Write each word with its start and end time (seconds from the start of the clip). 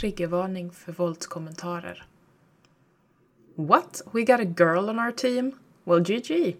Triggervarning 0.00 0.70
för 0.70 0.92
våldskommentarer. 0.92 2.06
What? 3.54 4.02
We 4.12 4.22
got 4.22 4.40
a 4.40 4.44
girl 4.44 4.88
on 4.88 4.98
our 4.98 5.12
team? 5.12 5.52
Well, 5.84 6.00
GG. 6.00 6.56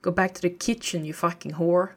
Go 0.00 0.12
back 0.12 0.34
to 0.34 0.40
the 0.40 0.50
kitchen, 0.50 1.04
you 1.04 1.14
fucking 1.14 1.52
whore. 1.52 1.88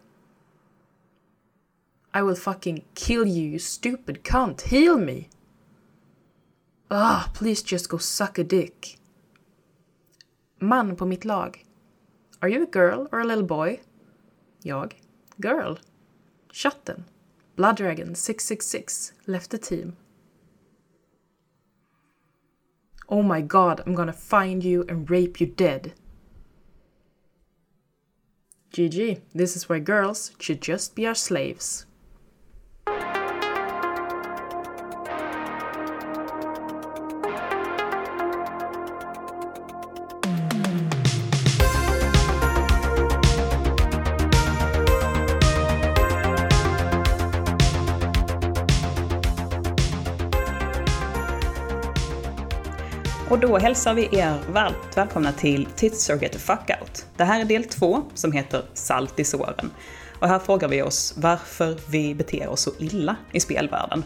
I 2.14 2.22
will 2.22 2.36
fucking 2.36 2.84
kill 2.94 3.28
you, 3.28 3.50
you 3.50 3.60
stupid 3.60 4.24
cunt. 4.24 4.62
Heal 4.62 4.98
me. 4.98 5.30
Ah, 6.92 7.32
please 7.34 7.64
just 7.64 7.90
go 7.90 7.98
suck 7.98 8.38
a 8.38 8.44
dick. 8.44 9.00
Man 10.60 10.96
på 10.96 11.06
mitt 11.06 11.26
lag. 11.26 11.66
Are 12.40 12.50
you 12.50 12.64
a 12.64 12.72
girl 12.72 13.08
or 13.12 13.20
a 13.20 13.26
little 13.26 13.48
boy? 13.48 13.80
Jag. 14.64 15.02
Girl. 15.38 15.74
Chatten. 16.52 17.06
Blood 17.56 17.78
Dragon 17.78 18.16
666 18.16 19.14
left 19.28 19.50
the 19.50 19.58
team. 19.58 19.96
Oh 23.08 23.22
my 23.24 23.40
god, 23.40 23.82
I'm 23.86 23.96
gonna 23.96 24.12
find 24.12 24.62
you 24.64 24.84
and 24.90 25.10
rape 25.10 25.40
you 25.40 25.48
dead. 25.48 25.94
GG, 28.74 29.22
this 29.34 29.56
is 29.56 29.70
where 29.70 29.80
girls 29.80 30.32
should 30.38 30.62
just 30.62 30.96
be 30.96 31.08
our 31.08 31.16
slaves. 31.16 31.86
Hälsar 53.66 53.94
vi 53.94 54.20
er 54.20 54.52
varmt 54.52 54.98
välkomna 54.98 55.32
till 55.32 55.66
Tits 55.66 56.10
or 56.10 56.16
Get 56.16 56.32
the 56.32 56.40
Fuck 56.40 56.70
Out. 56.82 57.06
Det 57.18 57.24
här 57.24 57.42
är 57.42 57.46
del 57.46 57.64
två 57.64 58.02
som 58.14 58.32
heter 58.32 58.62
Salt 58.74 59.20
i 59.20 59.24
såren. 59.24 59.72
Och 60.20 60.28
här 60.28 60.40
frågar 60.40 60.68
vi 60.68 60.82
oss 60.82 61.14
varför 61.18 61.78
vi 61.92 62.16
beter 62.16 62.48
oss 62.48 62.62
så 62.62 62.72
illa 62.80 63.16
i 63.32 63.40
spelvärlden. 63.40 64.04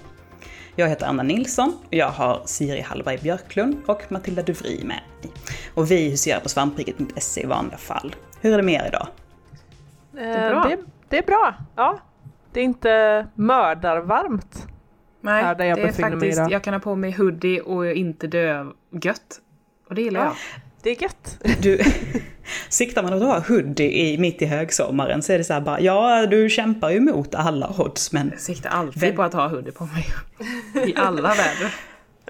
Jag 0.76 0.90
heter 0.90 1.06
Anna 1.06 1.24
Nilsson 1.24 1.78
och 1.88 1.94
jag 1.94 2.10
har 2.10 2.42
Siri 2.46 2.82
Hallberg 2.82 3.18
Björklund 3.18 3.78
och 3.86 4.12
Matilda 4.12 4.42
Duvri 4.42 4.78
med 4.78 4.88
mig. 4.88 5.04
Och 5.74 5.92
vi 5.92 6.10
huserar 6.10 6.40
på 6.40 6.50
svampriket.se 6.50 7.42
i 7.42 7.46
vanliga 7.46 7.78
fall. 7.78 8.16
Hur 8.42 8.54
är 8.54 8.58
det 8.58 8.64
med 8.64 8.82
er 8.82 8.88
idag? 8.88 9.08
Det 10.12 10.20
är 10.20 10.50
bra. 10.50 10.64
Det, 10.64 10.80
det 11.10 11.18
är 11.18 11.24
bra, 11.24 11.56
ja. 11.76 12.00
Det 12.54 12.60
är 12.60 12.64
inte 12.64 13.28
mördarvarmt 13.36 14.68
Nej, 15.22 15.44
här 15.44 15.56
där 15.56 15.66
jag 15.66 15.78
det 15.78 15.84
är 15.84 15.92
faktiskt, 15.92 16.42
jag 16.50 16.64
kan 16.64 16.74
ha 16.74 16.82
på 16.82 16.96
mig 16.96 17.12
hoodie 17.12 17.62
och 17.62 17.86
inte 17.86 18.28
dö 18.28 18.66
gött. 19.04 19.42
Och 19.90 19.96
det 19.96 20.02
gillar 20.02 20.26
jag. 20.26 20.36
Det 20.84 20.90
är 20.90 21.02
gött. 21.04 21.38
Du, 21.62 21.80
siktar 22.70 23.04
man 23.04 23.14
att 23.14 23.22
ha 23.22 23.40
hoodie 23.40 23.92
i, 23.92 24.18
mitt 24.18 24.42
i 24.42 24.46
högsommaren 24.46 25.22
så 25.22 25.34
är 25.34 25.38
det 25.38 25.44
så 25.44 25.54
här 25.54 25.62
bara, 25.62 25.80
ja 25.82 26.26
du 26.26 26.50
kämpar 26.50 26.90
ju 26.90 26.98
emot 26.98 27.36
alla 27.36 27.76
odds 27.78 28.12
men 28.12 28.30
Jag 28.32 28.42
siktar 28.42 28.70
alltid 28.70 29.02
Vem- 29.02 29.16
på 29.16 29.24
att 29.24 29.34
ha 29.34 29.48
hoodie 29.48 29.72
på 29.72 29.86
mig. 29.86 30.06
I 30.88 30.94
alla 30.96 31.22
väder. 31.22 31.76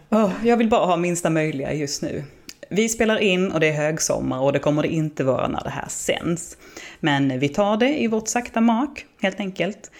Åh, 0.10 0.32
jag 0.44 0.58
vill 0.58 0.70
bara 0.70 0.86
ha 0.86 0.98
minsta 0.98 1.30
möjliga 1.30 1.74
just 1.74 2.02
nu. 2.02 2.24
Vi 2.70 2.90
spelar 2.90 3.18
in 3.18 3.52
och 3.52 3.60
det 3.60 3.68
är 3.68 3.74
högsommar 3.74 4.40
och 4.40 4.54
det 4.54 4.60
kommer 4.60 4.82
det 4.82 4.88
inte 4.88 5.24
vara 5.24 5.48
när 5.48 5.64
det 5.64 5.70
här 5.70 5.88
sänds. 5.90 6.58
Men 7.00 7.40
vi 7.40 7.50
tar 7.50 7.78
det 7.78 8.02
i 8.02 8.08
vårt 8.08 8.28
sakta 8.28 8.62
mak, 8.62 9.06
helt 9.22 9.40
enkelt. 9.40 9.92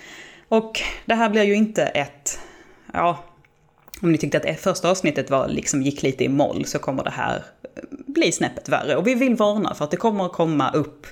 Och 0.50 0.82
det 1.06 1.16
här 1.16 1.30
blir 1.30 1.44
ju 1.44 1.54
inte 1.54 1.84
ett, 1.86 2.40
ja, 2.94 3.24
om 4.02 4.12
ni 4.12 4.18
tyckte 4.18 4.38
att 4.38 4.44
det 4.44 4.56
första 4.56 4.90
avsnittet 4.90 5.30
var, 5.30 5.48
liksom 5.48 5.82
gick 5.82 6.04
lite 6.04 6.24
i 6.24 6.30
moll 6.30 6.66
så 6.66 6.80
kommer 6.80 7.04
det 7.04 7.10
här 7.10 7.44
eh, 7.76 7.84
bli 7.90 8.32
snäppet 8.32 8.70
värre. 8.70 8.96
Och 8.96 9.08
vi 9.08 9.16
vill 9.16 9.36
varna 9.36 9.74
för 9.74 9.86
att 9.86 9.92
det 9.92 9.98
kommer 9.98 10.26
att 10.26 10.34
komma 10.34 10.72
upp 10.72 11.08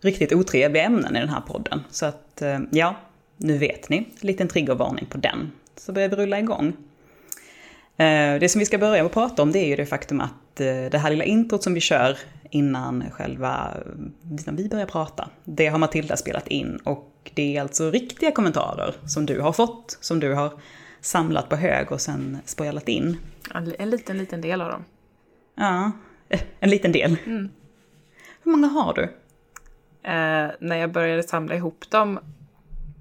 riktigt 0.00 0.32
otrevliga 0.32 0.84
ämnen 0.84 1.16
i 1.16 1.20
den 1.20 1.28
här 1.28 1.40
podden. 1.40 1.80
Så 1.90 2.06
att, 2.06 2.42
eh, 2.42 2.58
ja, 2.70 2.96
nu 3.36 3.58
vet 3.58 3.88
ni. 3.88 4.08
Liten 4.20 4.48
triggervarning 4.48 5.06
på 5.06 5.18
den. 5.18 5.52
Så 5.76 5.92
börjar 5.92 6.08
vi 6.08 6.16
rulla 6.16 6.38
igång. 6.38 6.66
Eh, 7.96 8.38
det 8.40 8.50
som 8.50 8.58
vi 8.58 8.66
ska 8.66 8.78
börja 8.78 9.02
med 9.02 9.06
att 9.06 9.12
prata 9.12 9.42
om 9.42 9.52
det 9.52 9.58
är 9.58 9.66
ju 9.66 9.76
det 9.76 9.86
faktum 9.86 10.20
att 10.20 10.32
det 10.54 10.98
här 10.98 11.10
lilla 11.10 11.24
introt 11.24 11.62
som 11.62 11.74
vi 11.74 11.80
kör 11.80 12.18
innan 12.50 13.04
själva, 13.10 13.70
innan 14.24 14.56
vi 14.56 14.68
börjar 14.68 14.86
prata, 14.86 15.28
det 15.44 15.66
har 15.66 15.78
Matilda 15.78 16.16
spelat 16.16 16.48
in 16.48 16.76
och 16.76 17.30
det 17.34 17.56
är 17.56 17.60
alltså 17.60 17.90
riktiga 17.90 18.32
kommentarer 18.32 18.94
som 19.06 19.26
du 19.26 19.40
har 19.40 19.52
fått, 19.52 19.98
som 20.00 20.20
du 20.20 20.34
har 20.34 20.52
samlat 21.02 21.48
på 21.48 21.56
hög 21.56 21.92
och 21.92 22.00
sen 22.00 22.38
spelat 22.44 22.88
in. 22.88 23.18
En, 23.54 23.74
en 23.78 23.90
liten, 23.90 24.18
liten 24.18 24.40
del 24.40 24.60
av 24.60 24.70
dem. 24.70 24.84
Ja, 25.54 25.92
en 26.60 26.70
liten 26.70 26.92
del. 26.92 27.16
Hur 28.42 28.50
många 28.52 28.66
har 28.66 28.94
du? 28.94 29.02
Eh, 30.02 30.50
när 30.60 30.76
jag 30.76 30.92
började 30.92 31.22
samla 31.22 31.54
ihop 31.54 31.90
dem, 31.90 32.18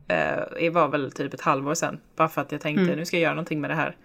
eh, 0.07 0.43
det 0.59 0.69
var 0.69 0.87
väl 0.87 1.11
typ 1.11 1.33
ett 1.33 1.41
halvår 1.41 1.73
sedan. 1.73 1.99
Bara 2.15 2.29
för 2.29 2.41
att 2.41 2.51
jag 2.51 2.61
tänkte 2.61 2.83
Mm. 2.83 2.95
nu 2.97 3.05
ska 3.05 3.17
jag 3.17 3.21
göra 3.23 3.33
någonting 3.33 3.61
med 3.61 3.69
det 3.69 3.75
här. 3.75 3.95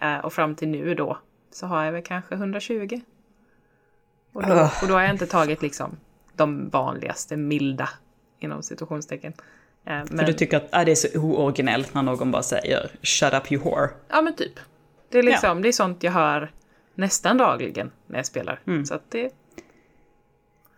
Eh, 0.00 0.24
och 0.24 0.32
fram 0.32 0.54
till 0.54 0.68
nu 0.68 0.94
då 0.94 1.18
så 1.50 1.66
har 1.66 1.84
jag 1.84 1.92
väl 1.92 2.02
kanske 2.02 2.34
120. 2.34 3.00
Och 4.32 4.42
då, 4.42 4.52
Ugh. 4.52 4.82
och 4.82 4.88
då 4.88 4.94
har 4.94 5.00
jag 5.00 5.10
inte 5.10 5.26
tagit 5.26 5.62
liksom 5.62 5.96
de 6.36 6.68
vanligaste 6.68 7.36
milda 7.36 7.88
inom 8.38 8.62
situationstecken. 8.62 9.32
Eh, 9.86 10.04
För 10.04 10.14
men, 10.14 10.26
du 10.26 10.32
tycker 10.32 10.56
att 10.56 10.68
ah, 10.72 10.84
det 10.84 10.90
är 10.90 10.94
så 10.96 11.18
ooriginellt 11.18 11.94
när 11.94 12.02
någon 12.02 12.30
bara 12.30 12.42
säger 12.42 12.90
“shut 13.02 13.34
up 13.34 13.52
you 13.52 13.62
whore”. 13.62 13.88
ja 14.08 14.22
men 14.22 14.34
typ. 14.34 14.52
Det 15.10 15.18
är 15.18 15.22
liksom, 15.22 15.62
det 15.62 15.68
är 15.68 15.72
sånt 15.72 16.02
jag 16.02 16.12
hör 16.12 16.50
nästan 16.94 17.38
dagligen 17.38 17.90
när 18.06 18.18
jag 18.18 18.26
spelar. 18.26 18.60
Mm. 18.66 18.86
Så 18.86 18.98
det, 19.08 19.30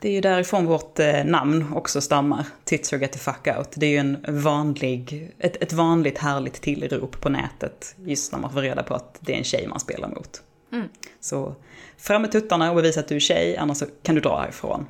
Det 0.01 0.09
är 0.09 0.13
ju 0.13 0.21
därifrån 0.21 0.67
vårt 0.67 0.99
eh, 0.99 1.25
namn 1.25 1.73
också 1.75 2.01
stammar, 2.01 2.45
Tits 2.65 2.93
or 2.93 2.97
get 2.97 3.13
the 3.13 3.19
fuck 3.19 3.47
out. 3.59 3.69
Det 3.77 3.87
är 3.87 3.91
ju 3.91 3.97
en 3.97 4.25
vanlig, 4.29 5.33
ett, 5.39 5.63
ett 5.63 5.73
vanligt 5.73 6.19
härligt 6.19 6.55
tillrop 6.55 7.21
på 7.21 7.29
nätet, 7.29 7.97
just 8.05 8.33
när 8.33 8.39
man 8.39 8.53
får 8.53 8.61
reda 8.61 8.83
på 8.83 8.95
att 8.95 9.19
det 9.21 9.33
är 9.33 9.39
en 9.39 9.45
tjej 9.45 9.67
man 9.67 9.81
spelar 9.81 10.09
mot. 10.09 10.43
Mm. 10.73 10.89
Så 11.21 11.55
fram 11.97 12.23
med 12.23 12.33
tuttarna 12.33 12.71
och 12.71 12.77
bevisa 12.77 13.01
att 13.01 13.09
du 13.09 13.17
är 13.17 13.21
tjej, 13.21 13.57
annars 13.57 13.77
så 13.77 13.87
kan 14.03 14.15
du 14.15 14.21
dra 14.21 14.41
härifrån. 14.41 14.87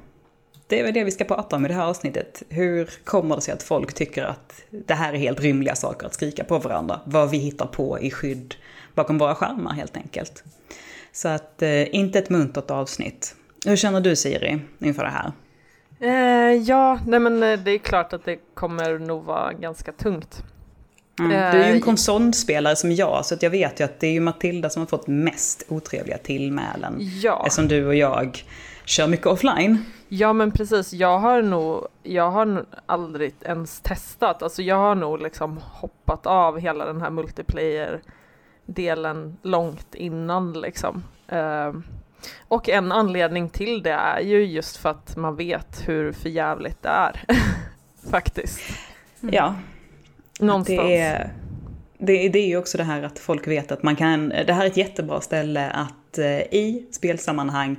Det 0.69 0.81
är 0.81 0.85
väl 0.85 0.95
det 0.95 1.05
vi 1.05 1.11
ska 1.11 1.25
prata 1.25 1.57
om 1.57 1.65
i 1.65 1.69
det 1.69 1.75
här 1.75 1.87
avsnittet. 1.87 2.43
Hur 2.49 2.91
kommer 3.05 3.37
det 3.37 3.43
sig 3.43 3.55
att 3.55 3.63
folk 3.63 3.95
tycker 3.95 4.25
att 4.25 4.63
det 4.71 4.95
här 4.95 5.13
är 5.13 5.19
helt 5.19 5.41
rymliga 5.41 5.75
saker 5.75 6.07
att 6.07 6.15
skrika 6.15 6.45
på 6.45 6.59
varandra? 6.59 7.01
Vad 7.05 7.31
vi 7.31 7.39
hittar 7.39 7.67
på 7.67 8.01
i 8.01 8.11
skydd 8.11 8.55
bakom 8.95 9.19
våra 9.19 9.35
skärmar 9.35 9.73
helt 9.73 9.97
enkelt. 9.97 10.45
Så 11.13 11.29
att, 11.29 11.63
eh, 11.63 11.95
inte 11.95 12.19
ett 12.19 12.31
muntert 12.31 12.71
avsnitt. 12.71 13.35
Hur 13.67 13.77
känner 13.77 14.01
du 14.01 14.17
Siri 14.17 14.59
inför 14.79 15.03
det 15.05 15.11
här? 15.11 15.33
Eh, 16.01 16.53
ja, 16.63 16.99
nej 17.07 17.21
men 17.21 17.43
eh, 17.43 17.59
det 17.59 17.71
är 17.71 17.79
klart 17.79 18.13
att 18.13 18.25
det 18.25 18.37
kommer 18.55 18.99
nog 18.99 19.25
vara 19.25 19.53
ganska 19.53 19.93
tungt. 19.93 20.43
Mm. 21.19 21.33
Eh, 21.33 21.53
Du 21.53 21.63
är 21.63 21.69
ju 21.69 21.75
en 21.75 21.81
konsolspelare 21.81 22.77
som 22.77 22.93
jag, 22.93 23.27
så 23.27 23.35
att 23.35 23.43
jag 23.43 23.51
vet 23.51 23.81
ju 23.81 23.85
att 23.85 24.01
det 24.01 24.07
är 24.07 24.13
ju 24.13 24.21
Matilda 24.21 24.71
som 24.71 24.83
har 24.83 24.87
fått 24.87 25.07
mest 25.07 25.63
otrevliga 25.69 26.19
tillmälen. 26.19 26.97
Ja, 27.23 27.43
Eftersom 27.47 27.69
du 27.69 27.87
och 27.87 27.95
jag 27.95 28.45
kör 28.87 29.07
mycket 29.07 29.27
offline. 29.27 29.85
ja 30.09 30.33
men 30.33 30.51
precis. 30.51 30.93
Jag 30.93 31.19
har 31.19 31.43
nog, 31.43 31.87
jag 32.03 32.31
har 32.31 32.65
aldrig 32.87 33.35
ens 33.45 33.81
testat. 33.81 34.43
Alltså 34.43 34.63
jag 34.63 34.77
har 34.77 34.95
nog 34.95 35.23
liksom 35.23 35.59
hoppat 35.63 36.27
av 36.27 36.59
hela 36.59 36.85
den 36.85 37.01
här 37.01 37.11
multiplayer-delen 37.11 39.37
långt 39.43 39.95
innan 39.95 40.53
liksom. 40.53 41.03
Eh, 41.29 41.73
och 42.49 42.69
en 42.69 42.93
anledning 42.93 43.49
till 43.49 43.83
det 43.83 43.91
är 43.91 44.21
ju 44.21 44.45
just 44.45 44.77
för 44.77 44.91
att 44.91 45.17
man 45.17 45.37
vet 45.37 45.89
hur 45.89 46.13
förjävligt 46.13 46.83
det 46.83 46.89
är. 46.89 47.25
Faktiskt. 48.11 48.61
Ja, 49.21 49.55
Någonstans. 50.41 50.79
det 50.79 50.97
är, 50.97 51.33
det, 51.99 52.29
det 52.29 52.39
är 52.39 52.49
ju 52.49 52.57
också 52.57 52.79
det 52.79 52.85
här 52.85 53.03
att 53.03 53.19
folk 53.19 53.47
vet 53.47 53.73
att 53.73 53.83
man 53.83 53.97
kan, 53.97 54.29
det 54.29 54.53
här 54.53 54.63
är 54.63 54.67
ett 54.67 54.77
jättebra 54.77 55.21
ställe 55.21 55.71
att 55.71 56.19
eh, 56.19 56.41
i 56.41 56.87
spelsammanhang 56.91 57.77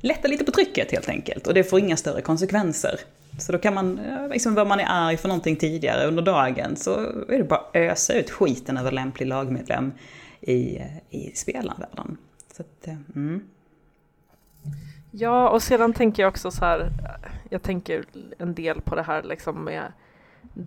lätta 0.00 0.28
lite 0.28 0.44
på 0.44 0.52
trycket 0.52 0.92
helt 0.92 1.08
enkelt. 1.08 1.46
Och 1.46 1.54
det 1.54 1.64
får 1.64 1.78
inga 1.78 1.96
större 1.96 2.20
konsekvenser. 2.20 3.00
Så 3.38 3.52
då 3.52 3.58
kan 3.58 3.74
man, 3.74 4.00
liksom 4.32 4.54
vad 4.54 4.66
man 4.66 4.80
är 4.80 4.86
arg 4.88 5.16
för 5.16 5.28
någonting 5.28 5.56
tidigare 5.56 6.06
under 6.06 6.22
dagen, 6.22 6.76
så 6.76 7.00
är 7.28 7.38
det 7.38 7.44
bara 7.44 7.60
att 7.60 7.76
ösa 7.76 8.14
ut 8.14 8.30
skiten 8.30 8.76
över 8.76 8.92
lämplig 8.92 9.26
lagmedlem 9.26 9.92
i, 10.40 10.76
eh, 10.76 10.84
i 11.10 11.32
spelarvärlden. 11.34 12.16
Så 12.56 12.62
att, 12.62 12.88
eh, 12.88 12.96
mm. 13.14 13.42
Ja, 15.10 15.48
och 15.48 15.62
sedan 15.62 15.92
tänker 15.92 16.22
jag 16.22 16.30
också 16.30 16.50
så 16.50 16.64
här, 16.64 16.90
jag 17.50 17.62
tänker 17.62 18.04
en 18.38 18.54
del 18.54 18.80
på 18.80 18.94
det 18.94 19.02
här 19.02 19.22
liksom 19.22 19.64
med 19.64 19.92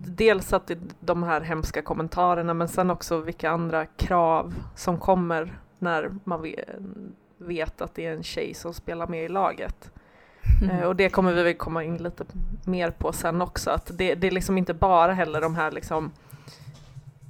dels 0.06 0.52
att 0.52 0.70
de 1.00 1.22
här 1.22 1.40
hemska 1.40 1.82
kommentarerna 1.82 2.54
men 2.54 2.68
sen 2.68 2.90
också 2.90 3.20
vilka 3.20 3.50
andra 3.50 3.86
krav 3.86 4.54
som 4.76 4.98
kommer 4.98 5.58
när 5.78 6.10
man 6.24 6.42
ve- 6.42 6.64
vet 7.38 7.80
att 7.80 7.94
det 7.94 8.06
är 8.06 8.12
en 8.12 8.22
tjej 8.22 8.54
som 8.54 8.74
spelar 8.74 9.06
med 9.06 9.24
i 9.24 9.28
laget. 9.28 9.90
Eh, 10.70 10.80
och 10.80 10.96
det 10.96 11.08
kommer 11.08 11.32
vi 11.32 11.42
väl 11.42 11.54
komma 11.54 11.84
in 11.84 11.96
lite 11.96 12.24
mer 12.64 12.90
på 12.90 13.12
sen 13.12 13.42
också, 13.42 13.70
att 13.70 13.90
det, 13.98 14.14
det 14.14 14.26
är 14.26 14.30
liksom 14.30 14.58
inte 14.58 14.74
bara 14.74 15.12
heller 15.12 15.40
de 15.40 15.54
här 15.54 15.70
liksom 15.70 16.12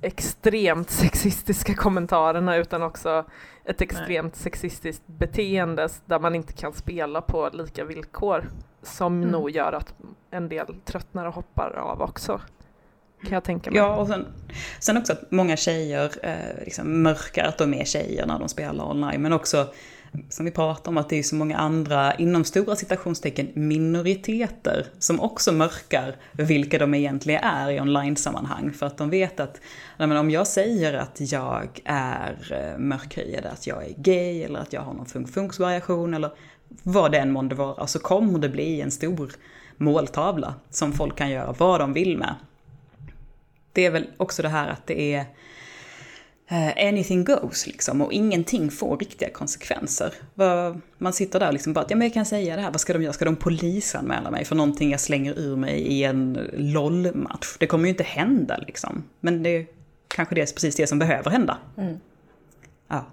extremt 0.03 0.91
sexistiska 1.05 1.75
kommentarerna 1.75 2.57
utan 2.57 2.83
också 2.83 3.25
ett 3.65 3.81
extremt 3.81 4.35
Nej. 4.35 4.43
sexistiskt 4.43 5.03
beteende 5.07 5.89
där 6.05 6.19
man 6.19 6.35
inte 6.35 6.53
kan 6.53 6.73
spela 6.73 7.21
på 7.21 7.51
lika 7.53 7.85
villkor 7.85 8.51
som 8.83 9.19
mm. 9.19 9.31
nog 9.31 9.51
gör 9.51 9.73
att 9.73 9.95
en 10.31 10.49
del 10.49 10.67
tröttnar 10.85 11.27
och 11.27 11.35
hoppar 11.35 11.71
av 11.71 12.03
också. 12.03 12.41
Kan 13.23 13.33
jag 13.33 13.45
tänka 13.45 13.71
mig. 13.71 13.79
Ja, 13.79 13.97
och 13.97 14.07
sen, 14.07 14.27
sen 14.81 14.97
också 14.97 15.13
att 15.13 15.31
många 15.31 15.57
tjejer 15.57 16.13
eh, 16.23 16.65
liksom 16.65 17.03
mörkar 17.03 17.45
att 17.45 17.59
de 17.59 17.75
är 17.75 17.85
tjejer 17.85 18.27
när 18.27 18.39
de 18.39 18.49
spelar 18.49 18.91
online, 18.91 19.23
men 19.23 19.33
också 19.33 19.69
som 20.29 20.45
vi 20.45 20.51
pratar 20.51 20.91
om, 20.91 20.99
att 20.99 21.09
det 21.09 21.19
är 21.19 21.23
så 21.23 21.35
många 21.35 21.57
andra, 21.57 22.15
inom 22.15 22.45
stora 22.45 22.77
citationstecken, 22.77 23.49
minoriteter 23.55 24.87
som 24.99 25.21
också 25.21 25.53
mörkar 25.53 26.17
vilka 26.33 26.79
de 26.79 26.95
egentligen 26.95 27.45
är 27.45 27.71
i 27.71 27.81
online-sammanhang. 27.81 28.73
För 28.73 28.87
att 28.87 28.99
de 28.99 29.11
vet 29.11 29.41
att 29.41 29.61
men 29.99 30.17
om 30.17 30.31
jag 30.31 30.47
säger 30.47 30.95
att 30.95 31.33
jag 31.33 31.81
är 31.85 32.53
eh, 32.53 32.79
mörkhyad, 32.79 33.47
att 33.47 33.67
jag 33.67 33.85
är 33.85 33.93
gay 33.97 34.43
eller 34.43 34.59
att 34.59 34.73
jag 34.73 34.81
har 34.81 34.95
någon 34.95 35.07
funktionsvariation 35.07 36.15
eller 36.15 36.31
vad 36.83 37.13
det 37.13 37.19
än 37.19 37.33
månde 37.33 37.55
vara, 37.55 37.87
så 37.87 37.99
kommer 37.99 38.39
det 38.39 38.49
bli 38.49 38.81
en 38.81 38.91
stor 38.91 39.33
måltavla 39.77 40.55
som 40.71 40.93
folk 40.93 41.17
kan 41.17 41.31
göra 41.31 41.55
vad 41.59 41.81
de 41.81 41.93
vill 41.93 42.19
med. 42.19 42.35
Det 43.73 43.87
är 43.87 43.91
väl 43.91 44.07
också 44.17 44.43
det 44.43 44.49
här 44.49 44.69
att 44.69 44.87
det 44.87 45.15
är 45.15 45.25
anything 46.77 47.25
goes 47.25 47.67
liksom 47.67 48.01
och 48.01 48.13
ingenting 48.13 48.71
får 48.71 48.97
riktiga 48.97 49.31
konsekvenser. 49.31 50.13
Man 50.99 51.13
sitter 51.13 51.41
där 51.41 51.53
liksom 51.53 51.73
bara 51.73 51.81
att, 51.81 51.91
ja 51.91 51.97
men 51.97 52.07
jag 52.07 52.15
kan 52.15 52.27
säga 52.27 52.57
det 52.57 52.63
här, 52.63 52.71
vad 52.71 52.81
ska 52.81 52.93
de 52.93 53.03
göra? 53.03 53.13
Ska 53.13 53.25
de 53.25 53.37
polisanmäla 53.37 54.31
mig 54.31 54.45
för 54.45 54.55
någonting 54.55 54.91
jag 54.91 55.01
slänger 55.01 55.39
ur 55.39 55.57
mig 55.57 55.81
i 55.81 56.05
en 56.05 56.39
LOL-match? 56.53 57.57
Det 57.59 57.67
kommer 57.67 57.85
ju 57.85 57.91
inte 57.91 58.05
hända 58.05 58.57
liksom. 58.67 59.05
Men 59.21 59.43
det 59.43 59.49
är 59.49 59.67
kanske 60.09 60.35
det 60.35 60.41
är 60.41 60.55
precis 60.55 60.77
det 60.77 60.87
som 60.87 60.99
behöver 60.99 61.31
hända. 61.31 61.59
Mm. 61.77 62.01
Ja. 62.89 63.07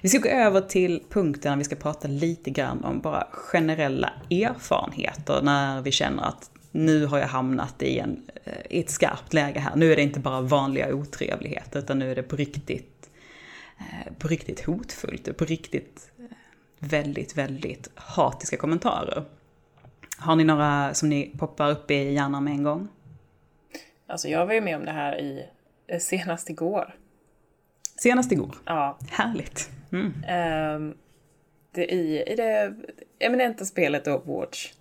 Vi 0.00 0.08
ska 0.08 0.18
gå 0.18 0.28
över 0.28 0.60
till 0.60 1.02
punkten 1.10 1.50
där 1.52 1.56
vi 1.58 1.64
ska 1.64 1.76
prata 1.76 2.08
lite 2.08 2.50
grann 2.50 2.84
om 2.84 3.00
bara 3.00 3.26
generella 3.32 4.12
erfarenheter 4.30 5.42
när 5.42 5.82
vi 5.82 5.92
känner 5.92 6.22
att 6.22 6.50
nu 6.72 7.06
har 7.06 7.18
jag 7.18 7.26
hamnat 7.26 7.82
i, 7.82 7.98
en, 7.98 8.22
eh, 8.44 8.52
i 8.70 8.80
ett 8.80 8.90
skarpt 8.90 9.32
läge 9.32 9.60
här. 9.60 9.76
Nu 9.76 9.92
är 9.92 9.96
det 9.96 10.02
inte 10.02 10.20
bara 10.20 10.40
vanliga 10.40 10.94
otrevligheter 10.94 11.78
utan 11.78 11.98
nu 11.98 12.10
är 12.10 12.14
det 12.14 12.22
på 12.22 12.36
riktigt, 12.36 13.10
eh, 13.78 14.12
på 14.18 14.28
riktigt 14.28 14.64
hotfullt 14.64 15.36
på 15.36 15.44
riktigt 15.44 16.10
eh, 16.18 16.24
väldigt, 16.78 17.36
väldigt 17.36 17.90
hatiska 17.94 18.56
kommentarer. 18.56 19.24
Har 20.18 20.36
ni 20.36 20.44
några 20.44 20.94
som 20.94 21.08
ni 21.08 21.32
poppar 21.38 21.70
upp 21.70 21.90
i 21.90 22.12
hjärnan 22.12 22.44
med 22.44 22.52
en 22.52 22.62
gång? 22.62 22.88
Alltså 24.06 24.28
jag 24.28 24.46
var 24.46 24.54
ju 24.54 24.60
med 24.60 24.76
om 24.76 24.84
det 24.84 24.92
här 24.92 25.20
i 25.20 25.46
senast 26.00 26.50
igår. 26.50 26.94
Senast 27.96 28.32
igår? 28.32 28.54
Ja. 28.64 28.98
Härligt. 29.10 29.70
Mm. 29.92 30.06
Um, 30.06 30.94
det, 31.72 31.92
i, 31.92 32.22
I 32.32 32.36
det 32.36 32.74
eminenta 33.18 33.64
spelet 33.64 34.08
Overwatch 34.08 34.72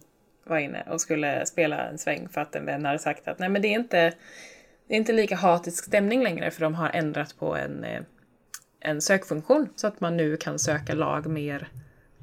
var 0.43 0.57
inne 0.57 0.83
och 0.89 1.01
skulle 1.01 1.45
spela 1.45 1.87
en 1.87 1.97
sväng 1.97 2.29
för 2.29 2.41
att 2.41 2.55
en 2.55 2.65
vän 2.65 2.85
hade 2.85 2.99
sagt 2.99 3.27
att 3.27 3.39
nej 3.39 3.49
men 3.49 3.61
det 3.61 3.67
är 3.67 3.79
inte, 3.79 4.13
det 4.87 4.93
är 4.93 4.97
inte 4.97 5.13
lika 5.13 5.35
hatisk 5.35 5.85
stämning 5.85 6.23
längre 6.23 6.51
för 6.51 6.61
de 6.61 6.75
har 6.75 6.89
ändrat 6.89 7.35
på 7.39 7.55
en, 7.55 7.83
eh, 7.83 8.01
en 8.79 9.01
sökfunktion 9.01 9.69
så 9.75 9.87
att 9.87 10.01
man 10.01 10.17
nu 10.17 10.37
kan 10.37 10.59
söka 10.59 10.93
lag 10.93 11.27
mer 11.27 11.67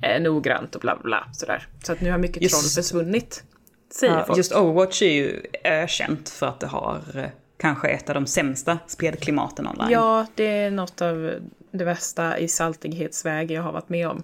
eh, 0.03 0.23
noggrant 0.23 0.75
och 0.75 0.81
bla 0.81 0.97
bla 1.03 1.29
sådär. 1.33 1.67
Så 1.83 1.93
att 1.93 2.01
nu 2.01 2.11
har 2.11 2.19
mycket 2.19 2.43
just, 2.43 2.55
troll 2.55 2.85
försvunnit. 2.85 3.45
Säger 3.91 4.25
ja. 4.29 4.37
Just 4.37 4.53
Overwatch 4.53 5.03
är 5.03 5.13
ju 5.13 5.43
ökänt 5.65 6.29
för 6.29 6.47
att 6.47 6.61
det 6.61 6.67
har 6.67 7.03
eh, 7.15 7.29
kanske 7.57 7.89
ett 7.89 8.09
av 8.09 8.15
de 8.15 8.27
sämsta 8.27 8.79
spelklimaten 8.87 9.67
online. 9.67 9.91
Ja, 9.91 10.27
det 10.35 10.45
är 10.45 10.71
något 10.71 11.03
av 11.03 11.35
det 11.71 11.85
värsta 11.85 12.39
i 12.39 12.49
saltighetsväg 12.49 13.51
jag 13.51 13.63
har 13.63 13.73
varit 13.73 13.89
med 13.89 14.09
om. 14.09 14.23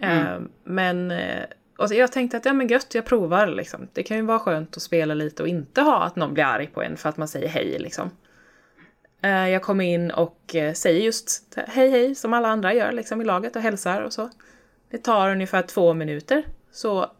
Mm. 0.00 0.48
Men 0.64 1.12
och 1.78 1.94
jag 1.94 2.12
tänkte 2.12 2.36
att 2.36 2.44
ja 2.44 2.52
men 2.52 2.68
gött, 2.68 2.94
jag 2.94 3.04
provar 3.04 3.46
liksom. 3.46 3.88
Det 3.92 4.02
kan 4.02 4.16
ju 4.16 4.22
vara 4.22 4.38
skönt 4.38 4.76
att 4.76 4.82
spela 4.82 5.14
lite 5.14 5.42
och 5.42 5.48
inte 5.48 5.80
ha 5.80 6.04
att 6.04 6.16
någon 6.16 6.34
blir 6.34 6.44
arg 6.44 6.66
på 6.66 6.82
en 6.82 6.96
för 6.96 7.08
att 7.08 7.16
man 7.16 7.28
säger 7.28 7.48
hej 7.48 7.78
liksom. 7.78 8.10
Eh, 9.22 9.48
jag 9.48 9.62
kommer 9.62 9.84
in 9.84 10.10
och 10.10 10.54
eh, 10.54 10.72
säger 10.72 11.00
just 11.00 11.58
hej 11.68 11.90
hej 11.90 12.14
som 12.14 12.32
alla 12.32 12.48
andra 12.48 12.74
gör 12.74 12.92
liksom 12.92 13.20
i 13.20 13.24
laget 13.24 13.56
och 13.56 13.62
hälsar 13.62 14.02
och 14.02 14.12
så. 14.12 14.30
Det 14.90 14.98
tar 14.98 15.30
ungefär 15.30 15.62
två 15.62 15.94
minuter 15.94 16.44
så 16.72 17.10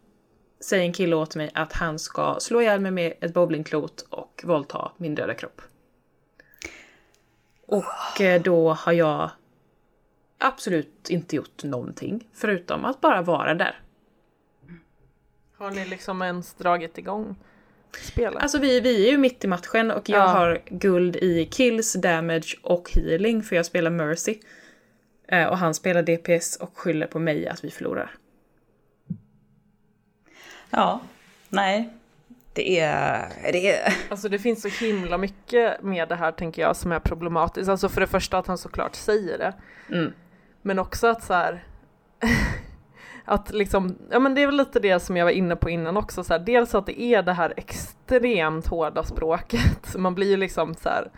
säger 0.60 0.84
en 0.84 0.92
kille 0.92 1.16
åt 1.16 1.36
mig 1.36 1.50
att 1.54 1.72
han 1.72 1.98
ska 1.98 2.36
slå 2.40 2.60
ihjäl 2.60 2.80
mig 2.80 2.90
med 2.90 3.12
ett 3.20 3.34
bowlingklot 3.34 4.06
och 4.10 4.42
våldta 4.44 4.92
min 4.96 5.14
döda 5.14 5.34
kropp. 5.34 5.62
Och 7.66 8.20
eh, 8.20 8.42
då 8.42 8.72
har 8.72 8.92
jag 8.92 9.30
absolut 10.38 11.10
inte 11.10 11.36
gjort 11.36 11.64
någonting 11.64 12.28
förutom 12.32 12.84
att 12.84 13.00
bara 13.00 13.22
vara 13.22 13.54
där. 13.54 13.80
Har 15.58 15.70
ni 15.70 15.84
liksom 15.84 16.22
ens 16.22 16.54
dragit 16.54 16.98
igång 16.98 17.36
spelet? 18.02 18.42
Alltså 18.42 18.58
vi, 18.58 18.80
vi 18.80 19.06
är 19.06 19.10
ju 19.10 19.18
mitt 19.18 19.44
i 19.44 19.48
matchen 19.48 19.90
och 19.90 20.08
jag 20.08 20.20
ja. 20.20 20.26
har 20.26 20.62
guld 20.68 21.16
i 21.16 21.44
kills, 21.46 21.92
damage 21.92 22.58
och 22.62 22.90
healing 22.94 23.42
för 23.42 23.56
jag 23.56 23.66
spelar 23.66 23.90
Mercy. 23.90 24.38
Eh, 25.28 25.46
och 25.46 25.58
han 25.58 25.74
spelar 25.74 26.02
DPS 26.02 26.56
och 26.56 26.78
skyller 26.78 27.06
på 27.06 27.18
mig 27.18 27.48
att 27.48 27.64
vi 27.64 27.70
förlorar. 27.70 28.10
Ja, 30.70 31.00
nej. 31.48 31.90
Det 32.52 32.80
är, 32.80 33.28
det 33.52 33.72
är... 33.72 33.94
Alltså 34.08 34.28
det 34.28 34.38
finns 34.38 34.62
så 34.62 34.84
himla 34.84 35.18
mycket 35.18 35.82
med 35.82 36.08
det 36.08 36.14
här 36.14 36.32
tänker 36.32 36.62
jag 36.62 36.76
som 36.76 36.92
är 36.92 37.00
problematiskt. 37.00 37.68
Alltså 37.68 37.88
för 37.88 38.00
det 38.00 38.06
första 38.06 38.38
att 38.38 38.46
han 38.46 38.58
såklart 38.58 38.94
säger 38.94 39.38
det. 39.38 39.54
Mm. 39.96 40.12
Men 40.62 40.78
också 40.78 41.06
att 41.06 41.24
så 41.24 41.34
här 41.34 41.64
att 43.26 43.52
liksom, 43.54 43.96
ja 44.10 44.18
men 44.18 44.34
det 44.34 44.42
är 44.42 44.46
väl 44.46 44.56
lite 44.56 44.80
det 44.80 45.00
som 45.00 45.16
jag 45.16 45.24
var 45.24 45.32
inne 45.32 45.56
på 45.56 45.70
innan 45.70 45.96
också, 45.96 46.24
så 46.24 46.32
här, 46.32 46.40
dels 46.40 46.74
att 46.74 46.86
det 46.86 47.00
är 47.00 47.22
det 47.22 47.32
här 47.32 47.54
extremt 47.56 48.66
hårda 48.66 49.02
språket, 49.02 49.94
man 49.96 50.14
blir 50.14 50.30
ju 50.30 50.36
liksom 50.36 50.74
så 50.74 50.88
här, 50.88 51.10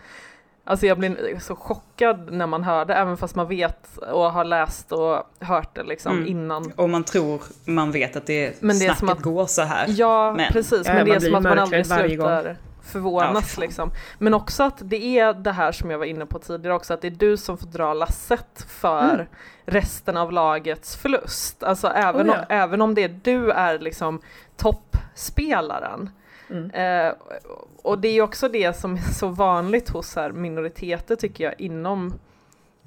Alltså 0.65 0.87
jag 0.87 0.99
blir 0.99 1.39
så 1.41 1.57
chockad 1.57 2.33
när 2.33 2.47
man 2.47 2.65
hör 2.65 2.85
det, 2.85 2.95
även 2.95 3.17
fast 3.17 3.35
man 3.35 3.49
vet 3.49 3.97
och 3.97 4.33
har 4.33 4.45
läst 4.45 4.93
och 4.93 5.23
hört 5.41 5.75
det 5.75 5.83
liksom 5.83 6.13
mm. 6.13 6.27
innan. 6.27 6.73
Och 6.77 6.91
man 6.91 7.05
tror, 7.05 7.43
man 7.65 7.93
vet 7.93 8.17
att 8.17 8.27
det, 8.27 8.63
men 8.63 8.79
det 8.79 8.85
snacket 8.85 8.99
som 8.99 9.09
att, 9.09 9.23
går 9.23 9.47
så 9.47 9.63
här. 9.63 9.87
Ja, 9.89 10.35
men, 10.37 10.53
precis, 10.53 10.87
men 10.87 11.05
det 11.05 11.15
är 11.15 11.21
som 11.21 11.35
att 11.35 11.43
man 11.43 11.59
aldrig 11.59 11.87
slutar 11.87 12.57
förvånas 12.89 13.55
ja, 13.57 13.61
liksom. 13.61 13.91
Men 14.19 14.35
också 14.35 14.63
att 14.63 14.79
det 14.81 15.19
är 15.19 15.33
det 15.33 15.53
här 15.53 15.73
som 15.73 15.91
jag 15.91 15.99
var 15.99 16.07
inne 16.07 16.27
på 16.27 16.39
tidigare 16.39 16.75
också, 16.75 16.95
att 16.95 17.01
det 17.01 17.09
är 17.09 17.11
du 17.11 17.37
som 17.37 17.59
får 17.59 17.67
dra 17.67 17.95
lasset 17.95 18.67
för 18.69 19.15
mm. 19.15 19.27
resten 19.65 20.17
av 20.17 20.33
lagets 20.33 20.97
förlust. 20.97 21.63
Alltså 21.63 21.89
även, 21.89 22.31
oh, 22.31 22.35
ja. 22.35 22.39
om, 22.39 22.45
även 22.49 22.83
om 22.83 22.95
det 22.95 23.05
är 23.05 23.21
du 23.23 23.51
är 23.51 23.79
liksom 23.79 24.21
toppspelaren. 24.57 26.11
Mm. 26.51 26.71
Eh, 26.71 27.13
och 27.83 27.99
det 27.99 28.09
är 28.09 28.23
också 28.23 28.49
det 28.49 28.77
som 28.77 28.95
är 28.95 29.13
så 29.15 29.29
vanligt 29.29 29.89
hos 29.89 30.17
här 30.17 30.33
minoriteter 30.33 31.17
tycker 31.17 31.45
jag 31.45 31.55
inom 31.59 32.19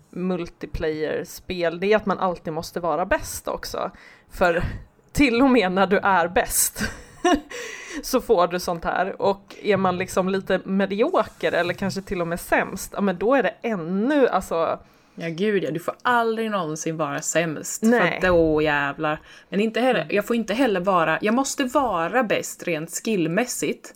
multiplayer-spel, 0.10 1.80
det 1.80 1.94
är 1.94 1.96
att 1.96 2.06
man 2.06 2.20
alltid 2.20 2.54
måste 2.54 2.80
vara 2.80 3.06
bäst 3.06 3.48
också. 3.48 3.92
För 4.30 4.64
till 5.12 5.42
och 5.42 5.50
med 5.50 5.72
när 5.72 5.88
du 5.88 5.98
är 5.98 6.28
bäst 6.28 6.92
så 8.04 8.22
får 8.22 8.48
du 8.48 8.60
sånt 8.60 8.84
här. 8.84 9.22
Och 9.22 9.56
är 9.62 9.78
man 9.78 9.98
liksom 9.98 10.30
lite 10.30 10.62
medioker 10.64 11.52
eller 11.52 11.74
kanske 11.74 12.02
till 12.02 12.22
och 12.22 12.28
med 12.28 12.40
sämst, 12.40 12.94
ja 12.96 13.02
men 13.02 13.18
då 13.18 13.36
är 13.36 13.44
det 13.44 13.54
ännu, 13.62 14.28
alltså 14.28 14.80
Ja 15.16 15.28
gud 15.28 15.64
ja, 15.64 15.72
du 15.72 15.80
får 15.80 15.96
aldrig 16.02 16.52
någonsin 16.52 16.98
vara 16.98 17.22
sämst. 17.22 17.84
Nej. 17.84 18.22
För 18.22 18.28
då 18.28 18.62
jävlar. 18.62 19.22
Men 19.50 19.60
inte 19.60 19.82
heller, 19.82 20.08
jag 20.10 20.28
får 20.28 20.36
inte 20.36 20.54
heller 20.54 20.80
vara, 20.80 21.20
jag 21.22 21.34
måste 21.34 21.64
vara 21.64 22.24
bäst 22.24 22.64
rent 22.64 23.02
skillmässigt. 23.04 23.94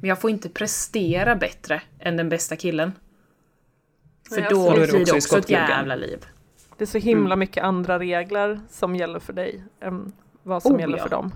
Men 0.00 0.08
jag 0.08 0.20
får 0.20 0.30
inte 0.30 0.48
prestera 0.48 1.36
bättre 1.36 1.82
än 1.98 2.16
den 2.16 2.28
bästa 2.28 2.56
killen. 2.56 2.92
För 4.28 4.50
då 4.50 4.72
blir 4.72 4.86
det 4.86 5.02
också, 5.02 5.16
också 5.16 5.38
ett 5.38 5.50
jävla 5.50 5.94
liv. 5.94 6.26
Det 6.76 6.84
är 6.84 6.86
så 6.86 6.98
himla 6.98 7.26
mm. 7.26 7.38
mycket 7.38 7.64
andra 7.64 7.98
regler 7.98 8.60
som 8.70 8.96
gäller 8.96 9.18
för 9.18 9.32
dig 9.32 9.64
än 9.80 10.12
vad 10.42 10.62
som 10.62 10.74
oh, 10.74 10.80
gäller 10.80 10.98
ja. 10.98 11.02
för 11.02 11.10
dem. 11.10 11.32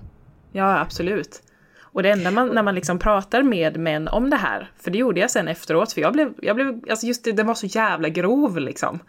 Ja, 0.57 0.79
absolut. 0.79 1.41
Och 1.81 2.03
det 2.03 2.09
enda 2.09 2.31
man, 2.31 2.47
när 2.47 2.63
man 2.63 2.75
liksom 2.75 2.99
pratar 2.99 3.43
med 3.43 3.77
män 3.77 4.07
om 4.07 4.29
det 4.29 4.35
här, 4.35 4.71
för 4.79 4.91
det 4.91 4.97
gjorde 4.97 5.19
jag 5.19 5.31
sen 5.31 5.47
efteråt, 5.47 5.93
för 5.93 6.01
jag 6.01 6.13
blev, 6.13 6.33
jag 6.41 6.55
blev 6.55 6.81
alltså 6.89 7.05
just 7.05 7.23
det, 7.23 7.31
den 7.31 7.47
var 7.47 7.53
så 7.53 7.65
jävla 7.65 8.09
grov 8.09 8.59
liksom. 8.59 8.99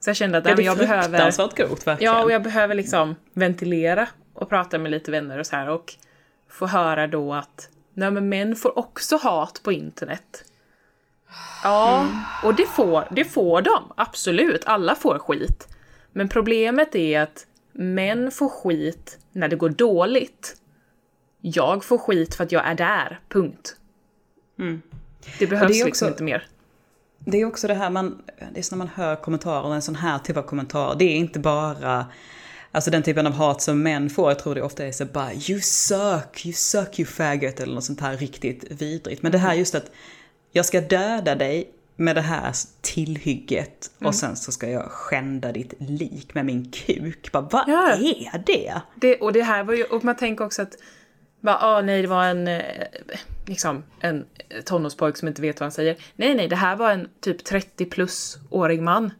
Så 0.00 0.10
jag 0.10 0.16
kände 0.16 0.38
att 0.38 0.48
ja, 0.48 0.60
jag 0.60 0.78
behöver... 0.78 1.08
fruktansvärt 1.08 1.54
grovt 1.54 1.86
verkligen. 1.86 2.12
Ja, 2.12 2.24
och 2.24 2.32
jag 2.32 2.42
behöver 2.42 2.74
liksom 2.74 3.16
ventilera 3.32 4.08
och 4.34 4.48
prata 4.48 4.78
med 4.78 4.90
lite 4.90 5.10
vänner 5.10 5.38
och 5.38 5.46
så 5.46 5.56
här 5.56 5.68
och 5.68 5.94
få 6.50 6.66
höra 6.66 7.06
då 7.06 7.34
att 7.34 7.68
nej 7.94 8.10
men 8.10 8.28
män 8.28 8.56
får 8.56 8.78
också 8.78 9.16
hat 9.16 9.60
på 9.64 9.72
internet. 9.72 10.44
Ja, 11.64 12.00
mm. 12.00 12.14
och 12.44 12.54
det 12.54 12.66
får, 12.66 13.04
det 13.10 13.24
får 13.24 13.62
de, 13.62 13.92
absolut. 13.96 14.64
Alla 14.66 14.94
får 14.94 15.18
skit. 15.18 15.68
Men 16.12 16.28
problemet 16.28 16.94
är 16.94 17.20
att 17.20 17.46
män 17.72 18.30
får 18.30 18.48
skit 18.48 19.18
när 19.32 19.48
det 19.48 19.56
går 19.56 19.68
dåligt 19.68 20.56
jag 21.42 21.84
får 21.84 21.98
skit 21.98 22.34
för 22.34 22.44
att 22.44 22.52
jag 22.52 22.66
är 22.66 22.74
där, 22.74 23.20
punkt. 23.28 23.76
Mm. 24.58 24.82
Det 25.38 25.46
behövs 25.46 25.78
det 25.78 25.84
liksom 25.84 26.08
inte 26.08 26.22
mer. 26.22 26.46
det 27.18 27.40
är 27.40 27.44
också 27.44 27.68
det 27.68 27.74
här 27.74 27.90
man, 27.90 28.22
det 28.52 28.60
är 28.60 28.70
när 28.70 28.78
man 28.78 28.88
hör 28.88 29.16
kommentarer, 29.16 29.74
en 29.74 29.82
sån 29.82 29.94
här 29.94 30.18
typ 30.18 30.36
av 30.36 30.42
kommentar, 30.42 30.94
det 30.98 31.04
är 31.04 31.16
inte 31.16 31.38
bara 31.38 32.06
Alltså 32.74 32.90
den 32.90 33.02
typen 33.02 33.26
av 33.26 33.32
hat 33.32 33.62
som 33.62 33.82
män 33.82 34.10
får, 34.10 34.30
jag 34.30 34.38
tror 34.38 34.54
det 34.54 34.62
ofta 34.62 34.86
är 34.86 34.92
så 34.92 35.04
bara 35.04 35.32
you 35.32 35.60
suck, 35.60 36.46
you 36.46 36.52
suck 36.52 36.98
you 36.98 37.06
faggot 37.06 37.60
eller 37.60 37.74
något 37.74 37.84
sånt 37.84 38.00
här 38.00 38.16
riktigt 38.16 38.64
vidrigt. 38.70 39.22
Men 39.22 39.32
det 39.32 39.38
här 39.38 39.54
just 39.54 39.74
att 39.74 39.90
jag 40.52 40.66
ska 40.66 40.80
döda 40.80 41.34
dig 41.34 41.70
med 41.96 42.16
det 42.16 42.20
här 42.20 42.52
tillhygget 42.80 43.90
mm. 44.00 44.08
och 44.08 44.14
sen 44.14 44.36
så 44.36 44.52
ska 44.52 44.70
jag 44.70 44.84
skända 44.90 45.52
ditt 45.52 45.74
lik 45.78 46.34
med 46.34 46.46
min 46.46 46.70
kuk. 46.70 47.32
Bara, 47.32 47.42
vad 47.42 47.64
ja. 47.66 47.92
är 47.92 48.42
det? 48.46 48.80
det? 48.94 49.16
Och 49.16 49.32
det 49.32 49.42
här 49.42 49.64
var 49.64 49.74
ju, 49.74 49.84
och 49.84 50.04
man 50.04 50.16
tänker 50.16 50.44
också 50.44 50.62
att 50.62 50.74
bara, 51.42 51.58
ah, 51.60 51.82
nej, 51.82 52.02
det 52.02 52.08
var 52.08 52.24
en, 52.24 52.48
eh, 52.48 52.62
liksom, 53.46 53.84
en 54.00 54.26
tonårspojk 54.64 55.16
som 55.16 55.28
inte 55.28 55.42
vet 55.42 55.60
vad 55.60 55.64
han 55.64 55.72
säger. 55.72 55.96
Nej, 56.16 56.34
nej, 56.34 56.48
det 56.48 56.56
här 56.56 56.76
var 56.76 56.90
en 56.90 57.08
typ 57.20 57.44
30 57.44 57.84
plus-årig 57.84 58.82
man. 58.82 59.10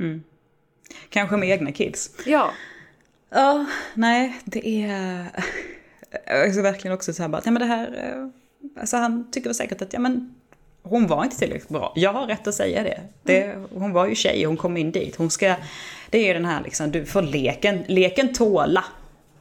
Mm. 0.00 0.22
Kanske 1.08 1.36
med 1.36 1.48
egna 1.48 1.72
kids. 1.72 2.10
Ja. 2.26 2.52
Ja, 3.30 3.66
nej, 3.94 4.40
det 4.44 4.84
är... 4.84 5.26
Alltså 6.44 6.62
verkligen 6.62 6.94
också 6.94 7.12
så 7.12 7.22
här 7.22 7.28
bara, 7.28 7.42
ja 7.44 7.50
men 7.50 7.60
det 7.60 7.66
här... 7.66 7.86
Eh, 7.86 8.80
alltså 8.80 8.96
han 8.96 9.30
tycker 9.30 9.48
väl 9.48 9.54
säkert 9.54 9.82
att, 9.82 9.92
ja 9.92 10.00
men 10.00 10.34
hon 10.82 11.06
var 11.06 11.24
inte 11.24 11.36
tillräckligt 11.36 11.68
bra. 11.68 11.92
Jag 11.96 12.12
har 12.12 12.26
rätt 12.26 12.46
att 12.46 12.54
säga 12.54 12.82
det. 12.82 13.00
det 13.22 13.42
mm. 13.42 13.68
hon 13.74 13.92
var 13.92 14.06
ju 14.06 14.14
tjej 14.14 14.44
hon 14.44 14.56
kom 14.56 14.76
in 14.76 14.92
dit. 14.92 15.16
Hon 15.16 15.30
ska... 15.30 15.54
Det 16.10 16.18
är 16.18 16.26
ju 16.26 16.32
den 16.32 16.44
här 16.44 16.62
liksom, 16.62 16.90
du 16.90 17.06
får 17.06 17.22
leken, 17.22 17.84
leken 17.86 18.32
tåla. 18.32 18.84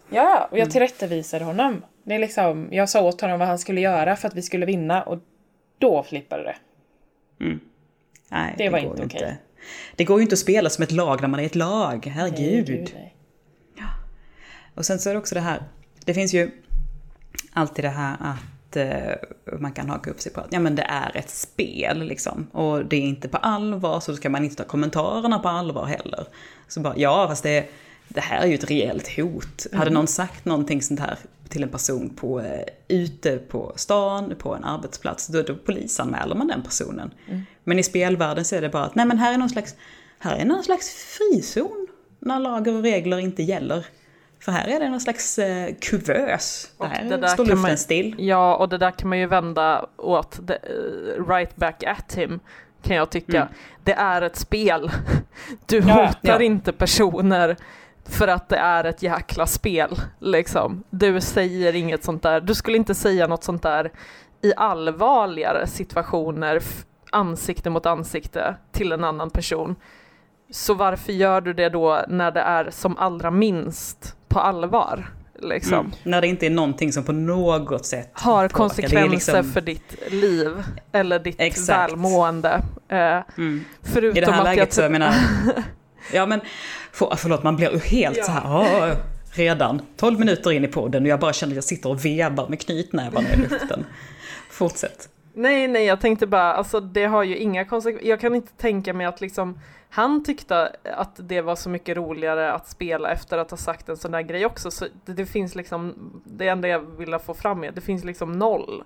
Ja, 0.10 0.48
och 0.52 0.58
jag 0.58 0.62
mm. 0.62 0.72
tillrättavisade 0.72 1.46
honom. 1.46 1.82
Det 2.10 2.16
är 2.16 2.20
liksom, 2.20 2.68
jag 2.72 2.90
sa 2.90 3.02
åt 3.02 3.22
honom 3.22 3.40
vad 3.40 3.48
han 3.48 3.60
skulle 3.60 3.82
göra 3.82 4.16
för 4.16 4.28
att 4.28 4.36
vi 4.36 4.42
skulle 4.42 4.66
vinna 4.66 5.04
och 5.04 5.20
då 5.78 6.04
flippade 6.04 6.44
det. 6.44 6.56
Mm. 7.46 7.60
Nej, 8.30 8.54
det, 8.58 8.64
det 8.64 8.70
var 8.70 8.80
inte 8.80 9.04
okej. 9.06 9.22
Okay. 9.22 9.34
Det 9.96 10.04
går 10.04 10.18
ju 10.18 10.24
inte 10.24 10.34
att 10.34 10.40
spela 10.40 10.70
som 10.70 10.84
ett 10.84 10.92
lag 10.92 11.22
när 11.22 11.28
man 11.28 11.40
är 11.40 11.46
ett 11.46 11.56
lag, 11.56 12.06
herregud. 12.06 12.70
Nej, 12.70 12.92
nej. 12.94 13.16
Ja. 13.78 13.88
Och 14.76 14.86
sen 14.86 15.00
så 15.00 15.10
är 15.10 15.14
det 15.14 15.20
också 15.20 15.36
det 15.36 15.42
här, 15.42 15.64
det 16.06 16.14
finns 16.14 16.34
ju 16.34 16.52
alltid 17.54 17.86
det 17.86 17.90
här 17.90 18.18
att 18.20 18.76
eh, 18.76 19.58
man 19.60 19.72
kan 19.72 19.90
haka 19.90 20.10
upp 20.10 20.22
sig 20.22 20.34
på 20.34 20.42
att 20.42 20.54
ja, 20.54 20.60
men 20.60 20.76
det 20.76 20.84
är 20.84 21.18
ett 21.18 21.30
spel 21.30 22.04
liksom. 22.04 22.48
Och 22.52 22.86
det 22.86 22.96
är 22.96 23.02
inte 23.02 23.28
på 23.28 23.38
allvar, 23.38 24.00
så 24.00 24.12
då 24.12 24.18
ska 24.18 24.30
man 24.30 24.44
inte 24.44 24.56
ta 24.56 24.64
kommentarerna 24.64 25.40
på 25.40 25.50
allvar 25.50 25.86
heller. 25.86 26.28
Så 26.68 26.80
bara, 26.80 26.94
ja 26.98 27.28
fast 27.28 27.44
det, 27.44 27.70
det 28.08 28.22
här 28.22 28.42
är 28.42 28.48
ju 28.48 28.56
ett 28.56 28.70
rejält 28.70 29.18
hot. 29.18 29.66
Mm. 29.66 29.80
Hade 29.80 29.92
någon 29.92 30.08
sagt 30.08 30.46
någonting 30.46 30.82
sånt 30.82 31.00
här 31.00 31.18
till 31.50 31.64
en 31.64 31.70
person 31.70 32.10
på, 32.10 32.40
eh, 32.40 32.64
ute 32.88 33.38
på 33.38 33.74
stan, 33.76 34.36
på 34.38 34.56
en 34.56 34.64
arbetsplats, 34.64 35.28
då, 35.28 35.42
då 35.42 35.56
polisanmäler 35.56 36.36
man 36.36 36.48
den 36.48 36.64
personen. 36.64 37.12
Mm. 37.28 37.42
Men 37.64 37.80
i 37.80 37.84
spelvärlden 37.84 38.46
så 38.46 38.56
är 38.56 38.62
det 38.62 38.70
bara 38.70 38.84
att 38.84 38.96
nej 38.96 39.06
men 39.06 39.18
här 39.18 39.34
är 39.34 39.38
någon 39.38 39.50
slags, 39.50 39.76
här 40.20 40.38
är 40.38 40.46
någon 40.46 40.64
slags 40.64 40.90
frizon 40.90 41.88
när 42.20 42.40
lagar 42.40 42.74
och 42.74 42.84
regler 42.84 43.20
inte 43.20 43.44
gäller. 43.44 43.86
För 44.40 44.52
här 44.52 44.68
är 44.68 44.80
det 44.80 44.90
någon 44.90 45.02
slags 45.02 45.40
eh, 45.40 45.76
kuvös. 45.82 46.72
Och 46.78 46.86
här 46.86 47.18
det 47.18 47.28
står 47.28 47.46
luften 47.46 47.62
man, 47.62 47.78
still. 47.78 48.16
Ja, 48.18 48.56
och 48.56 48.70
det 48.70 48.78
där 48.78 48.92
kan 48.92 49.10
man 49.10 49.20
ju 49.20 49.26
vända 49.26 49.90
åt 49.98 50.48
the, 50.48 50.54
uh, 50.54 51.28
right 51.28 51.56
back 51.56 51.84
at 51.84 52.14
him, 52.18 52.40
kan 52.84 52.96
jag 52.96 53.10
tycka. 53.10 53.42
Mm. 53.42 53.54
Det 53.84 53.94
är 53.94 54.22
ett 54.22 54.36
spel. 54.36 54.92
Du 55.66 55.78
ja, 55.78 56.06
hotar 56.06 56.40
ja. 56.40 56.42
inte 56.42 56.72
personer 56.72 57.58
för 58.10 58.28
att 58.28 58.50
det 58.50 58.58
är 58.58 58.84
ett 58.84 59.04
jäkla 59.04 59.48
spel, 59.48 60.02
liksom. 60.20 60.84
Du 60.90 61.22
säger 61.22 61.76
inget 61.76 62.04
sånt 62.04 62.24
där, 62.24 62.42
du 62.42 62.56
skulle 62.56 62.78
inte 62.78 62.96
säga 62.96 63.28
något 63.28 63.44
sånt 63.44 63.64
där 63.64 63.92
i 64.42 64.54
allvarligare 64.58 65.68
situationer, 65.68 66.64
ansikte 67.12 67.70
mot 67.70 67.86
ansikte, 67.86 68.56
till 68.72 68.92
en 68.92 69.04
annan 69.04 69.30
person. 69.30 69.76
Så 70.52 70.74
varför 70.74 71.14
gör 71.14 71.42
du 71.42 71.54
det 71.54 71.70
då 71.70 72.02
när 72.08 72.32
det 72.32 72.42
är 72.42 72.70
som 72.72 72.98
allra 72.98 73.32
minst 73.32 74.16
på 74.28 74.40
allvar? 74.40 75.14
Liksom. 75.42 75.80
Mm. 75.80 75.92
När 76.04 76.22
det 76.22 76.28
inte 76.28 76.46
är 76.46 76.50
någonting 76.50 76.94
som 76.94 77.04
på 77.04 77.12
något 77.12 77.86
sätt 77.86 78.12
har 78.14 78.48
konsekvenser 78.48 79.10
liksom... 79.10 79.44
för 79.44 79.62
ditt 79.62 80.12
liv 80.12 80.64
eller 80.92 81.20
ditt 81.20 81.42
Exakt. 81.42 81.92
välmående. 81.92 82.62
Eh, 82.90 82.98
mm. 83.38 83.66
Förutom 83.82 84.18
I 84.18 84.22
det 84.22 84.32
här 84.32 84.40
att 84.40 84.46
läget 84.46 84.60
jag 84.60 84.74
så, 84.74 84.82
jag 84.82 84.92
menar, 84.92 85.14
Ja 86.14 86.26
men, 86.26 86.42
för, 86.92 87.16
förlåt 87.16 87.44
man 87.44 87.56
blir 87.56 87.72
ju 87.72 87.80
helt 87.80 88.18
ja. 88.18 88.24
så 88.24 88.32
här, 88.32 88.44
åh, 88.46 88.96
redan 89.32 89.82
12 89.98 90.20
minuter 90.20 90.52
in 90.52 90.66
i 90.66 90.68
podden 90.68 91.04
och 91.04 91.10
jag 91.10 91.20
bara 91.20 91.34
känner 91.34 91.52
att 91.52 91.56
jag 91.56 91.64
sitter 91.64 91.90
och 91.90 92.06
vevar 92.06 92.48
med 92.48 92.62
knytnävarna 92.62 93.30
i 93.34 93.38
luften. 93.38 93.86
Fortsätt. 94.50 95.10
Nej, 95.34 95.68
nej, 95.68 95.86
jag 95.86 96.02
tänkte 96.02 96.28
bara, 96.28 96.54
alltså 96.54 96.80
det 96.80 97.06
har 97.06 97.24
ju 97.24 97.38
inga 97.38 97.66
konsekvenser. 97.66 98.10
Jag 98.10 98.22
kan 98.22 98.36
inte 98.36 98.52
tänka 98.52 98.94
mig 98.94 99.06
att 99.06 99.22
liksom 99.22 99.60
han 99.90 100.24
tyckte 100.24 100.76
att 100.84 101.16
det 101.18 101.42
var 101.42 101.56
så 101.56 101.70
mycket 101.70 101.98
roligare 101.98 102.54
att 102.54 102.68
spela 102.68 103.12
efter 103.12 103.38
att 103.38 103.52
ha 103.52 103.58
sagt 103.58 103.90
en 103.90 103.98
sån 103.98 104.12
där 104.12 104.22
grej 104.22 104.46
också. 104.46 104.72
Så 104.72 104.86
det, 105.06 105.14
det 105.14 105.26
finns 105.26 105.56
liksom, 105.56 106.12
det 106.26 106.48
enda 106.48 106.68
jag 106.68 106.80
vill 106.80 107.18
få 107.26 107.34
fram 107.34 107.64
är, 107.64 107.72
det 107.72 107.82
finns 107.82 108.04
liksom 108.04 108.32
noll 108.32 108.84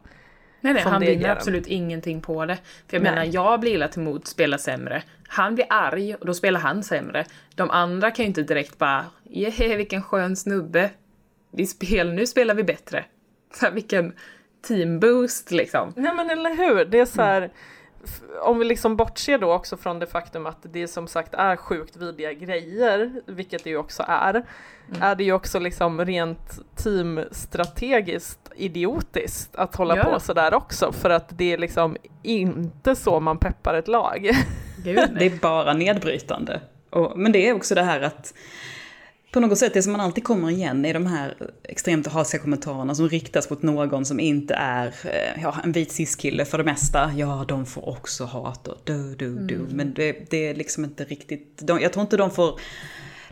Nej, 0.63 0.73
nej, 0.73 0.83
han 0.83 1.01
vinner 1.01 1.29
absolut 1.29 1.67
ingenting 1.67 2.21
på 2.21 2.45
det. 2.45 2.57
För 2.87 2.97
jag 2.97 3.03
nej. 3.03 3.11
menar, 3.11 3.25
jag 3.33 3.59
blir 3.59 3.71
illa 3.73 3.87
till 3.87 4.01
mod, 4.01 4.27
spelar 4.27 4.57
sämre. 4.57 5.03
Han 5.33 5.55
blir 5.55 5.65
arg 5.69 6.15
och 6.15 6.25
då 6.25 6.33
spelar 6.33 6.59
han 6.59 6.83
sämre. 6.83 7.25
De 7.55 7.69
andra 7.69 8.11
kan 8.11 8.23
ju 8.23 8.27
inte 8.27 8.43
direkt 8.43 8.77
bara, 8.77 9.05
jehe, 9.23 9.75
vilken 9.75 10.03
skön 10.03 10.35
snubbe. 10.35 10.89
Vi 11.51 11.65
spel, 11.65 12.13
nu 12.13 12.27
spelar 12.27 12.55
vi 12.55 12.63
bättre. 12.63 13.05
Så 13.53 13.69
vilken 13.71 14.13
teamboost 14.67 15.51
liksom. 15.51 15.93
Nej 15.95 16.15
men 16.15 16.29
eller 16.29 16.55
hur, 16.55 16.85
det 16.85 16.99
är 16.99 17.05
så 17.05 17.21
här, 17.21 17.41
mm 17.41 17.51
om 18.41 18.59
vi 18.59 18.65
liksom 18.65 18.95
bortser 18.95 19.37
då 19.37 19.53
också 19.53 19.77
från 19.77 19.99
det 19.99 20.07
faktum 20.07 20.45
att 20.45 20.57
det 20.61 20.87
som 20.87 21.07
sagt 21.07 21.33
är 21.33 21.55
sjukt 21.55 21.95
vidriga 21.95 22.33
grejer, 22.33 23.21
vilket 23.25 23.63
det 23.63 23.69
ju 23.69 23.77
också 23.77 24.03
är, 24.07 24.33
mm. 24.33 25.01
är 25.01 25.15
det 25.15 25.23
ju 25.23 25.33
också 25.33 25.59
liksom 25.59 26.05
rent 26.05 26.75
teamstrategiskt 26.75 28.51
idiotiskt 28.55 29.55
att 29.55 29.75
hålla 29.75 29.97
ja. 29.97 30.03
på 30.03 30.19
sådär 30.19 30.53
också, 30.53 30.91
för 30.91 31.09
att 31.09 31.37
det 31.37 31.53
är 31.53 31.57
liksom 31.57 31.97
inte 32.23 32.95
så 32.95 33.19
man 33.19 33.37
peppar 33.37 33.73
ett 33.73 33.87
lag. 33.87 34.29
Gud, 34.83 35.09
det 35.19 35.25
är 35.25 35.39
bara 35.41 35.73
nedbrytande. 35.73 36.61
Och, 36.89 37.19
men 37.19 37.31
det 37.31 37.47
är 37.49 37.53
också 37.53 37.75
det 37.75 37.83
här 37.83 38.01
att 38.01 38.33
på 39.33 39.39
något 39.39 39.57
sätt, 39.57 39.73
det 39.73 39.81
som 39.81 39.91
man 39.91 40.01
alltid 40.01 40.23
kommer 40.23 40.49
igen 40.49 40.85
är 40.85 40.93
de 40.93 41.05
här 41.05 41.35
extremt 41.63 42.07
hatiga 42.07 42.41
kommentarerna 42.41 42.95
som 42.95 43.09
riktas 43.09 43.49
mot 43.49 43.61
någon 43.61 44.05
som 44.05 44.19
inte 44.19 44.53
är 44.53 44.87
eh, 44.87 45.41
ja, 45.43 45.55
en 45.63 45.71
vit 45.71 45.91
cis-kille 45.91 46.45
för 46.45 46.57
det 46.57 46.63
mesta. 46.63 47.11
Ja, 47.15 47.45
de 47.47 47.65
får 47.65 47.89
också 47.89 48.25
hat 48.25 48.67
och 48.67 48.77
du, 48.83 49.15
du, 49.15 49.35
du. 49.35 49.55
Mm. 49.55 49.67
Men 49.71 49.93
det, 49.93 50.29
det, 50.29 50.47
är 50.47 50.55
liksom 50.55 50.83
inte 50.83 51.03
riktigt, 51.03 51.59
de, 51.61 51.79
jag 51.79 51.93
tror 51.93 52.01
inte 52.01 52.17
de 52.17 52.31
får 52.31 52.59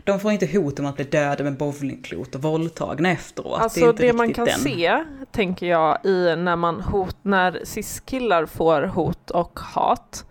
de 0.04 0.20
får 0.20 0.32
inte 0.32 0.46
hot 0.46 0.78
om 0.78 0.86
att 0.86 0.96
bli 0.96 1.04
döda 1.04 1.44
med 1.44 1.56
bowlingklot 1.56 2.34
och 2.34 2.42
våldtagna 2.42 3.10
efteråt. 3.10 3.60
Alltså 3.60 3.92
det, 3.92 4.06
det 4.06 4.12
man 4.12 4.34
kan 4.34 4.44
den. 4.44 4.60
se, 4.60 5.04
tänker 5.32 5.66
jag, 5.66 5.98
i 6.04 6.36
när 6.36 6.56
man 6.56 6.80
hot, 6.80 7.16
när 7.22 7.60
cis-killar 7.64 8.46
får 8.46 8.82
hot 8.82 9.30
och 9.30 9.58
hat, 9.58 10.24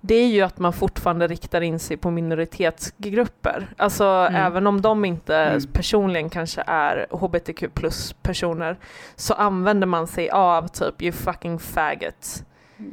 det 0.00 0.14
är 0.14 0.28
ju 0.28 0.42
att 0.42 0.58
man 0.58 0.72
fortfarande 0.72 1.26
riktar 1.26 1.60
in 1.60 1.78
sig 1.78 1.96
på 1.96 2.10
minoritetsgrupper. 2.10 3.66
Alltså 3.76 4.04
mm. 4.04 4.34
även 4.34 4.66
om 4.66 4.80
de 4.80 5.04
inte 5.04 5.36
mm. 5.36 5.62
personligen 5.72 6.30
kanske 6.30 6.62
är 6.66 7.06
hbtq 7.10 7.74
plus 7.74 8.12
personer 8.12 8.76
så 9.16 9.34
använder 9.34 9.86
man 9.86 10.06
sig 10.06 10.30
av 10.30 10.68
typ 10.68 11.02
you 11.02 11.12
fucking 11.12 11.58
faggot. 11.58 12.42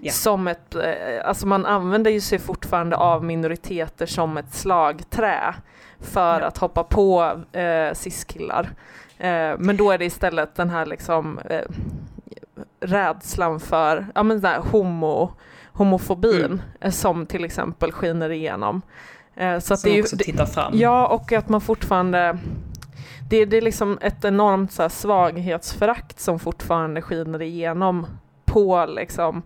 Yeah. 0.02 0.14
Som 0.14 0.48
ett, 0.48 0.76
eh, 0.76 1.26
alltså 1.26 1.48
man 1.48 1.66
använder 1.66 2.12
ju 2.12 2.22
sig 2.22 2.40
fortfarande 2.40 2.96
av 2.96 3.24
minoriteter 3.24 4.06
som 4.06 4.38
ett 4.38 4.54
slagträ 4.54 5.56
för 6.00 6.38
yeah. 6.38 6.48
att 6.48 6.58
hoppa 6.58 6.84
på 6.84 7.42
eh, 7.52 7.94
cis-killar. 7.94 8.70
Eh, 9.18 9.54
men 9.58 9.78
då 9.78 9.92
är 9.92 9.98
det 9.98 10.06
istället 10.06 10.56
den 10.56 10.70
här 10.70 10.86
liksom 10.86 11.40
eh, 11.50 11.66
rädslan 12.80 13.60
för, 13.60 14.08
ja 14.16 14.24
men 14.24 14.42
där 14.42 14.60
homo 14.60 15.34
homofobin 15.74 16.62
mm. 16.82 16.92
Som 16.92 17.26
till 17.26 17.46
exempel 17.46 17.92
skiner 17.92 18.30
igenom. 18.30 18.82
Eh, 19.36 19.60
så 19.60 19.74
att 19.74 19.80
som 19.80 19.90
det 19.92 20.00
är 20.00 20.02
också 20.02 20.16
ju, 20.16 20.24
tittar 20.24 20.46
fram. 20.46 20.72
Ja, 20.76 21.08
och 21.08 21.32
att 21.32 21.50
man 21.50 21.62
fortfarande 21.62 22.38
det, 23.30 23.46
det 23.46 23.58
är 23.58 23.62
liksom 23.62 23.98
ett 24.02 24.26
enormt 24.26 24.72
så 24.72 24.82
här, 24.82 24.90
svaghetsförakt 24.90 26.20
som 26.20 26.40
fortfarande 26.40 27.02
skiner 27.02 27.42
igenom 27.42 28.08
på 28.46 28.86
liksom 28.86 29.42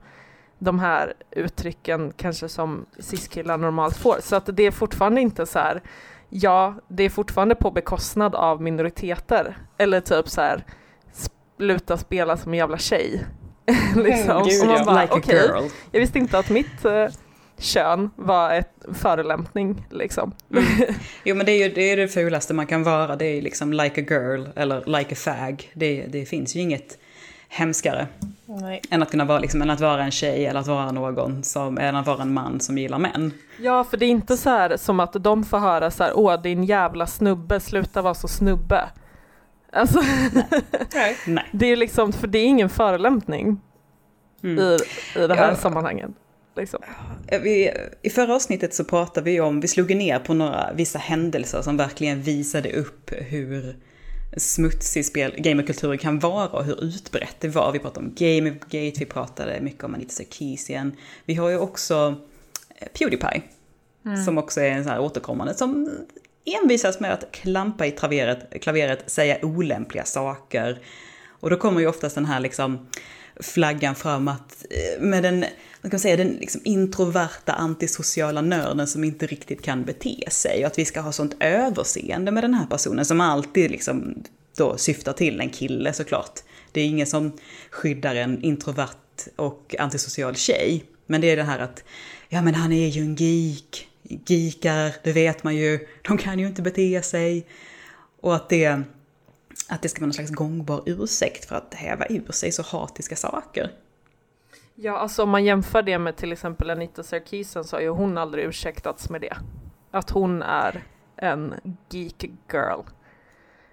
de 0.60 0.80
här 0.80 1.14
uttrycken 1.32 2.14
kanske 2.18 2.50
som 2.50 2.86
cis-killar 3.00 3.58
normalt 3.58 3.98
får. 3.98 4.18
Så 4.22 4.36
att 4.36 4.50
det 4.54 4.64
är 4.64 4.72
fortfarande 4.72 5.22
inte 5.22 5.46
så 5.46 5.60
här, 5.60 5.82
ja, 6.30 6.76
det 6.88 7.04
är 7.04 7.10
fortfarande 7.10 7.56
på 7.56 7.72
bekostnad 7.72 8.36
av 8.36 8.62
minoriteter. 8.62 9.58
Eller 9.78 10.02
typ 10.02 10.30
så 10.30 10.42
här, 10.42 10.64
sluta 11.58 11.98
spela 11.98 12.38
som 12.38 12.52
en 12.52 12.58
jävla 12.58 12.78
tjej. 12.78 13.26
liksom. 13.96 14.44
Gud, 14.44 14.62
och 14.62 14.68
man 14.68 14.86
bara, 14.86 15.02
like 15.02 15.14
okay, 15.14 15.70
jag 15.92 16.00
visste 16.00 16.20
inte 16.20 16.40
att 16.40 16.50
mitt 16.50 16.86
uh, 16.86 17.08
kön 17.60 18.10
var 18.16 18.54
ett 18.54 18.86
förolämpning 18.94 19.86
liksom. 19.92 20.34
Mm. 20.52 20.64
Jo 21.24 21.36
men 21.36 21.46
det 21.46 21.52
är 21.52 21.68
ju 21.68 21.74
det, 21.74 21.92
är 21.92 21.98
det 21.98 22.08
fulaste 22.08 22.54
man 22.54 22.68
kan 22.68 22.84
vara, 22.84 23.16
det 23.16 23.26
är 23.26 23.42
liksom 23.42 23.74
like 23.74 24.02
a 24.02 24.06
girl 24.10 24.46
eller 24.56 25.00
like 25.00 25.14
a 25.14 25.18
fag. 25.18 25.72
Det, 25.74 26.06
det 26.08 26.26
finns 26.26 26.56
ju 26.56 26.60
inget 26.60 26.98
hemskare. 27.50 28.08
Nej. 28.46 28.82
Än 28.90 29.04
att 29.04 29.12
kunna 29.12 29.26
vara, 29.26 29.40
liksom, 29.40 29.62
än 29.62 29.70
att 29.70 29.80
vara 29.80 30.04
en 30.04 30.12
tjej 30.12 30.46
eller 30.46 30.60
att 30.60 30.68
vara 30.68 30.92
någon 30.92 31.44
som, 31.44 31.78
än 31.78 31.96
att 31.96 32.08
vara 32.08 32.22
en 32.22 32.34
man 32.34 32.60
som 32.60 32.78
gillar 32.78 33.00
män. 33.00 33.32
Ja, 33.60 33.84
för 33.84 33.98
det 33.98 34.06
är 34.06 34.10
inte 34.10 34.38
så 34.38 34.50
här 34.50 34.78
som 34.78 35.00
att 35.00 35.14
de 35.14 35.44
får 35.44 35.58
höra 35.58 35.92
så 35.92 36.04
här, 36.04 36.12
åh 36.16 36.42
din 36.42 36.64
jävla 36.64 37.08
snubbe, 37.08 37.60
sluta 37.60 38.02
vara 38.02 38.14
så 38.14 38.28
snubbe. 38.28 38.90
Alltså, 39.78 40.02
Nej. 40.94 41.18
Nej. 41.28 41.46
det 41.52 41.66
är 41.66 41.76
liksom, 41.76 42.14
för 42.14 42.28
det 42.28 42.40
är 42.40 42.46
ingen 42.46 42.70
förolämpning 42.70 43.62
Mm. 44.44 44.60
i, 44.60 44.78
i 45.20 45.28
det 45.28 45.36
här 45.36 45.50
Ja. 45.50 45.56
sammanhanget. 45.56 46.10
Liksom. 46.56 46.80
Vi, 47.44 47.72
I 48.02 48.10
förra 48.10 48.36
avsnittet 48.36 48.74
så 48.74 48.84
pratade 48.84 49.32
vi 49.32 49.40
om, 49.42 49.60
vi 49.62 49.68
slog 49.68 49.96
ner 49.96 50.20
på 50.20 50.34
några 50.34 50.74
vissa 50.74 51.00
händelser 51.00 51.62
som 51.62 51.78
verkligen 51.78 52.22
visade 52.22 52.72
upp 52.74 53.12
hur 53.12 53.76
smutsig 54.38 55.06
spel, 55.06 55.34
gamerkulturen 55.38 55.98
kan 55.98 56.20
vara 56.20 56.48
och 56.48 56.64
hur 56.66 56.84
utbrett 56.84 57.36
det 57.40 57.48
var. 57.48 57.72
Vi 57.72 57.80
pratade 57.80 58.06
om 58.06 58.14
Gamergate, 58.18 59.00
vi 59.00 59.06
pratade 59.06 59.62
mycket 59.62 59.84
om 59.84 59.94
Anita 59.96 60.10
Sarkeesian. 60.14 60.96
Vi 61.26 61.34
har 61.34 61.50
ju 61.50 61.58
också 61.60 62.16
eh, 62.76 62.88
Pewdiepie, 63.00 63.42
som 64.26 64.38
också 64.38 64.62
är 64.62 64.70
en 64.72 64.84
sån 64.84 64.92
här 64.94 65.00
återkommande, 65.00 65.54
som 65.54 65.90
envisas 66.56 67.00
med 67.00 67.14
att 67.14 67.32
klampa 67.32 67.86
i 67.86 67.92
klaveret, 67.92 68.62
klaveret 68.62 69.12
säga 69.12 69.38
olämpliga 69.42 70.04
saker. 70.04 70.80
Och 71.40 71.50
då 71.50 71.58
kommer 71.58 71.82
ju 71.82 71.88
oftast 71.88 72.16
den 72.16 72.26
här 72.26 72.40
liksom 72.40 72.88
flaggan 73.40 73.96
fram 73.96 74.28
att 74.28 74.66
eh, 74.70 75.02
med 75.02 75.24
den, 75.24 75.40
vad 75.82 75.92
kan 75.92 75.98
man 75.98 76.00
säga, 76.00 76.18
den 76.18 76.28
liksom 76.28 76.62
introverta 76.64 77.54
antisociala 77.54 78.42
nörden 78.42 78.88
som 78.88 79.04
inte 79.04 79.28
riktigt 79.28 79.62
kan 79.62 79.84
bete 79.84 80.24
sig. 80.32 80.60
Och 80.62 80.68
att 80.68 80.80
vi 80.80 80.86
ska 80.86 81.02
ha 81.02 81.12
sånt 81.12 81.36
överseende 81.40 82.32
med 82.32 82.44
den 82.44 82.54
här 82.54 82.66
personen 82.66 83.06
som 83.06 83.22
alltid 83.22 83.72
liksom 83.72 84.24
då 84.58 84.78
syftar 84.78 85.14
till 85.14 85.42
en 85.42 85.50
kille 85.50 85.94
såklart. 85.94 86.40
Det 86.72 86.82
är 86.82 86.86
ingen 86.86 87.08
som 87.08 87.32
skyddar 87.70 88.16
en 88.16 88.42
introvert 88.42 89.30
och 89.36 89.76
antisocial 89.80 90.36
tjej. 90.36 90.84
Men 91.06 91.22
det 91.22 91.32
är 91.32 91.38
det 91.38 91.44
här 91.44 91.60
att, 91.60 91.84
ja 92.30 92.42
men 92.42 92.56
han 92.56 92.74
är 92.74 92.88
ju 92.88 93.02
en 93.02 93.16
geek. 93.16 93.88
Geekar, 94.10 94.96
det 95.04 95.14
vet 95.14 95.44
man 95.44 95.56
ju, 95.56 95.88
de 96.02 96.18
kan 96.18 96.40
ju 96.40 96.48
inte 96.48 96.62
bete 96.62 97.02
sig. 97.02 97.48
Och 98.22 98.36
att 98.36 98.50
det, 98.50 98.82
att 99.70 99.82
det 99.82 99.90
ska 99.90 100.00
vara 100.00 100.06
någon 100.06 100.14
slags 100.14 100.32
gångbar 100.32 100.84
ursäkt 100.86 101.46
för 101.46 101.56
att 101.56 101.74
häva 101.74 102.06
ur 102.10 102.32
sig 102.32 102.52
så 102.52 102.64
hatiska 102.64 103.16
saker. 103.16 103.72
Ja, 104.76 104.98
alltså 104.98 105.24
om 105.24 105.30
man 105.30 105.46
jämför 105.46 105.82
det 105.82 106.00
med 106.00 106.16
till 106.16 106.32
exempel 106.32 106.70
Anita 106.70 107.04
Sarkeesian 107.04 107.64
så 107.64 107.76
har 107.76 107.82
ju 107.82 107.90
hon 107.90 108.18
aldrig 108.18 108.46
ursäktats 108.46 109.10
med 109.10 109.22
det. 109.22 109.38
Att 109.92 110.10
hon 110.10 110.42
är 110.42 110.84
en 111.16 111.54
geek 111.90 112.24
girl. 112.52 112.82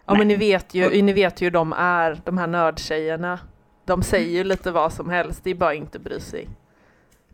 Ja 0.06 0.12
Nej. 0.12 0.18
men 0.18 0.28
ni 0.28 0.36
vet 0.36 0.74
ju, 0.74 1.02
ni 1.02 1.12
vet 1.12 1.40
ju 1.40 1.46
hur 1.46 1.50
de 1.50 1.72
är, 1.72 2.22
de 2.24 2.38
här 2.38 2.46
nördtjejerna. 2.46 3.38
De 3.84 4.02
säger 4.02 4.30
ju 4.30 4.44
lite 4.44 4.70
vad 4.70 4.92
som 4.92 5.10
helst, 5.10 5.40
det 5.44 5.50
är 5.50 5.54
bara 5.54 5.74
inte 5.74 5.98
bry 5.98 6.20
sig. 6.20 6.48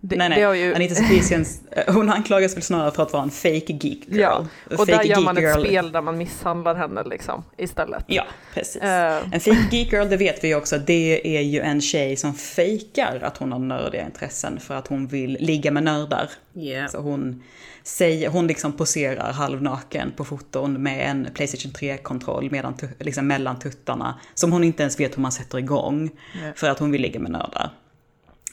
Det, 0.02 0.16
nej, 0.16 0.28
nej. 0.28 0.60
ju, 0.60 0.74
Anita 0.74 0.94
Sarkeesian, 0.94 1.44
eh, 1.72 1.94
hon 1.94 2.10
anklagas 2.10 2.56
väl 2.56 2.62
snarare 2.62 2.90
för 2.90 3.02
att 3.02 3.12
vara 3.12 3.22
en 3.22 3.30
fake 3.30 3.72
geek 3.72 3.82
girl. 4.08 4.20
Ja, 4.20 4.46
och 4.70 4.76
fake 4.76 4.92
där 4.96 5.02
gör 5.04 5.20
man 5.20 5.36
ett 5.36 5.42
girl- 5.42 5.60
spel 5.64 5.92
där 5.92 6.00
man 6.02 6.18
misshandlar 6.18 6.74
henne 6.74 7.02
liksom 7.04 7.44
istället. 7.56 8.04
Ja, 8.06 8.24
precis. 8.54 8.82
Eh, 8.82 9.22
En 9.32 9.40
fake 9.40 9.66
geek 9.70 9.92
girl, 9.92 10.08
det 10.08 10.16
vet 10.16 10.44
vi 10.44 10.48
ju 10.48 10.54
också, 10.54 10.78
det 10.78 11.36
är 11.38 11.40
ju 11.40 11.60
en 11.60 11.80
tjej 11.80 12.16
som 12.16 12.34
fejkar 12.34 13.20
att 13.22 13.36
hon 13.38 13.52
har 13.52 13.58
nördiga 13.58 14.04
intressen 14.06 14.60
för 14.60 14.74
att 14.74 14.86
hon 14.86 15.06
vill 15.06 15.36
ligga 15.40 15.70
med 15.70 15.82
nördar. 15.82 16.30
Yeah. 16.54 16.88
Så 16.90 16.98
hon, 16.98 17.42
säger, 17.82 18.28
hon 18.28 18.46
liksom 18.46 18.72
poserar 18.72 19.32
halvnaken 19.32 20.12
på 20.16 20.24
foton 20.24 20.82
med 20.82 21.10
en 21.10 21.28
Playstation 21.34 21.72
3-kontroll 21.72 22.48
medan, 22.50 22.74
tu- 22.74 22.88
liksom 23.04 23.26
mellan 23.26 23.58
tuttarna. 23.58 24.20
Som 24.34 24.52
hon 24.52 24.64
inte 24.64 24.82
ens 24.82 25.00
vet 25.00 25.16
hur 25.16 25.22
man 25.22 25.32
sätter 25.32 25.58
igång. 25.58 26.10
Nej. 26.42 26.52
För 26.56 26.68
att 26.68 26.78
hon 26.78 26.90
vill 26.90 27.02
ligga 27.02 27.20
med 27.20 27.30
nördar. 27.30 27.70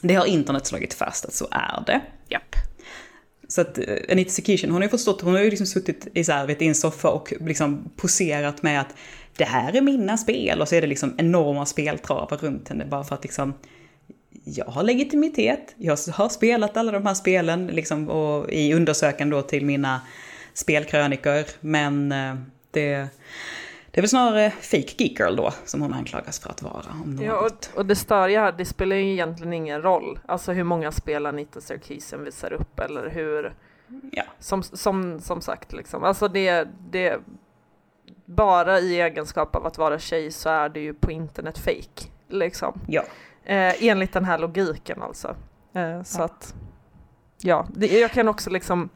Det 0.00 0.14
har 0.14 0.26
internet 0.26 0.66
slagit 0.66 0.94
fast 0.94 1.24
att 1.24 1.34
så 1.34 1.48
är 1.50 1.82
det. 1.86 2.00
Japp. 2.28 2.56
Så 3.48 3.60
att 3.60 3.78
eh, 3.78 3.84
Anita 4.10 4.30
Sarkeesian, 4.30 4.70
hon 4.70 4.82
har 4.82 4.86
ju 4.86 4.90
förstått, 4.90 5.20
hon 5.20 5.34
har 5.34 5.42
ju 5.42 5.50
liksom 5.50 5.66
suttit 5.66 6.08
i, 6.14 6.24
så 6.24 6.32
här, 6.32 6.46
vet, 6.46 6.62
i 6.62 6.66
en 6.66 6.74
soffa 6.74 7.08
och 7.08 7.32
liksom 7.40 7.90
poserat 7.96 8.62
med 8.62 8.80
att 8.80 8.94
det 9.36 9.44
här 9.44 9.76
är 9.76 9.80
mina 9.80 10.18
spel 10.18 10.60
och 10.60 10.68
så 10.68 10.74
är 10.74 10.80
det 10.80 10.86
liksom 10.86 11.14
enorma 11.18 11.66
speltravar 11.66 12.36
runt 12.36 12.68
henne 12.68 12.84
bara 12.84 13.04
för 13.04 13.14
att 13.14 13.22
liksom 13.22 13.54
jag 14.44 14.64
har 14.64 14.82
legitimitet, 14.82 15.74
jag 15.76 15.98
har 16.12 16.28
spelat 16.28 16.76
alla 16.76 16.92
de 16.92 17.06
här 17.06 17.14
spelen 17.14 17.66
liksom, 17.66 18.08
och 18.08 18.50
i 18.50 18.74
undersökan 18.74 19.30
då 19.30 19.42
till 19.42 19.66
mina 19.66 20.00
spelkrönikor, 20.54 21.44
men 21.60 22.12
eh, 22.12 22.34
det, 22.70 23.08
det 23.90 24.00
är 24.00 24.02
väl 24.02 24.08
snarare 24.08 24.50
fake 24.50 24.94
geek 24.98 25.20
girl 25.20 25.36
då 25.36 25.52
som 25.64 25.82
hon 25.82 25.94
anklagas 25.94 26.40
för 26.40 26.50
att 26.50 26.62
vara. 26.62 26.86
Om 27.04 27.10
något. 27.14 27.24
Ja, 27.24 27.46
och, 27.46 27.78
och 27.78 27.86
det 27.86 27.96
störiga 27.96 28.40
här, 28.40 28.52
det 28.52 28.64
spelar 28.64 28.96
ju 28.96 29.12
egentligen 29.12 29.52
ingen 29.52 29.82
roll. 29.82 30.18
Alltså 30.26 30.52
hur 30.52 30.64
många 30.64 30.92
spel 30.92 31.26
Anita 31.26 31.60
Sarkeesian 31.60 32.24
visar 32.24 32.52
upp 32.52 32.80
eller 32.80 33.08
hur, 33.10 33.54
ja. 34.12 34.22
som, 34.38 34.62
som, 34.62 35.20
som 35.20 35.40
sagt 35.40 35.72
liksom. 35.72 36.04
Alltså 36.04 36.28
det, 36.28 36.68
det, 36.90 37.20
bara 38.24 38.80
i 38.80 39.00
egenskap 39.00 39.56
av 39.56 39.66
att 39.66 39.78
vara 39.78 39.98
tjej 39.98 40.30
så 40.32 40.48
är 40.48 40.68
det 40.68 40.80
ju 40.80 40.94
på 40.94 41.12
internet 41.12 41.58
fake 41.58 42.08
liksom. 42.28 42.80
ja. 42.86 43.02
Eh, 43.44 43.84
enligt 43.84 44.12
den 44.12 44.24
här 44.24 44.38
logiken 44.38 45.02
alltså. 45.02 45.36
Eh, 45.72 46.02
så 46.02 46.20
Ja. 46.20 46.24
att, 46.24 46.54
ja, 47.42 47.66
det, 47.74 47.86
jag 47.86 48.10
kan 48.10 48.28
också 48.28 48.50
liksom, 48.50 48.88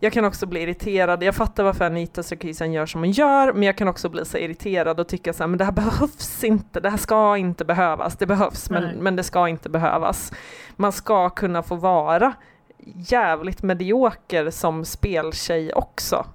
jag 0.00 0.12
kan 0.12 0.24
också 0.24 0.46
bli 0.46 0.60
irriterad. 0.62 1.22
Jag 1.22 1.34
fattar 1.34 1.64
varför 1.64 1.84
Anita 1.84 2.22
Sarkeesian 2.22 2.72
gör 2.72 2.86
som 2.86 3.00
hon 3.00 3.10
gör, 3.10 3.52
men 3.52 3.62
jag 3.62 3.76
kan 3.76 3.88
också 3.88 4.08
bli 4.08 4.24
så 4.24 4.38
irriterad 4.38 5.00
och 5.00 5.08
tycka 5.08 5.32
så 5.32 5.42
här, 5.42 5.48
men 5.48 5.58
det 5.58 5.64
här 5.64 5.72
behövs 5.72 6.44
inte, 6.44 6.80
det 6.80 6.90
här 6.90 6.96
ska 6.96 7.36
inte 7.36 7.64
behövas. 7.64 8.16
Det 8.16 8.26
behövs, 8.26 8.70
men, 8.70 8.82
Nej. 8.82 8.96
men 8.98 9.16
det 9.16 9.22
ska 9.22 9.48
inte 9.48 9.68
behövas. 9.68 10.32
Man 10.76 10.92
ska 10.92 11.30
kunna 11.30 11.62
få 11.62 11.74
vara 11.74 12.34
jävligt 12.94 13.62
medioker 13.62 14.50
som 14.50 14.84
speltjej 14.84 15.72
också. 15.72 16.26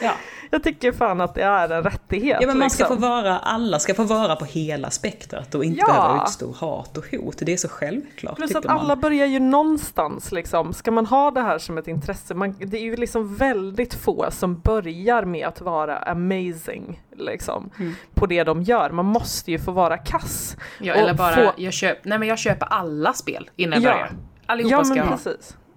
ja. 0.00 0.12
Jag 0.54 0.62
tycker 0.62 0.92
fan 0.92 1.20
att 1.20 1.34
det 1.34 1.42
är 1.42 1.68
en 1.72 1.82
rättighet. 1.82 2.38
Ja 2.40 2.46
men 2.46 2.58
man 2.58 2.70
ska 2.70 2.84
få 2.86 2.94
liksom. 2.94 3.10
vara, 3.10 3.38
alla 3.38 3.78
ska 3.78 3.94
få 3.94 4.04
vara 4.04 4.36
på 4.36 4.44
hela 4.44 4.90
spektrat 4.90 5.54
och 5.54 5.64
inte 5.64 5.80
Ja. 5.80 5.86
behöva 5.86 6.22
utstå 6.24 6.52
hat 6.52 6.96
och 6.96 7.04
hot. 7.10 7.36
Det 7.40 7.52
är 7.52 7.56
så 7.56 7.68
självklart 7.68 8.36
Plus 8.36 8.54
att 8.54 8.64
man. 8.64 8.78
alla 8.78 8.96
börjar 8.96 9.26
ju 9.26 9.40
någonstans 9.40 10.32
liksom. 10.32 10.72
Ska 10.72 10.90
man 10.90 11.06
ha 11.06 11.30
det 11.30 11.40
här 11.40 11.58
som 11.58 11.78
ett 11.78 11.88
intresse? 11.88 12.34
Man, 12.34 12.54
det 12.58 12.76
är 12.78 12.82
ju 12.82 12.96
liksom 12.96 13.34
väldigt 13.36 13.94
få 13.94 14.26
som 14.30 14.58
börjar 14.60 15.24
med 15.24 15.46
att 15.46 15.60
vara 15.60 15.98
amazing 15.98 17.02
liksom. 17.16 17.70
Mm. 17.78 17.94
På 18.14 18.26
det 18.26 18.44
de 18.44 18.62
gör. 18.62 18.90
Man 18.90 19.04
måste 19.06 19.50
ju 19.50 19.58
få 19.58 19.72
vara 19.72 19.98
kass. 19.98 20.56
Ja, 20.80 20.94
eller 20.94 21.14
bara, 21.14 21.34
få- 21.34 21.52
jag, 21.56 21.72
köp, 21.72 22.04
nej, 22.04 22.18
men 22.18 22.28
jag 22.28 22.38
köper 22.38 22.66
alla 22.66 23.12
spel 23.12 23.50
innan 23.56 23.82
Ja. 23.82 23.88
jag 23.88 23.96
börjar. 23.96 24.12
Allihopa 24.46 24.72
ja 24.76 24.84
ska 24.84 24.94
men 24.94 24.98
jag 24.98 25.04
ha. 25.04 25.18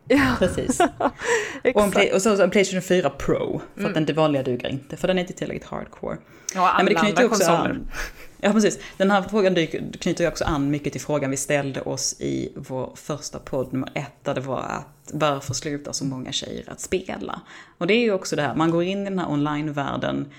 Ja, 0.07 0.35
Precis. 0.39 0.79
Och 1.75 1.81
en, 1.83 1.91
play, 1.91 2.11
och 2.11 2.21
så 2.21 2.41
en 2.43 2.49
Playstation 2.49 2.81
4 2.81 3.09
Pro, 3.09 3.61
för 3.75 3.81
Mm. 3.81 4.01
att 4.01 4.07
den 4.07 4.15
vanliga 4.15 4.43
duger 4.43 4.67
inte, 4.69 4.97
för 4.97 5.07
den 5.07 5.17
är 5.17 5.21
inte 5.21 5.33
tillräckligt 5.33 5.65
hardcore. 5.69 6.17
Ja, 6.55 6.61
Nej, 6.61 6.69
alla 6.73 6.83
men 6.83 6.93
det 6.93 6.99
knyter 6.99 7.23
andra 7.23 7.25
också 7.35 7.47
konsoler. 7.47 7.69
an. 7.69 7.87
Ja, 8.41 8.51
precis. 8.53 8.79
Den 8.97 9.11
här 9.11 9.21
frågan 9.21 9.55
knyter 9.99 10.23
ju 10.23 10.27
också 10.27 10.43
an 10.45 10.69
mycket 10.71 10.91
till 10.93 11.01
frågan 11.01 11.31
vi 11.31 11.37
ställde 11.37 11.81
oss 11.81 12.15
i 12.21 12.53
vår 12.55 12.91
första 12.95 13.39
podd 13.39 13.73
nummer 13.73 13.89
ett, 13.93 14.11
där 14.23 14.33
det 14.35 14.41
var 14.41 14.59
att 14.59 15.11
varför 15.13 15.53
slutar 15.53 15.91
så 15.91 16.05
många 16.05 16.31
tjejer 16.31 16.63
att 16.71 16.79
spela? 16.81 17.41
Och 17.77 17.87
det 17.87 17.93
är 17.93 17.99
ju 18.01 18.11
också 18.13 18.35
det 18.35 18.41
här, 18.41 18.55
man 18.55 18.71
går 18.71 18.83
in 18.83 19.01
i 19.01 19.03
den 19.03 19.19
här 19.19 19.29
online-världen, 19.31 20.31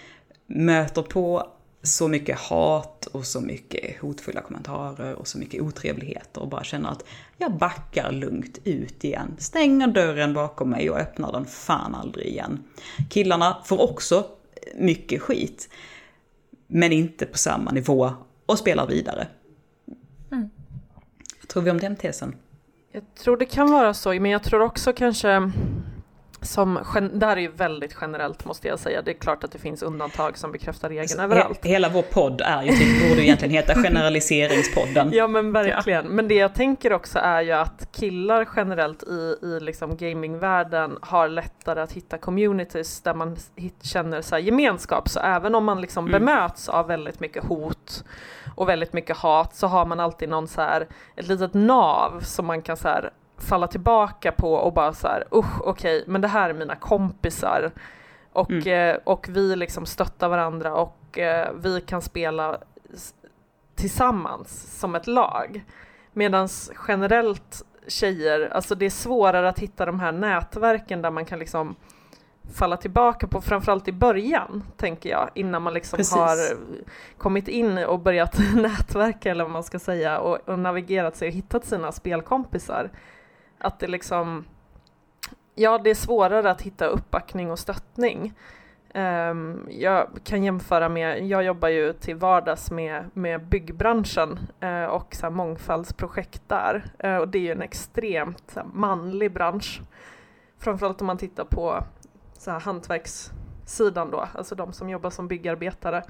möter 0.47 1.03
på 1.03 1.47
så 1.83 2.09
mycket 2.09 2.39
hat 2.39 3.07
och 3.07 3.27
så 3.27 3.41
mycket 3.41 4.01
hotfulla 4.01 4.41
kommentarer 4.41 5.15
och 5.15 5.29
så 5.29 5.39
mycket 5.39 5.63
otrevligheter 5.63 6.41
och 6.41 6.49
bara 6.49 6.65
känner 6.65 6.91
att 6.91 7.05
jag 7.37 7.53
backar 7.53 8.13
lugnt 8.13 8.59
ut 8.65 9.05
igen. 9.05 9.35
Stänger 9.39 9.87
dörren 9.87 10.35
bakom 10.35 10.71
mig 10.71 10.91
och 10.91 10.99
öppnar 10.99 11.33
den 11.33 11.47
fan 11.47 11.95
aldrig 11.95 12.27
igen. 12.27 12.65
Killarna 13.11 13.63
får 13.65 13.83
också 13.83 14.27
mycket 14.75 15.23
skit 15.23 15.69
men 16.67 16.93
inte 16.93 17.27
på 17.27 17.39
samma 17.39 17.71
nivå 17.71 18.13
och 18.47 18.59
spelar 18.59 18.87
vidare. 18.87 19.29
Vad 21.41 21.49
tror 21.49 21.63
vi 21.63 21.71
om 21.71 21.79
den 21.79 21.97
tesen? 21.97 22.37
Jag 22.93 23.03
tror 23.15 23.37
det 23.37 23.45
kan 23.45 23.71
vara 23.71 23.95
så, 23.95 24.09
men 24.09 24.31
jag 24.31 24.43
tror 24.43 24.61
också 24.61 24.93
kanske 24.93 25.53
som, 26.43 26.79
det 27.13 27.27
här 27.27 27.37
är 27.37 27.41
ju 27.41 27.49
väldigt 27.51 27.97
generellt 28.01 28.45
måste 28.45 28.69
jag 28.69 28.79
säga. 28.79 29.03
Det 29.03 29.11
är 29.11 29.15
klart 29.19 29.45
att 29.45 29.53
det 29.53 29.59
finns 29.59 29.83
undantag 29.83 30.39
som 30.39 30.53
bekräftar 30.53 30.89
regeln 30.89 31.21
överallt. 31.21 31.65
He- 31.65 31.69
hela 31.69 31.89
vår 31.89 32.03
podd 32.03 32.41
är 32.45 32.63
ju, 32.63 32.69
typ, 32.73 33.09
borde 33.09 33.25
egentligen 33.25 33.55
heta 33.55 33.75
generaliseringspodden. 33.83 35.11
Ja 35.13 35.27
men 35.27 35.53
verkligen. 35.53 36.07
Men 36.07 36.29
det 36.29 36.35
jag 36.35 36.55
tänker 36.55 36.93
också 36.93 37.19
är 37.19 37.43
ju 37.43 37.53
att 37.53 37.89
killar 37.93 38.49
generellt 38.57 39.03
i, 39.03 39.37
i 39.43 39.61
liksom 39.61 39.97
gamingvärlden 39.97 40.99
har 41.03 41.29
lättare 41.29 41.81
att 41.81 41.93
hitta 41.93 42.19
communities 42.19 43.01
där 43.01 43.15
man 43.15 43.37
hit, 43.57 43.75
känner 43.83 44.23
så 44.23 44.39
gemenskap. 44.39 45.09
Så 45.09 45.21
även 45.21 45.55
om 45.55 45.65
man 45.65 45.81
liksom 45.81 46.09
Mm. 46.09 46.21
bemöts 46.25 46.69
av 46.69 46.87
väldigt 46.87 47.21
mycket 47.21 47.45
hot 47.45 48.05
och 48.55 48.69
väldigt 48.69 48.93
mycket 48.93 49.17
hat 49.17 49.57
så 49.57 49.67
har 49.67 49.87
man 49.87 50.01
alltid 50.01 50.29
någon 50.29 50.49
så 50.49 50.61
här, 50.61 50.87
ett 51.17 51.27
litet 51.29 51.55
nav 51.55 52.21
som 52.21 52.47
man 52.47 52.63
kan 52.63 52.77
så 52.77 52.89
här 52.89 53.11
falla 53.39 53.67
tillbaka 53.67 54.33
på 54.33 54.55
och 54.55 54.73
bara 54.73 54.93
så 54.93 55.07
här, 55.09 55.25
usch 55.35 55.61
okej, 55.67 56.05
men 56.07 56.21
det 56.21 56.29
här 56.29 56.51
är 56.51 56.55
mina 56.55 56.75
kompisar. 56.77 57.71
Och, 58.33 58.51
Mm. 58.51 58.95
eh, 58.95 59.01
och 59.05 59.29
vi 59.31 59.57
liksom 59.57 59.87
stöttar 59.87 60.29
varandra 60.29 60.75
och 60.75 61.19
eh, 61.19 61.53
vi 61.55 61.81
kan 61.81 62.03
spela 62.03 62.59
tillsammans 63.75 64.79
som 64.81 64.95
ett 64.95 65.07
lag. 65.07 65.65
Medan 66.13 66.49
generellt 66.89 67.63
tjejer, 67.87 68.49
alltså 68.53 68.75
det 68.75 68.87
är 68.87 68.91
svårare 68.91 69.49
att 69.49 69.59
hitta 69.59 69.87
de 69.87 70.01
här 70.01 70.13
nätverken 70.13 71.03
där 71.03 71.11
man 71.11 71.25
kan 71.25 71.39
liksom 71.39 71.77
falla 72.55 72.77
tillbaka 72.77 73.27
på, 73.27 73.41
framförallt 73.41 73.89
i 73.89 73.93
början, 73.93 74.63
tänker 74.77 75.11
jag, 75.11 75.31
innan 75.35 75.63
man 75.63 75.75
liksom 75.75 75.97
Precis. 75.97 76.17
har 76.17 76.37
kommit 77.19 77.49
in 77.49 77.79
och 77.79 77.99
börjat 78.01 78.39
nätverka, 78.55 79.31
eller 79.31 79.45
vad 79.45 79.53
man 79.53 79.63
ska 79.65 79.79
säga, 79.79 80.19
och, 80.19 80.49
och 80.49 80.59
navigerat 80.59 81.17
sig 81.17 81.29
och 81.29 81.35
hittat 81.35 81.65
sina 81.65 81.93
spelkompisar. 81.93 82.91
Att 83.59 83.79
det 83.79 83.87
liksom, 83.87 84.45
ja, 85.55 85.79
det 85.79 85.91
är 85.91 85.95
svårare 85.95 86.51
att 86.51 86.63
hitta 86.63 86.87
uppbackning 86.87 87.51
och 87.51 87.59
stöttning. 87.59 88.35
Ehm, 88.95 89.67
jag 89.71 90.09
kan 90.25 90.45
jämföra 90.45 90.89
med, 90.89 91.27
jag 91.27 91.43
jobbar 91.45 91.69
ju 91.69 91.93
till 91.93 92.17
vardags 92.17 92.71
med, 92.71 93.11
med 93.15 93.47
byggbranschen 93.47 94.39
eh, 94.61 94.85
och 94.85 95.15
så 95.15 95.27
här 95.27 95.31
mångfaldsprojekt 95.31 96.43
där. 96.49 96.85
Eh, 96.99 97.17
och 97.17 97.29
det 97.29 97.39
är 97.39 97.43
ju 97.43 97.53
en 97.53 97.63
extremt 97.63 98.53
här, 98.57 98.65
manlig 98.73 99.33
bransch. 99.33 99.81
Framförallt 100.59 101.01
om 101.01 101.07
man 101.07 101.19
tittar 101.19 101.45
på 101.45 101.85
så 102.33 102.51
här, 102.51 102.61
hantverkssidan 102.61 104.11
då, 104.11 104.29
alltså 104.35 104.55
de 104.55 104.73
som 104.73 104.89
jobbar 104.91 105.11
som 105.11 105.29
byggarbetare. 105.29 106.03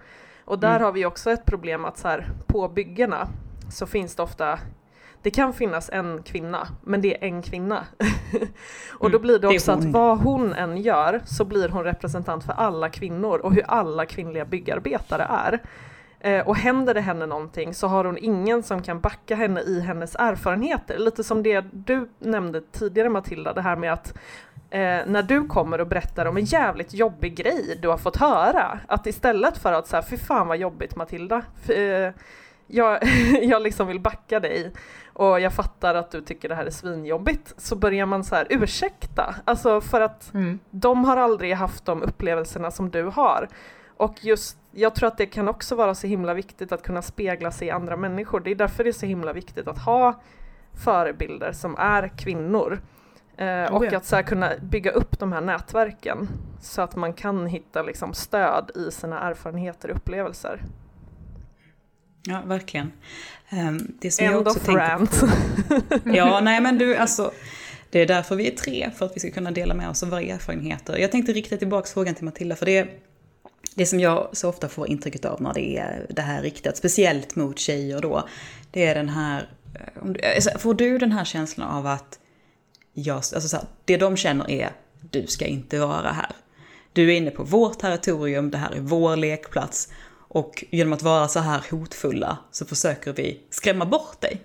Och 0.45 0.59
där 0.59 0.71
Mm. 0.71 0.83
har 0.83 0.93
vi 0.93 1.07
också 1.07 1.31
ett 1.31 1.45
problem 1.45 1.85
att 1.85 1.99
så 1.99 2.09
här, 2.09 2.29
på 2.47 2.69
byggena 2.69 3.29
så 3.71 3.87
finns 3.87 4.17
det 4.17 4.23
ofta 4.23 4.59
det 5.23 5.31
kan 5.31 5.53
finnas 5.53 5.91
en 5.93 6.23
kvinna, 6.23 6.69
men 6.85 7.01
det 7.01 7.25
är 7.25 7.29
en 7.29 7.43
kvinna. 7.43 7.85
och 8.99 9.11
då 9.11 9.17
Mm, 9.19 9.23
blir 9.23 9.39
det 9.39 9.49
det 9.49 9.55
också 9.55 9.73
att 9.73 9.83
hon. 9.83 9.93
vad 9.93 10.19
hon 10.19 10.53
än 10.53 10.77
gör 10.77 11.21
så 11.25 11.45
blir 11.45 11.69
hon 11.69 11.85
representant 11.85 12.45
för 12.45 12.53
alla 12.53 12.89
kvinnor 12.89 13.39
och 13.39 13.53
hur 13.55 13.65
alla 13.69 14.07
kvinnliga 14.07 14.45
byggarbetare 14.45 15.23
är. 15.31 15.59
Eh, 16.21 16.49
och 16.49 16.57
händer 16.57 16.95
det 16.95 17.01
henne 17.01 17.27
någonting 17.27 17.75
så 17.75 17.87
har 17.87 18.05
hon 18.05 18.19
ingen 18.19 18.63
som 18.63 18.83
kan 18.83 19.01
backa 19.01 19.35
henne 19.35 19.61
i 19.61 19.81
hennes 19.81 20.15
erfarenheter. 20.19 20.99
Lite 20.99 21.25
som 21.25 21.43
det 21.43 21.61
du 21.73 22.09
nämnde 22.19 22.61
tidigare 22.61 23.09
Matilda, 23.09 23.53
det 23.53 23.63
här 23.63 23.77
med 23.77 23.93
att 23.93 24.15
eh, 24.71 24.79
när 25.07 25.23
du 25.23 25.47
kommer 25.47 25.81
och 25.81 25.87
berättar 25.87 26.27
om 26.27 26.37
en 26.37 26.45
jävligt 26.45 26.95
jobbig 26.95 27.35
grej 27.37 27.79
du 27.83 27.89
har 27.89 27.99
fått 27.99 28.17
höra, 28.17 28.79
att 28.89 29.07
istället 29.07 29.59
för 29.59 29.73
att 29.73 29.87
säga 29.87 30.03
fy 30.11 30.17
fan 30.17 30.49
vad 30.49 30.57
jobbigt 30.59 30.97
Matilda, 30.97 31.43
f- 31.65 31.71
eh, 31.71 32.13
jag, 32.67 32.99
jag 33.43 33.63
liksom 33.63 33.87
vill 33.87 34.01
backa 34.01 34.41
dig 34.41 34.73
och 35.19 35.41
jag 35.41 35.53
fattar 35.53 35.95
att 35.95 36.11
du 36.11 36.21
tycker 36.21 36.49
det 36.49 36.55
här 36.55 36.67
är 36.67 36.71
svinjobbigt, 36.71 37.55
så 37.57 37.77
börjar 37.77 38.07
man 38.07 38.25
så 38.25 38.35
här 38.35 38.47
ursäkta, 38.51 39.35
alltså 39.45 39.81
för 39.81 40.01
att 40.01 40.35
Mm. 40.35 40.59
de 40.71 41.05
har 41.05 41.17
aldrig 41.17 41.55
haft 41.55 41.85
de 41.85 42.03
upplevelserna 42.03 42.71
som 42.71 42.91
du 42.91 43.03
har. 43.05 43.49
Och 43.97 44.25
just, 44.25 44.59
jag 44.71 44.95
tror 44.95 45.07
att 45.09 45.19
det 45.19 45.27
kan 45.27 45.49
också 45.49 45.75
vara 45.75 45.95
så 45.95 46.07
himla 46.07 46.35
viktigt 46.35 46.73
att 46.73 46.83
kunna 46.83 47.03
spegla 47.03 47.51
sig 47.51 47.69
i 47.69 47.71
andra 47.71 47.97
människor. 47.97 48.41
Det 48.41 48.51
är 48.51 48.55
därför 48.55 48.85
det 48.85 48.91
är 48.91 48.93
så 48.93 49.07
himla 49.07 49.33
viktigt 49.33 49.69
att 49.69 49.79
ha 49.79 50.21
förebilder 50.73 51.53
som 51.53 51.77
är 51.79 52.09
kvinnor. 52.09 52.81
Eh, 53.37 53.75
och 53.75 53.93
att 53.93 54.05
så 54.05 54.17
här 54.17 54.23
kunna 54.23 54.51
bygga 54.63 54.91
upp 54.91 55.19
de 55.19 55.33
här 55.33 55.41
nätverken 55.41 56.29
så 56.61 56.83
att 56.83 56.97
man 56.97 57.13
kan 57.13 57.47
hitta 57.47 57.83
liksom 57.83 58.15
stöd 58.15 58.71
i 58.75 58.91
sina 58.91 59.21
erfarenheter 59.21 59.91
och 59.91 59.97
upplevelser. 59.97 60.63
Ja, 62.29 62.43
verkligen. 62.47 62.93
Ehm, 63.51 63.93
Det 64.01 64.11
som 64.11 64.25
jag 64.25 64.35
End 64.35 64.49
också 64.49 64.61
of 64.61 64.69
rant. 64.69 65.23
Ja, 66.05 66.41
nej 66.41 66.61
men 66.61 66.79
du, 66.79 66.97
alltså. 66.97 67.31
Det 67.91 67.99
är 68.01 68.07
därför 68.07 68.37
vi 68.37 68.47
är 68.47 68.57
tre, 68.57 68.91
för 68.97 69.07
att 69.07 69.17
vi 69.17 69.21
ska 69.21 69.31
kunna 69.31 69.51
dela 69.51 69.75
med 69.75 69.89
oss 69.89 70.03
av 70.03 70.09
våra 70.11 70.23
erfarenheter. 70.23 70.97
Jag 70.99 71.11
tänkte 71.13 71.33
rikta 71.33 71.57
tillbaka 71.57 71.89
frågan 71.95 72.15
till 72.15 72.25
Matilda, 72.25 72.57
för 72.57 72.67
det, 72.67 72.89
det 73.75 73.87
som 73.87 74.01
jag 74.01 74.29
så 74.33 74.49
ofta 74.49 74.69
får 74.69 74.89
intrycket 74.89 75.25
av 75.25 75.43
när 75.43 75.55
det 75.55 75.79
är 75.79 76.07
det 76.11 76.23
här 76.23 76.43
riktat, 76.43 76.77
speciellt 76.77 77.37
mot 77.37 77.59
tjejer 77.59 78.01
då, 78.01 78.29
det 78.71 78.87
är 78.87 78.95
den 78.95 79.09
här... 79.09 79.49
eh, 80.23 80.35
alltså, 80.35 80.59
Får 80.59 80.75
du 80.75 80.99
den 80.99 81.13
här 81.13 81.25
känslan 81.25 81.69
av 81.69 81.87
att 81.87 82.19
jag, 82.93 83.17
alltså 83.17 83.41
så 83.41 83.57
här, 83.57 83.67
det 83.85 83.97
de 83.97 84.17
känner 84.17 84.51
är 84.51 84.71
du 85.11 85.27
ska 85.27 85.47
inte 85.47 85.79
vara 85.79 86.13
här. 86.13 86.33
Du 86.93 87.13
är 87.13 87.17
inne 87.17 87.31
på 87.31 87.45
vårt 87.45 87.79
territorium, 87.79 88.51
det 88.51 88.59
här 88.59 88.71
är 88.73 88.81
vår 88.81 89.17
lekplats. 89.17 89.89
Och 90.29 90.65
genom 90.71 90.93
att 90.93 91.03
vara 91.03 91.29
så 91.29 91.41
här 91.41 91.65
hotfulla 91.71 92.39
så 92.51 92.67
försöker 92.67 93.13
vi 93.13 93.41
skrämma 93.51 93.85
bort 93.85 94.21
dig. 94.21 94.41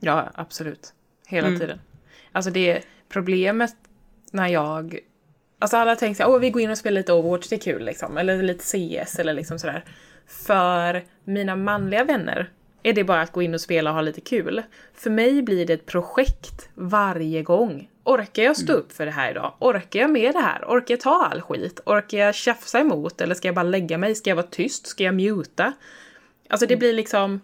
Ja, 0.00 0.30
absolut. 0.34 0.92
Hela 1.26 1.46
Mm. 1.48 1.60
tiden. 1.60 1.80
Alltså 2.32 2.50
det 2.50 2.70
är 2.70 2.82
problemet 3.08 3.74
när 4.32 4.48
jag... 4.48 4.98
Alltså 5.58 5.76
alla 5.76 5.96
tänker 5.96 6.14
såhär, 6.16 6.30
åh 6.30 6.38
vi 6.38 6.50
går 6.50 6.62
in 6.62 6.70
och 6.70 6.78
spelar 6.78 7.00
lite 7.00 7.12
Overwatch, 7.12 7.48
det 7.48 7.56
är 7.56 7.60
kul 7.60 7.84
liksom. 7.84 8.18
Eller 8.18 8.42
lite 8.42 8.64
CS 8.64 9.18
eller 9.18 9.32
liksom 9.34 9.58
sådär. 9.58 9.84
För 10.26 11.04
mina 11.24 11.56
manliga 11.56 12.04
vänner 12.04 12.50
är 12.82 12.92
det 12.92 13.04
bara 13.04 13.20
att 13.22 13.32
gå 13.32 13.42
in 13.42 13.54
och 13.54 13.60
spela 13.60 13.90
och 13.90 13.94
ha 13.94 14.02
lite 14.02 14.20
kul. 14.20 14.62
För 14.94 15.10
mig 15.10 15.42
blir 15.42 15.66
det 15.66 15.72
ett 15.72 15.86
projekt 15.86 16.68
varje 16.74 17.42
gång. 17.42 17.88
Orkar 18.04 18.42
jag 18.42 18.56
stå 18.56 18.72
upp 18.72 18.92
för 18.92 19.06
det 19.06 19.12
här 19.12 19.30
idag? 19.30 19.54
Orkar 19.58 20.00
jag 20.00 20.10
med 20.10 20.34
det 20.34 20.40
här? 20.40 20.64
Orkar 20.64 20.94
jag 20.94 21.00
ta 21.00 21.24
all 21.24 21.40
skit? 21.40 21.80
Orkar 21.86 22.18
jag 22.18 22.34
tjafsa 22.34 22.80
emot? 22.80 23.20
Eller 23.20 23.34
ska 23.34 23.48
jag 23.48 23.54
bara 23.54 23.62
lägga 23.62 23.98
mig? 23.98 24.14
Ska 24.14 24.30
jag 24.30 24.36
vara 24.36 24.46
tyst? 24.46 24.86
Ska 24.86 25.04
jag 25.04 25.14
muta? 25.14 25.72
Alltså 26.48 26.66
det 26.66 26.76
blir 26.76 26.92
liksom... 26.92 27.40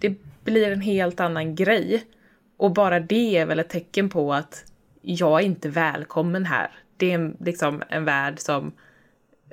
Det 0.00 0.14
blir 0.44 0.70
en 0.70 0.80
helt 0.80 1.20
annan 1.20 1.54
grej. 1.54 2.04
Och 2.56 2.72
bara 2.72 3.00
det 3.00 3.36
är 3.36 3.46
väl 3.46 3.58
ett 3.58 3.68
tecken 3.68 4.08
på 4.08 4.34
att 4.34 4.64
jag 5.02 5.40
är 5.40 5.44
inte 5.44 5.68
välkommen 5.68 6.44
här. 6.44 6.70
Det 6.96 7.12
är 7.12 7.36
liksom 7.40 7.82
en 7.88 8.04
värld 8.04 8.38
som 8.38 8.72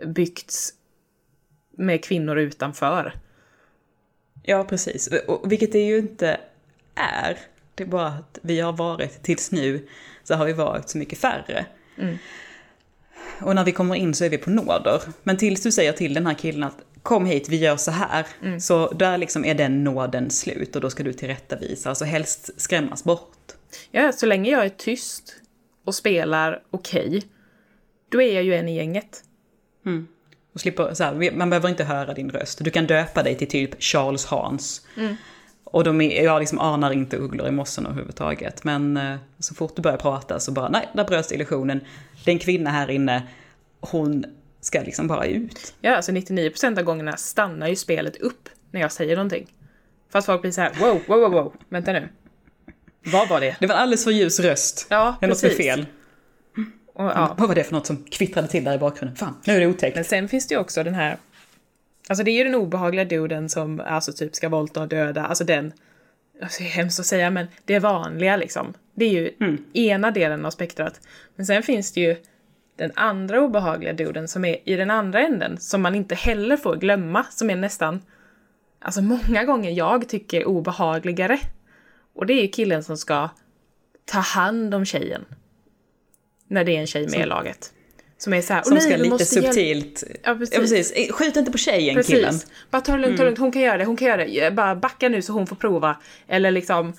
byggts 0.05 0.73
med 1.77 2.03
kvinnor 2.03 2.37
utanför. 2.37 3.13
Ja, 4.43 4.63
precis. 4.63 5.09
Vilket 5.43 5.71
det 5.71 5.79
ju 5.79 5.97
inte 5.97 6.39
är. 6.95 7.37
Det 7.75 7.83
är 7.83 7.87
bara 7.87 8.07
att 8.07 8.39
vi 8.41 8.59
har 8.59 8.73
varit, 8.73 9.23
tills 9.23 9.51
nu, 9.51 9.87
så 10.23 10.35
har 10.35 10.45
vi 10.45 10.53
varit 10.53 10.89
så 10.89 10.97
mycket 10.97 11.19
färre. 11.19 11.65
Mm. 11.97 12.17
Och 13.41 13.55
när 13.55 13.63
vi 13.65 13.71
kommer 13.71 13.95
in 13.95 14.13
så 14.13 14.25
är 14.25 14.29
vi 14.29 14.37
på 14.37 14.49
nåder. 14.49 15.01
Men 15.23 15.37
tills 15.37 15.63
du 15.63 15.71
säger 15.71 15.93
till 15.93 16.13
den 16.13 16.27
här 16.27 16.33
killen 16.33 16.63
att 16.63 16.77
kom 17.03 17.25
hit, 17.25 17.49
vi 17.49 17.57
gör 17.57 17.77
så 17.77 17.91
här. 17.91 18.25
Så 18.59 18.91
där 18.91 19.17
liksom 19.17 19.45
är 19.45 19.55
den 19.55 19.83
nåden 19.83 20.29
slut 20.29 20.75
och 20.75 20.81
då 20.81 20.89
ska 20.89 21.03
du 21.03 21.13
tillrättavisa, 21.13 21.89
alltså 21.89 22.05
helst 22.05 22.49
skrämmas 22.57 23.03
bort. 23.03 23.37
Ja, 23.91 24.11
så 24.11 24.25
länge 24.25 24.51
jag 24.51 24.65
är 24.65 24.69
tyst 24.69 25.35
och 25.85 25.95
spelar 25.95 26.63
okej, 26.71 27.23
då 28.09 28.21
är 28.21 28.35
jag 28.35 28.43
ju 28.43 28.55
en 28.55 28.69
i 28.69 28.75
gänget. 28.75 29.23
Och 30.53 30.61
slipper, 30.61 30.93
så 30.93 31.03
här, 31.03 31.31
man 31.31 31.49
behöver 31.49 31.69
inte 31.69 31.83
höra 31.83 32.13
din 32.13 32.29
röst. 32.29 32.63
Du 32.63 32.71
kan 32.71 32.87
döpa 32.87 33.23
dig 33.23 33.35
till 33.35 33.47
typ 33.47 33.83
Charles 33.83 34.25
Hans. 34.25 34.87
Och 35.71 35.83
de 35.83 36.01
är, 36.01 36.23
jag 36.23 36.39
liksom 36.39 36.59
anar 36.59 36.91
inte 36.91 37.17
ugglor 37.17 37.47
i 37.47 37.51
mossen 37.51 37.85
överhuvudtaget. 37.85 38.63
Men 38.63 38.97
eh, 38.97 39.15
så 39.39 39.55
fort 39.55 39.75
du 39.75 39.81
börjar 39.81 39.97
prata 39.97 40.39
så 40.39 40.51
bara, 40.51 40.69
nej, 40.69 40.89
där 40.93 41.03
bröts 41.03 41.31
illusionen. 41.31 41.81
Det 42.25 42.31
är 42.31 42.33
en 42.33 42.39
kvinna 42.39 42.69
här 42.69 42.89
inne, 42.89 43.23
hon 43.79 44.25
ska 44.61 44.81
liksom 44.81 45.07
bara 45.07 45.25
ut. 45.25 45.73
Ja, 45.81 45.95
alltså 45.95 46.11
99% 46.11 46.79
av 46.79 46.83
gångerna 46.83 47.17
stannar 47.17 47.67
ju 47.67 47.75
spelet 47.75 48.17
upp 48.17 48.49
när 48.71 48.81
jag 48.81 48.91
säger 48.91 49.15
någonting. 49.15 49.47
För 50.11 50.19
att 50.19 50.25
folk 50.25 50.41
blir 50.41 50.51
så 50.51 50.61
här: 50.61 50.71
wow, 50.79 51.01
wow, 51.07 51.19
wow, 51.19 51.31
wow, 51.31 51.53
vänta 51.69 51.93
nu. 51.93 52.09
Vad 53.03 53.29
var 53.29 53.39
det? 53.39 53.55
Det 53.59 53.67
var 53.67 53.75
en 53.75 53.81
alldeles 53.81 54.03
för 54.03 54.11
ljus 54.11 54.39
röst. 54.39 54.87
Ja, 54.89 55.15
det 55.19 55.25
är 55.25 55.29
något 55.29 55.37
som 55.37 55.45
är 55.45 55.49
precis. 55.49 55.65
fel. 55.65 55.85
Och, 56.93 57.05
ja. 57.05 57.35
Vad 57.37 57.47
var 57.47 57.55
det 57.55 57.63
för 57.63 57.73
något 57.73 57.85
som 57.85 58.03
kvittrade 58.03 58.47
till 58.47 58.63
där 58.63 58.73
i 58.73 58.77
bakgrunden? 58.77 59.15
Fan, 59.15 59.35
nu 59.45 59.53
är 59.53 59.59
det 59.59 59.67
otäckt. 59.67 59.95
Men 59.95 60.03
sen 60.03 60.27
finns 60.27 60.47
det 60.47 60.55
ju 60.55 60.59
också 60.61 60.83
den 60.83 60.93
här, 60.93 61.17
alltså 62.09 62.23
det 62.23 62.31
är 62.31 62.37
ju 62.37 62.43
den 62.43 62.55
obehagliga 62.55 63.05
duden 63.05 63.49
som 63.49 63.79
alltså 63.79 64.13
typ 64.13 64.35
ska 64.35 64.49
våldta 64.49 64.81
och 64.81 64.87
döda, 64.87 65.25
alltså 65.25 65.43
den, 65.43 65.73
alltså 66.41 66.63
det 66.63 66.69
är 66.69 66.71
hemskt 66.71 66.99
att 66.99 67.05
säga 67.05 67.29
men 67.29 67.47
det 67.65 67.75
är 67.75 67.79
vanliga 67.79 68.35
liksom. 68.35 68.73
Det 68.93 69.05
är 69.05 69.09
ju 69.09 69.57
ena 69.73 70.11
delen 70.11 70.45
av 70.45 70.51
spektrat. 70.51 71.01
Men 71.35 71.45
sen 71.45 71.63
finns 71.63 71.91
det 71.93 72.01
ju 72.01 72.15
den 72.75 72.91
andra 72.95 73.41
obehagliga 73.41 73.93
duden 73.93 74.27
som 74.27 74.45
är 74.45 74.69
i 74.69 74.75
den 74.75 74.91
andra 74.91 75.21
änden, 75.21 75.57
som 75.57 75.81
man 75.81 75.95
inte 75.95 76.15
heller 76.15 76.57
får 76.57 76.75
glömma, 76.75 77.23
som 77.23 77.49
är 77.49 77.55
nästan, 77.55 78.01
alltså 78.79 79.01
många 79.01 79.43
gånger 79.43 79.71
jag 79.71 80.09
tycker 80.09 80.45
obehagligare. 80.45 81.39
Och 82.13 82.25
det 82.25 82.33
är 82.33 82.41
ju 82.41 82.47
killen 82.47 82.83
som 82.83 82.97
ska 82.97 83.29
ta 84.05 84.19
hand 84.19 84.75
om 84.75 84.85
tjejen. 84.85 85.25
När 86.47 86.63
det 86.63 86.75
är 86.75 86.79
en 86.79 86.87
tjej 86.87 87.07
med 87.07 87.19
i 87.19 87.25
laget. 87.25 87.73
Som 88.21 88.33
är 88.33 88.41
så 88.41 88.53
här, 88.53 88.63
Som 88.63 88.73
"Åh 88.73 88.79
nej, 88.79 88.81
ska 88.81 88.97
lite 88.97 89.09
måste 89.09 89.35
hjälpa." 89.35 89.53
subtilt... 89.53 90.03
Ja, 90.23 90.35
precis. 90.35 90.55
Ja, 90.55 90.59
precis. 90.59 91.11
Skjut 91.11 91.35
inte 91.35 91.51
på 91.51 91.57
tjejen, 91.57 91.95
Precis. 91.95 92.15
killen. 92.15 92.33
Bara 92.71 92.81
ta 92.81 92.91
det 92.91 92.97
lugnt, 92.97 93.17
ta 93.17 93.23
det 93.23 93.29
lugnt. 93.29 93.39
Hon 93.39 93.51
kan 93.51 93.61
göra 93.61 93.77
det, 93.77 93.85
hon 93.85 93.97
kan 93.97 94.07
göra 94.07 94.25
det. 94.25 94.53
Bara 94.55 94.75
backa 94.75 95.09
nu 95.09 95.21
så 95.21 95.33
hon 95.33 95.47
får 95.47 95.55
prova. 95.55 95.97
Eller 96.27 96.51
liksom, 96.51 96.93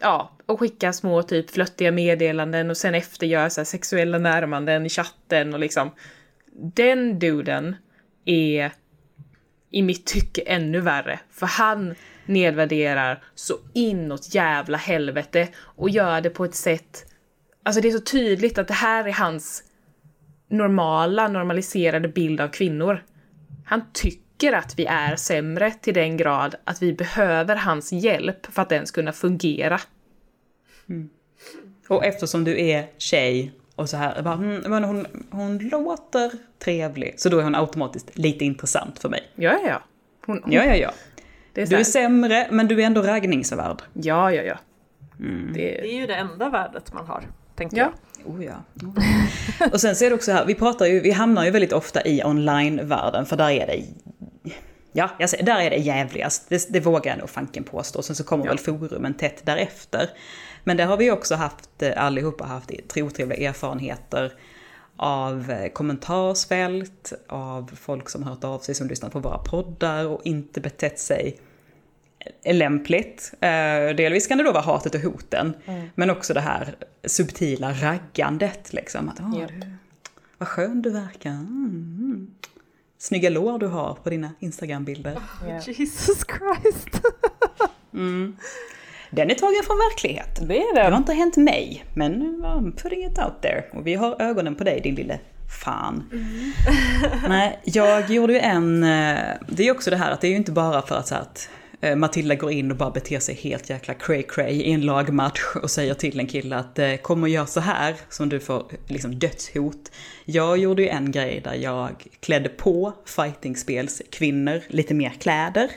ja, 0.00 0.36
och 0.46 0.60
skicka 0.60 0.92
små 0.92 1.22
typ 1.22 1.50
flöttiga 1.50 1.92
meddelanden 1.92 2.70
och 2.70 2.76
sen 2.76 2.94
efter 2.94 3.26
göra 3.26 3.50
så 3.50 3.60
här 3.60 3.64
sexuella 3.64 4.18
närmanden 4.18 4.86
i 4.86 4.88
chatten 4.88 5.54
och 5.54 5.60
liksom. 5.60 5.90
Den 6.74 7.18
duden 7.18 7.76
är 8.24 8.72
i 9.70 9.82
mitt 9.82 10.06
tycke 10.06 10.40
ännu 10.40 10.80
värre. 10.80 11.20
För 11.30 11.46
han 11.46 11.94
nedvärderar 12.26 13.22
så 13.34 13.54
inåt 13.74 14.34
jävla 14.34 14.78
helvete 14.78 15.48
och 15.58 15.90
gör 15.90 16.20
det 16.20 16.30
på 16.30 16.44
ett 16.44 16.54
sätt 16.54 17.04
Alltså 17.62 17.80
det 17.80 17.88
är 17.88 17.92
så 17.92 18.00
tydligt 18.00 18.58
att 18.58 18.68
det 18.68 18.74
här 18.74 19.08
är 19.08 19.12
hans 19.12 19.62
normala, 20.48 21.28
normaliserade 21.28 22.08
bild 22.08 22.40
av 22.40 22.48
kvinnor. 22.48 23.04
Han 23.64 23.82
tycker 23.92 24.52
att 24.52 24.78
vi 24.78 24.86
är 24.86 25.16
sämre 25.16 25.70
till 25.70 25.94
den 25.94 26.16
grad 26.16 26.54
att 26.64 26.82
vi 26.82 26.92
behöver 26.92 27.56
hans 27.56 27.92
hjälp 27.92 28.46
för 28.46 28.62
att 28.62 28.68
den 28.68 28.86
ska 28.86 29.00
kunna 29.00 29.12
fungera. 29.12 29.80
Och 31.88 32.04
eftersom 32.04 32.44
du 32.44 32.60
är 32.60 32.86
tjej 32.98 33.52
och 33.74 33.88
så 33.88 33.96
här, 33.96 34.22
bara, 34.22 34.34
mm, 34.34 34.70
men 34.70 34.84
hon, 34.84 35.06
hon 35.30 35.58
låter 35.58 36.32
trevlig, 36.58 37.14
så 37.16 37.28
då 37.28 37.38
är 37.38 37.42
hon 37.42 37.54
automatiskt 37.54 38.18
lite 38.18 38.44
intressant 38.44 38.98
för 38.98 39.08
mig. 39.08 39.22
Ja, 39.34 39.52
ja, 39.52 39.68
ja. 39.68 39.82
Hon, 40.26 40.40
hon, 40.42 40.52
Ja, 40.52 40.64
ja, 40.64 40.74
ja. 40.74 40.90
Det 41.52 41.62
är 41.62 41.66
Du 41.66 41.76
är 41.76 41.84
sämre, 41.84 42.46
men 42.50 42.68
du 42.68 42.82
är 42.82 42.86
ändå 42.86 43.02
raggningsvärd. 43.02 43.82
ja, 43.92 44.32
ja, 44.32 44.42
ja. 44.42 44.58
Mm. 45.20 45.52
Det, 45.52 45.60
Det 45.60 45.94
är 45.94 46.00
ju 46.00 46.06
det 46.06 46.14
enda 46.14 46.48
värdet 46.48 46.92
man 46.92 47.06
har, 47.06 47.22
tänker 47.58 47.76
Ja. 47.76 47.92
jag. 48.24 48.34
Oh 48.34 48.44
ja. 48.44 48.62
och 49.72 49.80
sen 49.80 49.90
är 49.90 50.08
det 50.10 50.14
också 50.14 50.32
här, 50.32 50.44
vi 50.46 50.54
pratar 50.54 50.86
ju, 50.86 51.00
vi 51.00 51.10
hamnar 51.10 51.44
ju 51.44 51.50
väldigt 51.50 51.72
ofta 51.72 52.04
i 52.06 52.22
online-världen, 52.24 53.26
för 53.26 53.36
där 53.36 53.50
är 53.50 53.66
det 53.66 53.84
Ja, 54.92 55.10
jag 55.18 55.30
säger, 55.30 55.44
där 55.44 55.60
är 55.60 55.70
det 55.70 55.76
jävligast. 55.76 56.48
Det, 56.48 56.66
det 56.72 56.80
vågar 56.80 57.10
jag 57.12 57.18
nog 57.18 57.30
fanken 57.30 57.64
påstå. 57.64 58.02
Sen 58.02 58.16
så 58.16 58.24
kommer 58.24 58.44
Ja. 58.44 58.50
väl 58.50 58.58
forumen 58.58 59.14
tätt 59.14 59.46
därefter. 59.46 60.10
Men 60.64 60.76
där 60.76 60.86
har 60.86 60.96
vi 60.96 61.10
också 61.10 61.34
haft, 61.34 61.82
eh, 61.82 61.92
allihopa 62.04 62.44
haft 62.44 62.70
otrevliga 62.96 63.48
erfarenheter 63.48 64.32
av 64.96 65.50
eh, 65.50 65.68
kommentarsfält, 65.72 67.12
av 67.28 67.70
folk 67.80 68.08
som 68.10 68.22
har 68.22 68.30
hört 68.30 68.44
av 68.44 68.58
sig 68.58 68.74
som 68.74 68.88
lyssnar 68.88 69.10
på 69.10 69.18
våra 69.18 69.38
poddar 69.38 70.06
och 70.06 70.20
inte 70.24 70.60
betett 70.60 70.98
sig 70.98 71.40
lämpligt. 72.44 73.32
Eh, 73.40 73.96
delvis 73.96 74.26
kan 74.26 74.38
det 74.38 74.44
då 74.44 74.52
vara 74.52 74.62
hatet 74.62 74.94
och 74.94 75.00
hoten, 75.00 75.54
men 75.94 76.10
också 76.10 76.34
det 76.34 76.40
här 76.40 76.74
subtila 77.04 77.72
raggandet. 77.72 78.72
Liksom. 78.72 79.08
Att, 79.08 79.20
"Åh, 79.20 79.40
Japp. 79.40 79.48
du, 79.60 79.66
vad 80.38 80.48
skön 80.48 80.82
du 80.82 80.90
verkar. 80.90 81.30
Mm. 81.30 82.30
Snygga 82.98 83.30
lår 83.30 83.58
du 83.58 83.66
har 83.66 83.94
på 83.94 84.10
dina 84.10 84.30
Instagram-bilder. 84.40 85.18
Jesus 85.66 86.06
Christ. 86.06 86.88
Den 89.10 89.30
är 89.30 89.34
tagen 89.34 89.62
från 89.66 89.76
verkligheten. 89.76 90.48
det 90.48 90.58
är 90.58 90.74
Det 90.74 90.82
har 90.82 90.90
det. 90.90 90.96
inte 90.96 91.12
hänt 91.12 91.36
mig, 91.36 91.84
men 91.94 92.42
I'm 92.44 92.76
putting 92.76 93.04
it 93.04 93.18
out 93.18 93.42
there. 93.42 93.64
Och 93.72 93.86
vi 93.86 93.94
har 93.94 94.22
ögonen 94.22 94.54
på 94.54 94.64
dig 94.64 94.80
din 94.80 94.94
lille 94.94 95.18
fan. 95.64 96.04
Nej, 97.28 97.60
jag 97.64 98.10
gjorde 98.10 98.32
ju 98.32 98.38
en... 98.38 98.82
eh, 98.82 99.18
Det 99.48 99.62
är 99.62 99.64
ju 99.64 99.70
också 99.70 99.90
det 99.90 99.96
här 99.96 100.10
att 100.10 100.20
det 100.20 100.26
är 100.26 100.30
ju 100.30 100.36
inte 100.36 100.52
bara 100.52 100.82
för 100.82 100.96
att, 100.96 101.08
så 101.08 101.14
att 101.14 101.48
Matilda 101.96 102.34
går 102.34 102.52
in 102.52 102.70
och 102.70 102.76
bara 102.76 102.90
beter 102.90 103.18
sig 103.18 103.34
helt 103.34 103.70
jäkla 103.70 103.94
cray 103.94 104.22
cray 104.22 104.52
i 104.52 104.72
en 104.72 104.80
lagmatch 104.80 105.40
och 105.62 105.70
säger 105.70 105.94
till 105.94 106.20
en 106.20 106.26
kille 106.26 106.56
att 106.56 106.78
eh, 106.78 106.96
kom 106.96 107.22
och 107.22 107.28
gör 107.28 107.46
så 107.46 107.60
här 107.60 107.96
som 108.08 108.28
du 108.28 108.40
får 108.40 108.72
liksom 108.86 109.18
dödshot. 109.18 109.92
Jag 110.24 110.58
gjorde 110.58 110.82
ju 110.82 110.88
en 110.88 111.10
grej 111.10 111.40
där 111.44 111.54
jag 111.54 112.06
klädde 112.20 112.48
på 112.48 112.92
fightingspels 113.04 114.02
kvinnor 114.10 114.60
lite 114.68 114.94
mer 114.94 115.10
kläder 115.20 115.70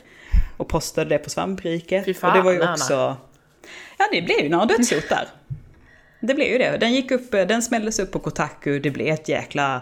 och 0.58 0.68
postade 0.70 1.10
det 1.10 1.18
på 1.18 1.30
svampriket. 1.30 2.06
Fy 2.06 2.14
fan, 2.14 2.30
och 2.30 2.38
det 2.38 2.44
var 2.44 2.52
ju 2.52 2.72
också... 2.72 3.18
Ja, 3.98 4.10
det 4.12 4.22
blev 4.22 4.40
ju 4.40 4.50
några 4.50 4.66
dödshot 4.66 5.10
där. 5.10 5.28
Det 6.20 6.34
blev 6.34 6.48
ju 6.48 6.58
det. 6.58 6.78
Den 6.78 6.94
gick 6.94 7.12
upp, 7.12 7.32
den 7.32 7.62
smälldes 7.62 8.00
upp 8.00 8.12
på 8.12 8.20
Kotaku, 8.20 8.80
det 8.80 8.90
blev 8.90 9.14
ett 9.14 9.30
jäkla, 9.30 9.82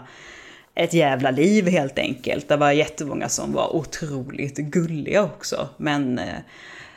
ett 0.74 0.94
jävla 0.94 1.30
liv 1.30 1.68
helt 1.68 1.98
enkelt. 1.98 2.48
Det 2.48 2.56
var 2.56 2.72
jättemånga 2.72 3.28
som 3.28 3.52
var 3.52 3.76
otroligt 3.76 4.56
gulliga 4.56 5.22
också. 5.22 5.68
Men 5.76 6.18
eh, 6.18 6.38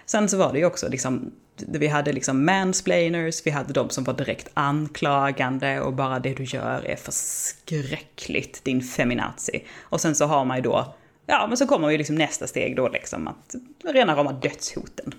sen 0.05 0.29
så 0.29 0.37
var 0.37 0.53
det 0.53 0.59
ju 0.59 0.65
också 0.65 0.89
liksom, 0.89 1.31
vi 1.55 1.87
hade 1.87 2.13
liksom 2.13 2.45
mansplainers, 2.45 3.45
vi 3.45 3.51
hade 3.51 3.73
de 3.73 3.89
som 3.89 4.03
var 4.03 4.13
direkt 4.13 4.49
anklagande 4.53 5.81
och 5.81 5.93
bara 5.93 6.19
det 6.19 6.33
du 6.33 6.43
gör 6.43 6.85
är 6.85 6.95
förskräckligt, 6.95 8.63
din 8.63 8.81
feminazi. 8.81 9.63
Och 9.81 10.01
sen 10.01 10.15
så 10.15 10.25
har 10.25 10.45
man 10.45 10.57
ju 10.57 10.63
då, 10.63 10.95
ja 11.25 11.47
men 11.47 11.57
så 11.57 11.67
kommer 11.67 11.89
ju 11.89 11.97
liksom 11.97 12.15
nästa 12.15 12.47
steg 12.47 12.75
då 12.75 12.89
liksom 12.89 13.27
att 13.27 13.55
rena 13.93 14.15
rama 14.15 14.31
dödshoten. 14.31 15.13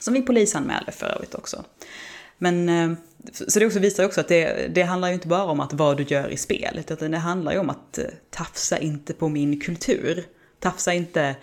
Som 0.00 0.14
vi 0.14 0.22
polisanmälde 0.22 0.92
för 0.92 1.06
övrigt 1.06 1.34
också. 1.34 1.64
Men, 2.42 2.68
eh, 2.68 2.96
så 3.48 3.58
det 3.58 3.66
också 3.66 3.78
visar 3.78 4.04
också 4.04 4.20
att 4.20 4.28
det, 4.28 4.74
det 4.74 4.82
handlar 4.82 5.08
ju 5.08 5.14
inte 5.14 5.28
bara 5.28 5.44
om 5.44 5.60
att 5.60 5.72
vad 5.72 5.96
du 5.96 6.02
gör 6.02 6.28
i 6.28 6.36
spelet, 6.36 6.90
utan 6.90 7.10
det 7.10 7.18
handlar 7.18 7.52
ju 7.52 7.58
om 7.58 7.70
att 7.70 7.98
eh, 7.98 8.04
tafsa 8.30 8.78
inte 8.78 9.12
på 9.12 9.28
min 9.28 9.60
kultur. 9.60 10.24
Tafsa 10.60 10.92
inte, 10.94 11.36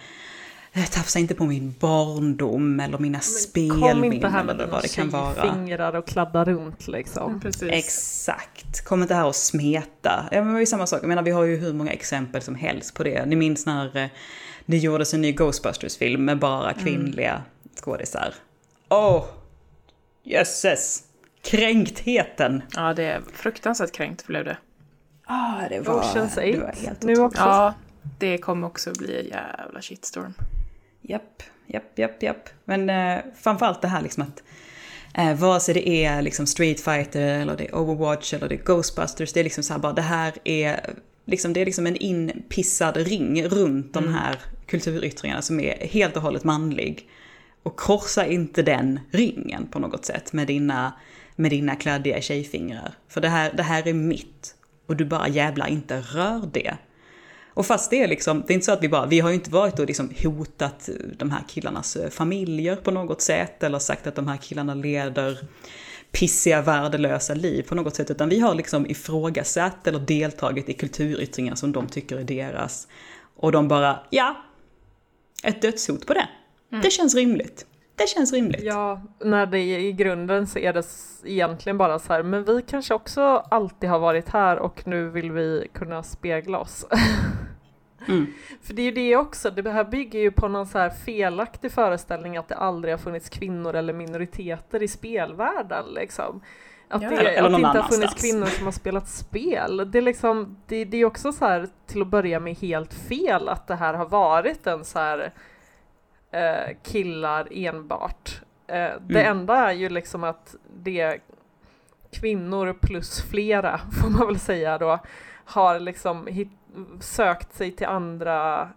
eh, 0.73 0.85
tafsa 0.85 1.19
inte 1.19 1.35
på 1.35 1.45
min 1.45 1.75
barndom 1.79 2.79
eller 2.79 2.97
mina 2.97 3.19
Kom 3.19 3.27
inte 3.27 3.39
spelminnen 3.39 4.31
här 4.31 4.43
med 4.43 4.55
eller 4.55 4.67
vad 4.67 4.81
det 4.81 4.95
kan 4.95 5.09
vara. 5.09 5.35
tjejfingrar 5.35 5.93
och 5.95 6.07
kladda 6.07 6.45
runt 6.45 6.87
liksom. 6.87 7.39
Precis. 7.39 7.69
Exakt. 7.71 8.85
Kom 8.85 9.01
inte 9.01 9.15
här 9.15 9.25
och 9.25 9.35
smeta. 9.35 10.29
Ja, 10.31 10.37
men 10.37 10.47
det 10.47 10.53
var 10.53 10.59
ju 10.59 10.65
samma 10.65 10.87
sak. 10.87 11.01
Jag 11.01 11.07
menar, 11.07 11.23
vi 11.23 11.31
har 11.31 11.43
ju 11.43 11.57
hur 11.57 11.73
många 11.73 11.91
exempel 11.91 12.41
som 12.41 12.55
helst 12.55 12.93
på 12.93 13.03
det. 13.03 13.25
Ni 13.25 13.35
minns 13.35 13.65
när 13.65 14.09
det 14.65 14.77
gjordes 14.77 15.13
en 15.13 15.21
ny 15.21 15.31
Ghostbusters-film 15.31 16.25
med 16.25 16.39
bara 16.39 16.73
kvinnliga 16.73 17.41
skådisar. 17.81 18.33
Åh! 18.89 19.25
Jösses! 20.27 21.03
Kränktheten! 21.41 22.61
Ja, 22.75 22.93
det 22.93 23.03
är 23.03 23.21
fruktansvärt 23.33 23.91
kränkt 23.91 24.27
blev 24.27 24.45
det. 24.45 24.57
Ah, 25.25 25.69
det 25.69 25.79
Oceans 25.79 26.35
det 26.35 26.57
var 26.59 26.69
8 26.69 26.79
helt 26.81 27.03
nu 27.03 27.19
också. 27.19 27.41
Ja, 27.41 27.73
det 28.19 28.37
kommer 28.37 28.67
också 28.67 28.91
bli 28.97 29.19
en 29.19 29.25
jävla 29.25 29.81
shitstorm. 29.81 30.33
Japp, 31.01 31.43
japp, 31.67 31.99
japp, 31.99 32.23
japp. 32.23 32.49
Men 32.65 32.89
eh, 32.89 33.23
framförallt 33.35 33.81
det 33.81 33.87
här 33.87 34.01
liksom 34.01 34.23
att 34.23 34.43
eh, 35.13 35.33
vare 35.33 35.59
sig 35.59 35.73
det 35.73 35.89
är 35.89 36.21
liksom 36.21 36.47
Street 36.47 36.81
Fighter 36.81 37.39
eller 37.39 37.57
det 37.57 37.65
är 37.65 37.75
Overwatch 37.75 38.33
eller 38.33 38.49
det 38.49 38.55
är 38.55 38.63
Ghostbusters, 38.63 39.33
det 39.33 39.39
är 39.39 39.43
liksom 39.43 39.63
så 39.63 39.73
här 39.73 39.79
bara 39.79 39.93
det 39.93 40.01
här 40.01 40.33
är 40.43 40.79
liksom, 41.25 41.53
det 41.53 41.61
är 41.61 41.65
liksom 41.65 41.87
en 41.87 41.95
inpissad 41.95 42.97
ring 42.97 43.43
runt 43.43 43.93
de 43.93 44.13
här 44.13 44.35
kulturyttringarna 44.65 45.41
som 45.41 45.59
är 45.59 45.87
helt 45.87 46.15
och 46.15 46.21
hållet 46.21 46.43
manlig. 46.43 47.09
Och 47.67 47.75
korsa 47.75 48.25
inte 48.25 48.61
den 48.63 48.99
ringen 49.11 49.67
på 49.67 49.79
något 49.79 50.05
sätt 50.05 50.33
med 50.33 50.47
dina, 50.47 50.93
med 51.35 51.51
dina 51.51 51.75
kladdiga 51.75 52.21
tjejfingrar. 52.21 52.93
För 53.07 53.21
det 53.21 53.29
här, 53.29 53.53
det 53.57 53.63
här 53.63 53.87
är 53.87 53.93
mitt. 53.93 54.55
Och 54.85 54.95
du 54.95 55.05
bara 55.05 55.27
jävlar 55.27 55.67
inte 55.67 56.01
rör 56.01 56.49
det. 56.53 56.77
Och 57.53 57.65
fast 57.65 57.89
det 57.89 58.03
är 58.03 58.07
liksom, 58.07 58.43
det 58.47 58.53
är 58.53 58.55
inte 58.55 58.65
så 58.65 58.71
att 58.71 58.83
vi 58.83 58.89
bara, 58.89 59.05
vi 59.05 59.19
har 59.19 59.29
ju 59.29 59.35
inte 59.35 59.51
varit 59.51 59.79
och 59.79 59.85
liksom 59.85 60.11
hotat 60.23 60.89
de 61.17 61.31
här 61.31 61.43
killarnas 61.47 61.95
eh, 61.95 62.09
familjer 62.09 62.75
på 62.75 62.91
något 62.91 63.21
sätt, 63.21 63.63
eller 63.63 63.79
sagt 63.79 64.07
att 64.07 64.15
de 64.15 64.27
här 64.27 64.37
killarna 64.37 64.73
leder 64.73 65.39
pissiga, 66.11 66.61
värdelösa 66.61 67.33
liv 67.33 67.63
på 67.63 67.75
något 67.75 67.95
sätt, 67.95 68.11
utan 68.11 68.29
vi 68.29 68.39
har 68.39 68.55
liksom 68.55 68.85
ifrågasatt 68.85 69.87
eller 69.87 69.99
deltagit 69.99 70.69
i 70.69 70.73
kulturyttringar 70.73 71.55
som 71.55 71.71
de 71.71 71.87
tycker 71.87 72.17
är 72.17 72.23
deras. 72.23 72.87
Och 73.35 73.51
de 73.51 73.67
bara, 73.67 73.99
ja, 74.09 74.35
ett 75.43 75.61
dödshot 75.61 76.05
på 76.05 76.13
det. 76.13 76.27
Det 76.69 76.91
känns 76.91 77.15
rimligt. 77.15 77.65
Det 77.95 78.09
känns 78.09 78.33
rimligt. 78.33 78.63
Ja, 78.63 79.01
när 79.19 79.45
det 79.45 79.59
är 79.59 79.79
i 79.79 79.91
grunden 79.91 80.47
så 80.47 80.59
är 80.59 80.73
det 80.73 80.83
egentligen 81.23 81.77
bara 81.77 81.99
så 81.99 82.13
här, 82.13 82.23
men 82.23 82.43
vi 82.43 82.61
kanske 82.61 82.93
också 82.93 83.21
alltid 83.21 83.89
har 83.89 83.99
varit 83.99 84.29
här 84.29 84.59
och 84.59 84.87
nu 84.87 85.09
vill 85.09 85.31
vi 85.31 85.67
kunna 85.73 86.03
spegla 86.03 86.59
oss. 86.59 86.85
Mm. 88.07 88.33
För 88.61 88.73
det 88.73 88.81
är 88.81 88.85
ju 88.85 88.91
det 88.91 89.15
också, 89.15 89.51
det 89.51 89.71
här 89.71 89.83
bygger 89.83 90.19
ju 90.19 90.31
på 90.31 90.47
någon 90.47 90.67
så 90.67 90.77
här 90.77 90.89
felaktig 90.89 91.71
föreställning 91.71 92.37
att 92.37 92.47
det 92.47 92.55
aldrig 92.55 92.93
har 92.93 92.97
funnits 92.97 93.29
kvinnor 93.29 93.75
eller 93.75 93.93
minoriteter 93.93 94.83
i 94.83 94.87
spelvärlden 94.87 95.85
liksom. 95.95 96.41
Att 96.87 97.01
Ja. 97.01 97.09
det, 97.09 97.15
Eller 97.15 97.49
att 97.49 97.51
det 97.51 97.55
inte 97.55 97.79
har 97.81 97.89
funnits 97.89 98.21
kvinnor 98.21 98.45
som 98.45 98.65
har 98.65 98.71
spelat 98.71 99.09
spel. 99.09 99.91
Det 99.91 99.97
är 99.97 100.01
liksom, 100.01 100.57
det, 100.67 100.85
det 100.85 100.97
är 100.97 101.05
också 101.05 101.31
så 101.31 101.45
här 101.45 101.67
till 101.85 102.01
att 102.01 102.07
börja 102.07 102.39
med 102.39 102.57
helt 102.57 102.93
fel 102.93 103.49
att 103.49 103.67
det 103.67 103.75
här 103.75 103.93
har 103.93 104.05
varit 104.05 104.67
en 104.67 104.85
så 104.85 104.99
här 104.99 105.33
eh, 106.31 106.75
killar 106.83 107.47
enbart. 107.51 108.41
Eh, 108.67 108.91
det 109.07 109.19
Mm. 109.21 109.37
enda 109.37 109.55
är 109.55 109.73
ju 109.73 109.89
liksom 109.89 110.23
att 110.23 110.55
det 110.83 110.99
är 111.01 111.19
kvinnor 112.11 112.73
plus 112.81 113.21
flera, 113.21 113.77
får 114.01 114.09
man 114.09 114.27
väl 114.27 114.39
säga 114.39 114.77
då, 114.77 114.99
har 115.45 115.79
liksom 115.79 116.27
hit, 116.27 116.49
sökt 116.99 117.53
sig 117.53 117.71
till 117.71 117.87
andra 117.87 118.69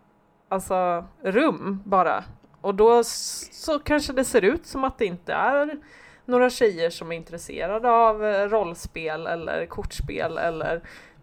alltså, 0.49 1.05
rum 1.23 1.83
bara. 1.85 2.25
Och 2.61 2.75
då 2.75 3.05
så 3.05 3.79
kanske 3.79 4.13
det 4.13 4.25
ser 4.25 4.43
ut 4.45 4.67
som 4.67 4.85
att 4.85 4.99
det 4.99 5.05
inte 5.07 5.33
är 5.33 5.79
några 6.25 6.51
tjejer 6.51 6.91
som 6.91 7.13
är 7.13 7.17
intresserade 7.17 7.91
av 7.91 8.25
eh, 8.25 8.49
rollspel 8.49 9.27
eller 9.27 9.67
kortspel 9.67 10.39
eller 10.39 10.81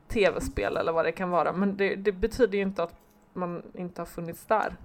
tv-spel 0.08 0.78
eller 0.78 0.92
vad 0.92 1.06
det 1.06 1.12
kan 1.12 1.30
vara. 1.30 1.52
Men 1.54 1.78
det, 1.78 1.96
det 1.96 2.12
betyder 2.12 2.58
ju 2.58 2.64
inte 2.64 2.84
att 2.84 2.96
man 3.34 3.62
inte 3.74 4.02
har 4.02 4.06
funnits 4.06 4.46
där. 4.46 4.76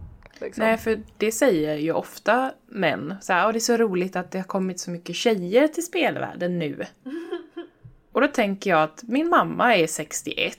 Liksom. 0.41 0.65
Nej, 0.65 0.79
för 0.79 1.03
det 1.19 1.33
säger 1.33 1.75
ju 1.77 1.93
ofta 1.93 2.53
män. 2.67 3.15
Så 3.21 3.33
här, 3.33 3.47
"Åh, 3.47 3.53
det 3.53 3.59
är 3.59 3.61
så 3.61 3.77
roligt 3.77 4.17
att 4.17 4.31
det 4.31 4.39
har 4.39 4.45
kommit 4.45 4.81
så 4.81 4.91
mycket 4.91 5.17
tjejer 5.17 5.69
till 5.69 5.85
spelvärlden 5.85 6.59
nu. 6.59 6.85
Och 8.13 8.21
då 8.21 8.27
tänker 8.29 8.71
jag 8.71 8.83
att 8.83 9.03
min 9.03 9.29
mamma 9.29 9.77
är 9.77 9.87
61. 9.87 10.59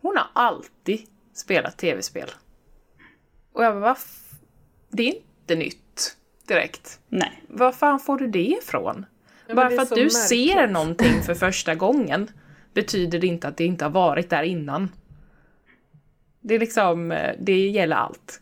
Hon 0.00 0.16
har 0.16 0.26
alltid 0.32 1.00
spelat 1.34 1.78
tv-spel. 1.78 2.28
Och 3.52 3.64
jag 3.64 3.72
bara, 3.74 3.80
"Va 3.80 3.94
f- 3.98 4.30
det 4.90 5.02
är 5.02 5.14
inte 5.14 5.54
nytt 5.56 6.16
direkt. 6.48 7.00
Nej. 7.08 7.42
Var 7.48 7.72
fan 7.72 8.00
får 8.00 8.18
du 8.18 8.26
det 8.26 8.46
ifrån? 8.62 9.06
Ja, 9.46 9.54
Bara 9.54 9.70
för 9.70 9.82
att 9.82 9.94
du 9.94 10.10
ser 10.10 10.54
märkligt. 10.54 10.72
någonting 10.72 11.22
för 11.22 11.34
första 11.34 11.74
gången 11.74 12.30
betyder 12.74 13.18
det 13.18 13.26
inte 13.26 13.48
att 13.48 13.56
det 13.56 13.64
inte 13.64 13.84
har 13.84 13.90
varit 13.92 14.30
där 14.30 14.42
innan. 14.42 14.88
Det 16.40 16.54
är 16.54 16.58
liksom, 16.58 17.12
eh, 17.12 17.34
det 17.40 17.68
gäller 17.68 17.96
allt. 17.96 18.40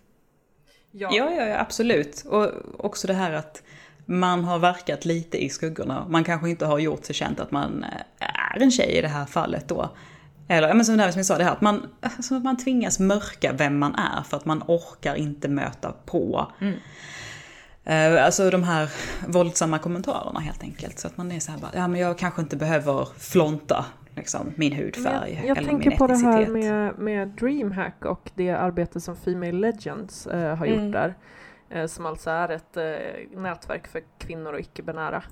Ja. 0.96 1.08
ja, 1.12 1.30
ja, 1.30 1.58
absolut. 1.58 2.24
Och 2.26 2.50
också 2.78 3.06
det 3.06 3.14
här 3.14 3.32
att 3.32 3.62
man 4.04 4.44
har 4.44 4.58
verkat 4.58 5.04
lite 5.04 5.44
i 5.44 5.48
skuggorna. 5.48 6.06
Man 6.08 6.24
kanske 6.24 6.50
inte 6.50 6.66
har 6.66 6.78
gjort 6.78 7.04
sig 7.04 7.14
känt 7.14 7.40
att 7.40 7.50
man 7.50 7.84
är 8.18 8.62
en 8.62 8.70
tjej 8.70 8.98
i 8.98 9.00
det 9.00 9.08
här 9.08 9.26
fallet 9.26 9.68
då. 9.68 9.90
Eller 10.48 10.74
men 10.74 10.84
som, 10.84 10.96
där, 10.96 11.10
som 11.10 11.18
jag 11.18 11.26
sa, 11.26 11.38
det 11.38 11.44
här 11.44 11.52
att 11.52 11.60
man, 11.60 11.86
alltså, 12.00 12.34
man 12.34 12.56
tvingas 12.56 12.98
mörka 12.98 13.52
vem 13.52 13.78
man 13.78 13.94
är 13.94 14.22
för 14.22 14.36
att 14.36 14.44
man 14.44 14.62
orkar 14.66 15.14
inte 15.14 15.48
möta 15.48 15.92
på. 15.92 16.52
Mm. 16.60 16.74
Uh, 17.88 18.24
alltså 18.24 18.50
de 18.50 18.62
här 18.62 18.90
våldsamma 19.28 19.78
kommentarerna 19.78 20.40
helt 20.40 20.62
enkelt. 20.62 20.98
Så 20.98 21.06
att 21.06 21.16
man 21.16 21.32
är 21.32 21.40
så 21.40 21.52
här 21.52 21.58
bara, 21.58 21.70
ja 21.74 21.88
men 21.88 22.00
jag 22.00 22.18
kanske 22.18 22.42
inte 22.42 22.56
behöver 22.56 23.08
flonta 23.18 23.84
liksom, 24.16 24.52
min 24.56 24.72
hudfärg 24.72 25.34
jag, 25.34 25.46
jag 25.46 25.56
eller 25.56 25.68
tänker 25.68 25.90
min 25.90 25.98
på 25.98 26.06
det 26.06 26.16
här 26.16 26.46
med, 26.46 26.98
med 26.98 27.28
DreamHack 27.28 28.04
och 28.04 28.30
det 28.34 28.50
arbete 28.50 29.00
som 29.00 29.16
Female 29.16 29.52
Legends 29.52 30.26
uh, 30.26 30.34
har 30.34 30.66
gjort 30.66 30.78
mm. 30.78 30.90
där. 30.90 31.14
Uh, 31.74 31.86
som 31.86 32.06
alltså 32.06 32.30
är 32.30 32.48
ett 32.48 32.76
nätverk 33.36 33.86
för 33.86 34.02
kvinnor 34.18 34.52
och 34.52 34.60
icke-binära 34.60 35.22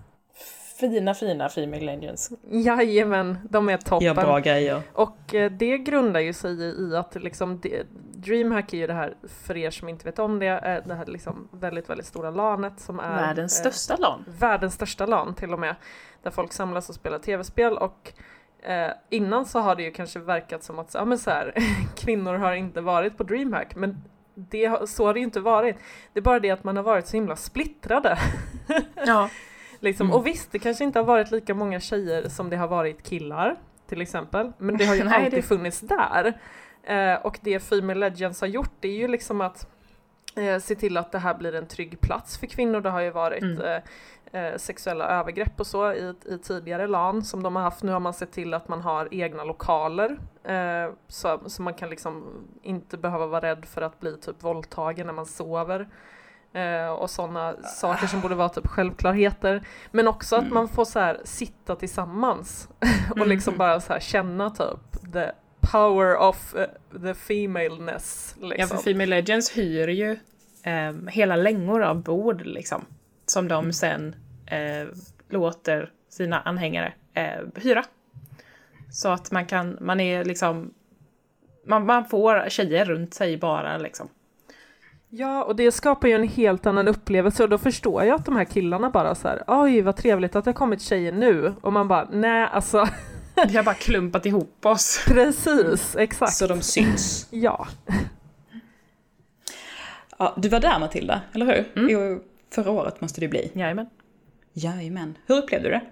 fina, 0.90 1.14
fina 1.14 1.48
Female 1.48 1.84
Legends. 1.84 2.30
Jajamän, 2.50 3.38
de 3.50 3.68
är 3.68 3.76
toppen. 3.76 4.06
Gör 4.06 4.14
bra 4.14 4.38
grejer. 4.38 4.82
Och 4.92 5.34
eh, 5.34 5.52
det 5.52 5.78
grundar 5.78 6.20
ju 6.20 6.32
sig 6.32 6.62
i 6.62 6.96
att 6.96 7.14
liksom 7.14 7.60
det, 7.60 7.86
DreamHack 8.14 8.72
är 8.72 8.78
ju 8.78 8.86
det 8.86 8.92
här, 8.92 9.14
för 9.28 9.56
er 9.56 9.70
som 9.70 9.88
inte 9.88 10.04
vet 10.04 10.18
om 10.18 10.38
det, 10.38 10.46
eh, 10.46 10.88
det 10.88 10.94
här 10.94 11.06
liksom 11.06 11.48
väldigt, 11.52 11.90
väldigt 11.90 12.06
stora 12.06 12.30
LANet 12.30 12.80
som 12.80 13.00
är 13.00 13.16
Världens 13.16 13.58
eh, 13.58 13.70
största 13.70 13.96
LAN. 13.96 14.24
Världens 14.38 14.74
största 14.74 15.06
LAN 15.06 15.34
till 15.34 15.52
och 15.52 15.60
med. 15.60 15.74
Där 16.22 16.30
folk 16.30 16.52
samlas 16.52 16.88
och 16.88 16.94
spelar 16.94 17.18
tv-spel 17.18 17.76
och 17.76 18.12
eh, 18.62 18.90
innan 19.10 19.46
så 19.46 19.60
har 19.60 19.76
det 19.76 19.82
ju 19.82 19.90
kanske 19.90 20.18
verkat 20.18 20.62
som 20.62 20.78
att 20.78 20.94
ja, 20.94 21.04
men 21.04 21.18
så 21.18 21.30
här, 21.30 21.54
kvinnor 21.96 22.34
har 22.34 22.52
inte 22.52 22.80
varit 22.80 23.16
på 23.16 23.22
DreamHack 23.22 23.76
men 23.76 24.02
det, 24.34 24.88
så 24.88 25.06
har 25.06 25.14
det 25.14 25.20
ju 25.20 25.24
inte 25.24 25.40
varit. 25.40 25.76
Det 26.12 26.20
är 26.20 26.22
bara 26.22 26.40
det 26.40 26.50
att 26.50 26.64
man 26.64 26.76
har 26.76 26.84
varit 26.84 27.06
så 27.06 27.16
himla 27.16 27.36
splittrade. 27.36 28.18
ja. 29.06 29.30
Liksom. 29.80 30.06
Mm. 30.06 30.16
Och 30.16 30.26
visst, 30.26 30.52
det 30.52 30.58
kanske 30.58 30.84
inte 30.84 30.98
har 30.98 31.06
varit 31.06 31.30
lika 31.30 31.54
många 31.54 31.80
tjejer 31.80 32.28
som 32.28 32.50
det 32.50 32.56
har 32.56 32.68
varit 32.68 33.02
killar 33.02 33.56
till 33.88 34.00
exempel. 34.00 34.52
Men 34.58 34.76
det 34.76 34.84
har 34.84 34.94
ju 34.94 35.04
Nej, 35.04 35.14
alltid 35.14 35.38
det... 35.38 35.42
funnits 35.42 35.80
där. 35.80 36.32
Eh, 36.82 37.14
och 37.14 37.38
det 37.42 37.60
Female 37.60 38.00
Legends 38.00 38.40
har 38.40 38.48
gjort 38.48 38.72
det 38.80 38.88
är 38.88 38.96
ju 38.96 39.08
liksom 39.08 39.40
att 39.40 39.68
eh, 40.36 40.58
se 40.58 40.74
till 40.74 40.96
att 40.96 41.12
det 41.12 41.18
här 41.18 41.34
blir 41.34 41.54
en 41.54 41.66
trygg 41.66 42.00
plats 42.00 42.38
för 42.38 42.46
kvinnor. 42.46 42.80
Det 42.80 42.90
har 42.90 43.00
ju 43.00 43.10
varit 43.10 43.42
mm. 43.42 43.60
eh, 43.60 43.82
eh 44.32 44.56
sexuella 44.56 45.08
övergrepp 45.08 45.60
och 45.60 45.66
så 45.66 45.92
i, 45.92 46.14
i, 46.24 46.38
tidigare 46.38 46.86
LAN 46.86 47.22
som 47.22 47.42
de 47.42 47.56
har 47.56 47.62
haft. 47.62 47.82
Nu 47.82 47.92
har 47.92 48.00
man 48.00 48.14
sett 48.14 48.32
till 48.32 48.54
att 48.54 48.68
man 48.68 48.80
har 48.80 49.08
egna 49.10 49.44
lokaler 49.44 50.18
eh, 50.44 50.92
så, 51.08 51.40
så 51.46 51.62
man 51.62 51.74
kan 51.74 51.90
liksom 51.90 52.24
inte 52.62 52.96
behöva 52.96 53.26
vara 53.26 53.40
rädd 53.40 53.64
för 53.64 53.82
att 53.82 54.00
bli 54.00 54.16
typ 54.16 54.42
våldtagen 54.42 55.06
när 55.06 55.14
man 55.14 55.26
sover. 55.26 55.88
Eh, 56.54 56.88
och 56.88 57.10
sådana 57.10 57.56
saker 57.62 58.06
som 58.06 58.20
borde 58.20 58.34
vara 58.34 58.48
typ 58.48 58.66
självklarheter. 58.66 59.66
Men 59.90 60.08
också 60.08 60.36
att 60.36 60.42
mm. 60.42 60.54
man 60.54 60.68
får 60.68 60.84
så 60.84 60.98
här, 60.98 61.20
sitta 61.24 61.76
tillsammans 61.76 62.68
och 63.10 63.16
mm. 63.16 63.28
liksom 63.28 63.56
bara 63.56 63.80
så 63.80 63.92
här, 63.92 64.00
känna 64.00 64.50
typ 64.50 65.12
the 65.12 65.30
power 65.72 66.16
of 66.16 66.54
uh, 66.54 67.00
the 67.02 67.14
femaleness. 67.14 68.36
Liksom. 68.40 68.56
Ja, 68.58 68.66
för 68.66 68.76
Female 68.76 69.06
Legends 69.06 69.56
hyr 69.56 69.88
ju 69.88 70.18
eh, 70.62 71.08
hela 71.08 71.36
längor 71.36 71.82
av 71.82 72.02
bord 72.02 72.46
liksom. 72.46 72.84
Som 73.26 73.48
de 73.48 73.58
mm. 73.64 73.72
sen 73.72 74.16
eh, 74.46 74.88
låter 75.28 75.90
sina 76.08 76.40
anhängare 76.40 76.92
eh, 77.14 77.40
hyra. 77.54 77.84
Så 78.90 79.08
att 79.08 79.30
man 79.30 79.46
kan, 79.46 79.78
man 79.80 80.00
är 80.00 80.24
liksom, 80.24 80.74
man, 81.66 81.86
man 81.86 82.04
får 82.04 82.48
tjejer 82.48 82.84
runt 82.84 83.14
sig 83.14 83.36
bara 83.36 83.78
liksom. 83.78 84.08
Ja, 85.14 85.44
och 85.44 85.56
det 85.56 85.72
skapar 85.72 86.08
ju 86.08 86.14
en 86.14 86.28
helt 86.28 86.66
annan 86.66 86.88
upplevelse 86.88 87.42
och 87.42 87.48
då 87.48 87.58
förstår 87.58 88.04
jag 88.04 88.14
att 88.14 88.24
de 88.24 88.36
här 88.36 88.44
killarna 88.44 88.90
bara 88.90 89.14
så 89.14 89.28
här, 89.28 89.44
oj 89.46 89.80
vad 89.80 89.96
trevligt 89.96 90.36
att 90.36 90.44
det 90.44 90.48
har 90.48 90.54
kommit 90.54 90.82
tjejer 90.82 91.12
nu 91.12 91.54
och 91.60 91.72
man 91.72 91.88
bara, 91.88 92.08
nej 92.12 92.48
alltså. 92.52 92.88
Vi 93.48 93.56
har 93.56 93.64
bara 93.64 93.74
klumpat 93.74 94.26
ihop 94.26 94.66
oss. 94.66 95.04
Precis, 95.06 95.96
exakt. 95.96 96.32
Så 96.32 96.46
de 96.46 96.60
syns. 96.60 97.28
ja. 97.30 97.68
ja. 100.18 100.34
Du 100.36 100.48
var 100.48 100.60
där 100.60 100.78
Matilda, 100.78 101.20
eller 101.32 101.46
hur? 101.46 101.82
Mm. 101.82 102.20
Förra 102.52 102.70
året 102.70 103.00
måste 103.00 103.20
det 103.20 103.28
bli. 103.28 103.50
Jajamän. 103.54 103.86
Jajamän. 104.52 105.18
Hur 105.26 105.36
upplevde 105.36 105.68
du 105.68 105.74
det? 105.74 105.82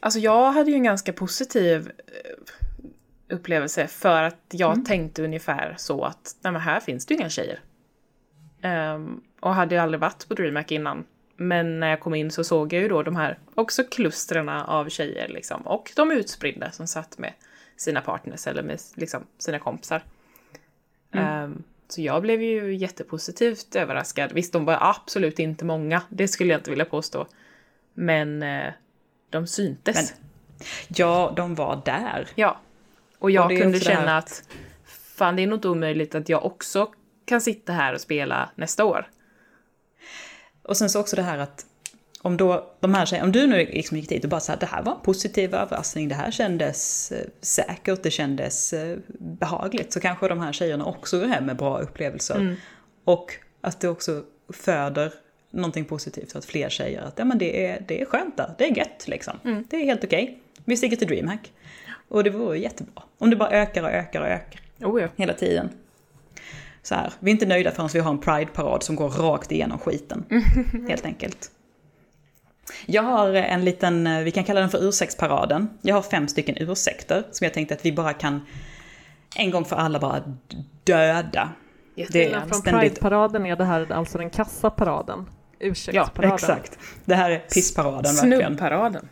Alltså 0.00 0.18
jag 0.18 0.52
hade 0.52 0.70
ju 0.70 0.76
en 0.76 0.82
ganska 0.82 1.12
positiv 1.12 1.92
eh, 2.06 3.34
upplevelse 3.34 3.86
för 3.86 4.22
att 4.22 4.44
jag 4.50 4.72
mm. 4.72 4.84
tänkte 4.84 5.24
ungefär 5.24 5.74
så 5.78 6.04
att 6.04 6.36
nej 6.40 6.52
men 6.52 6.62
här 6.62 6.80
finns 6.80 7.06
det 7.06 7.14
ju 7.14 7.20
inga 7.20 7.28
tjejer. 7.28 7.60
Um, 8.62 9.22
och 9.40 9.54
hade 9.54 9.74
ju 9.74 9.80
aldrig 9.80 10.00
varit 10.00 10.28
på 10.28 10.34
DreamHack 10.34 10.72
innan. 10.72 11.04
Men 11.36 11.80
när 11.80 11.90
jag 11.90 12.00
kom 12.00 12.14
in 12.14 12.30
så 12.30 12.44
såg 12.44 12.72
jag 12.72 12.82
ju 12.82 12.88
då 12.88 13.02
de 13.02 13.16
här 13.16 13.38
också 13.54 13.84
klustrarna 13.84 14.64
av 14.64 14.88
tjejer 14.88 15.28
liksom. 15.28 15.66
Och 15.66 15.92
de 15.96 16.12
utspridda 16.12 16.70
som 16.70 16.86
satt 16.86 17.18
med 17.18 17.32
sina 17.76 18.00
partners 18.00 18.46
eller 18.46 18.62
med 18.62 18.80
liksom, 18.94 19.26
sina 19.38 19.58
kompisar. 19.58 20.02
Mm. 21.12 21.44
Um, 21.44 21.62
så 21.88 22.00
jag 22.00 22.22
blev 22.22 22.42
ju 22.42 22.74
jättepositivt 22.76 23.76
överraskad. 23.76 24.32
Visst, 24.32 24.52
de 24.52 24.64
var 24.64 24.78
absolut 24.80 25.38
inte 25.38 25.64
många, 25.64 26.02
det 26.08 26.28
skulle 26.28 26.52
jag 26.52 26.58
inte 26.58 26.70
vilja 26.70 26.84
påstå. 26.84 27.26
Men 27.94 28.42
uh, 28.42 28.72
de 29.30 29.46
syntes. 29.46 29.96
Men, 29.96 30.26
ja, 30.88 31.32
de 31.36 31.54
var 31.54 31.82
där. 31.84 32.28
Ja. 32.34 32.60
Och 33.18 33.30
jag 33.30 33.52
och 33.52 33.58
kunde 33.58 33.80
känna 33.80 34.18
att 34.18 34.48
fan, 35.16 35.36
det 35.36 35.42
är 35.42 35.46
nog 35.46 35.56
inte 35.56 35.68
omöjligt 35.68 36.14
att 36.14 36.28
jag 36.28 36.44
också 36.44 36.90
kan 37.24 37.40
sitta 37.40 37.72
här 37.72 37.94
och 37.94 38.00
spela 38.00 38.50
nästa 38.54 38.84
år. 38.84 39.10
Och 40.62 40.76
sen 40.76 40.90
så 40.90 41.00
också 41.00 41.16
det 41.16 41.22
här 41.22 41.38
att 41.38 41.66
om, 42.26 42.36
då, 42.36 42.72
de 42.80 42.94
här 42.94 43.06
tjejerna, 43.06 43.26
om 43.26 43.32
du 43.32 43.46
nu 43.46 43.56
liksom 43.56 43.96
gick 43.96 44.08
dit 44.08 44.24
och 44.24 44.30
bara 44.30 44.40
sa 44.40 44.52
att 44.52 44.60
det 44.60 44.66
här 44.66 44.82
var 44.82 44.92
en 44.92 45.00
positiv 45.00 45.54
överraskning, 45.54 46.08
det 46.08 46.14
här 46.14 46.30
kändes 46.30 47.12
eh, 47.12 47.26
säkert, 47.40 48.02
det 48.02 48.10
kändes 48.10 48.72
eh, 48.72 48.98
behagligt, 49.18 49.92
så 49.92 50.00
kanske 50.00 50.28
de 50.28 50.40
här 50.40 50.52
tjejerna 50.52 50.84
också 50.84 51.18
går 51.18 51.26
hem 51.26 51.46
med 51.46 51.56
bra 51.56 51.78
upplevelser. 51.78 52.34
Mm. 52.34 52.54
Och 53.04 53.32
att 53.60 53.80
det 53.80 53.88
också 53.88 54.22
föder 54.52 55.12
någonting 55.50 55.84
positivt, 55.84 56.30
så 56.30 56.38
att 56.38 56.44
fler 56.44 56.68
tjejer 56.68 57.02
att 57.02 57.18
ja, 57.18 57.24
men 57.24 57.38
det, 57.38 57.66
är, 57.66 57.84
det 57.88 58.00
är 58.00 58.04
skönt 58.04 58.36
där, 58.36 58.54
det 58.58 58.64
är 58.64 58.76
gött 58.76 59.04
liksom. 59.08 59.34
Mm. 59.44 59.64
Det 59.70 59.76
är 59.76 59.84
helt 59.84 60.04
okej. 60.04 60.22
Okay. 60.22 60.34
Vi 60.64 60.76
sticker 60.76 60.96
till 60.96 61.08
DreamHack. 61.08 61.52
Och 62.08 62.24
det 62.24 62.30
vore 62.30 62.58
jättebra. 62.58 63.02
Om 63.18 63.30
det 63.30 63.36
bara 63.36 63.50
ökar 63.50 63.82
och 63.82 63.90
ökar 63.90 64.20
och 64.20 64.26
ökar. 64.26 64.60
Oh 64.80 65.02
ja. 65.02 65.08
Hela 65.16 65.32
tiden 65.32 65.70
så 66.86 66.94
här, 66.94 67.12
vi 67.20 67.30
är 67.30 67.32
inte 67.32 67.46
nöjda 67.46 67.70
förrän 67.70 67.88
vi 67.92 67.98
har 67.98 68.10
en 68.10 68.18
Pride-parad 68.18 68.82
som 68.82 68.96
går 68.96 69.08
rakt 69.08 69.52
igenom 69.52 69.78
skiten. 69.78 70.24
helt 70.88 71.04
enkelt. 71.04 71.50
Jag 72.86 73.02
har 73.02 73.32
en 73.32 73.64
liten, 73.64 74.24
vi 74.24 74.30
kan 74.30 74.44
kalla 74.44 74.60
den 74.60 74.70
för 74.70 74.88
ursäktsparaden. 74.88 75.68
Jag 75.82 75.94
har 75.94 76.02
fem 76.02 76.28
stycken 76.28 76.56
ursäkter 76.58 77.24
som 77.32 77.44
jag 77.44 77.54
tänkte 77.54 77.74
att 77.74 77.84
vi 77.84 77.92
bara 77.92 78.12
kan 78.12 78.46
en 79.36 79.50
gång 79.50 79.64
för 79.64 79.76
alla 79.76 79.98
bara 79.98 80.22
döda. 80.84 81.50
Det 82.08 82.32
är 82.32 82.40
från 82.40 82.54
ständigt... 82.54 83.00
Pride-paraden 83.00 83.46
är 83.46 83.56
det 83.56 83.64
här 83.64 83.92
alltså 83.92 84.18
den 84.18 84.30
kassaparaden. 84.30 85.26
Ursäktsparaden. 85.58 86.30
Ja, 86.30 86.34
exakt. 86.34 86.78
Det 87.04 87.14
här 87.14 87.30
är 87.30 87.38
pissparaden 87.38 88.14
verkligen. 88.14 88.56
Snubbparaden. 88.56 89.08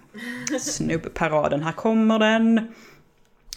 Snubbparaden, 0.60 1.62
här 1.62 1.72
kommer 1.72 2.18
den. 2.18 2.74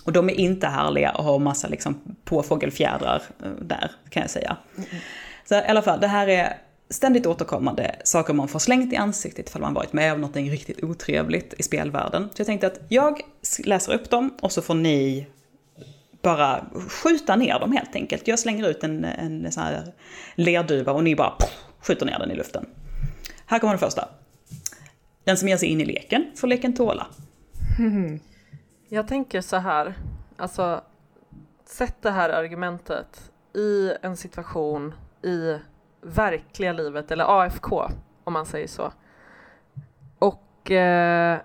Och 0.03 0.13
de 0.13 0.29
är 0.29 0.33
inte 0.33 0.67
härliga 0.67 1.11
och 1.11 1.23
har 1.23 1.39
massa 1.39 1.67
liksom 1.67 2.17
påfågelfjädrar 2.23 3.21
eh, 3.43 3.49
där, 3.61 3.91
kan 4.09 4.21
jag 4.21 4.29
säga. 4.29 4.57
Så 5.45 5.55
i 5.55 5.67
alla 5.67 5.81
fall, 5.81 5.99
det 5.99 6.07
här 6.07 6.27
är 6.27 6.57
ständigt 6.89 7.25
återkommande 7.25 7.95
saker 8.03 8.33
man 8.33 8.47
får 8.47 8.59
slängt 8.59 8.93
i 8.93 8.95
ansiktet 8.95 9.49
ifall 9.49 9.61
man 9.61 9.73
varit 9.73 9.93
med 9.93 10.13
om 10.13 10.21
något 10.21 10.35
riktigt 10.35 10.83
otrevligt 10.83 11.53
i 11.57 11.63
spelvärlden. 11.63 12.23
Så 12.23 12.39
jag 12.39 12.47
tänkte 12.47 12.67
att 12.67 12.79
jag 12.89 13.21
läser 13.63 13.93
upp 13.93 14.09
dem 14.09 14.37
och 14.41 14.51
så 14.51 14.61
får 14.61 14.75
ni 14.75 15.27
bara 16.21 16.65
skjuta 16.89 17.35
ner 17.35 17.59
dem 17.59 17.71
helt 17.71 17.95
enkelt. 17.95 18.27
Jag 18.27 18.39
slänger 18.39 18.69
ut 18.69 18.83
en, 18.83 19.05
en 19.05 19.51
sån 19.51 19.63
här 19.63 19.93
lerduva 20.35 20.91
och 20.91 21.03
ni 21.03 21.15
bara 21.15 21.29
pff, 21.29 21.49
skjuter 21.79 22.05
ner 22.05 22.19
den 22.19 22.31
i 22.31 22.35
luften. 22.35 22.65
Här 23.45 23.59
kommer 23.59 23.73
den 23.73 23.79
första. 23.79 24.09
Den 25.23 25.37
som 25.37 25.47
ger 25.47 25.57
sig 25.57 25.69
in 25.69 25.81
i 25.81 25.85
leken 25.85 26.25
får 26.35 26.47
leken 26.47 26.73
tåla. 26.75 27.07
Jag 28.89 29.07
tänker 29.07 29.41
så 29.41 29.57
här, 29.57 29.93
alltså 30.37 30.81
sätt 31.65 31.95
det 32.01 32.11
här 32.11 32.29
argumentet 32.29 33.31
i 33.53 33.91
en 34.01 34.17
situation 34.17 34.93
i 35.23 35.57
verkliga 36.07 36.73
livet, 36.73 37.11
eller 37.11 37.41
AFK 37.41 37.89
om 38.23 38.33
man 38.33 38.45
säger 38.45 38.67
så. 38.67 38.91
Och 40.19 40.71
eh, 40.71 41.39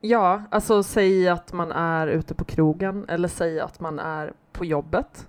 ja, 0.00 0.42
alltså 0.50 0.82
säg 0.82 1.28
att 1.28 1.52
man 1.52 1.72
är 1.72 2.06
ute 2.06 2.34
på 2.34 2.44
krogen 2.44 3.04
eller 3.08 3.28
säg 3.28 3.60
att 3.60 3.80
man 3.80 3.98
är 3.98 4.32
på 4.52 4.64
jobbet. 4.64 5.28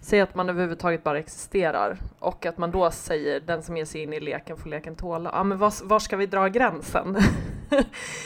Säg 0.00 0.20
att 0.20 0.34
man 0.34 0.48
överhuvudtaget 0.48 1.04
bara 1.04 1.18
existerar 1.18 1.98
och 2.18 2.46
att 2.46 2.58
man 2.58 2.70
då 2.70 2.90
säger 2.90 3.40
den 3.40 3.62
som 3.62 3.76
ger 3.76 3.84
sig 3.84 4.02
in 4.02 4.12
i 4.12 4.20
leken 4.20 4.56
får 4.56 4.70
leken 4.70 4.96
tåla. 4.96 5.30
Ja, 5.32 5.44
men 5.44 5.58
var, 5.58 5.86
var 5.86 5.98
ska 5.98 6.16
vi 6.16 6.26
dra 6.26 6.48
gränsen? 6.48 7.16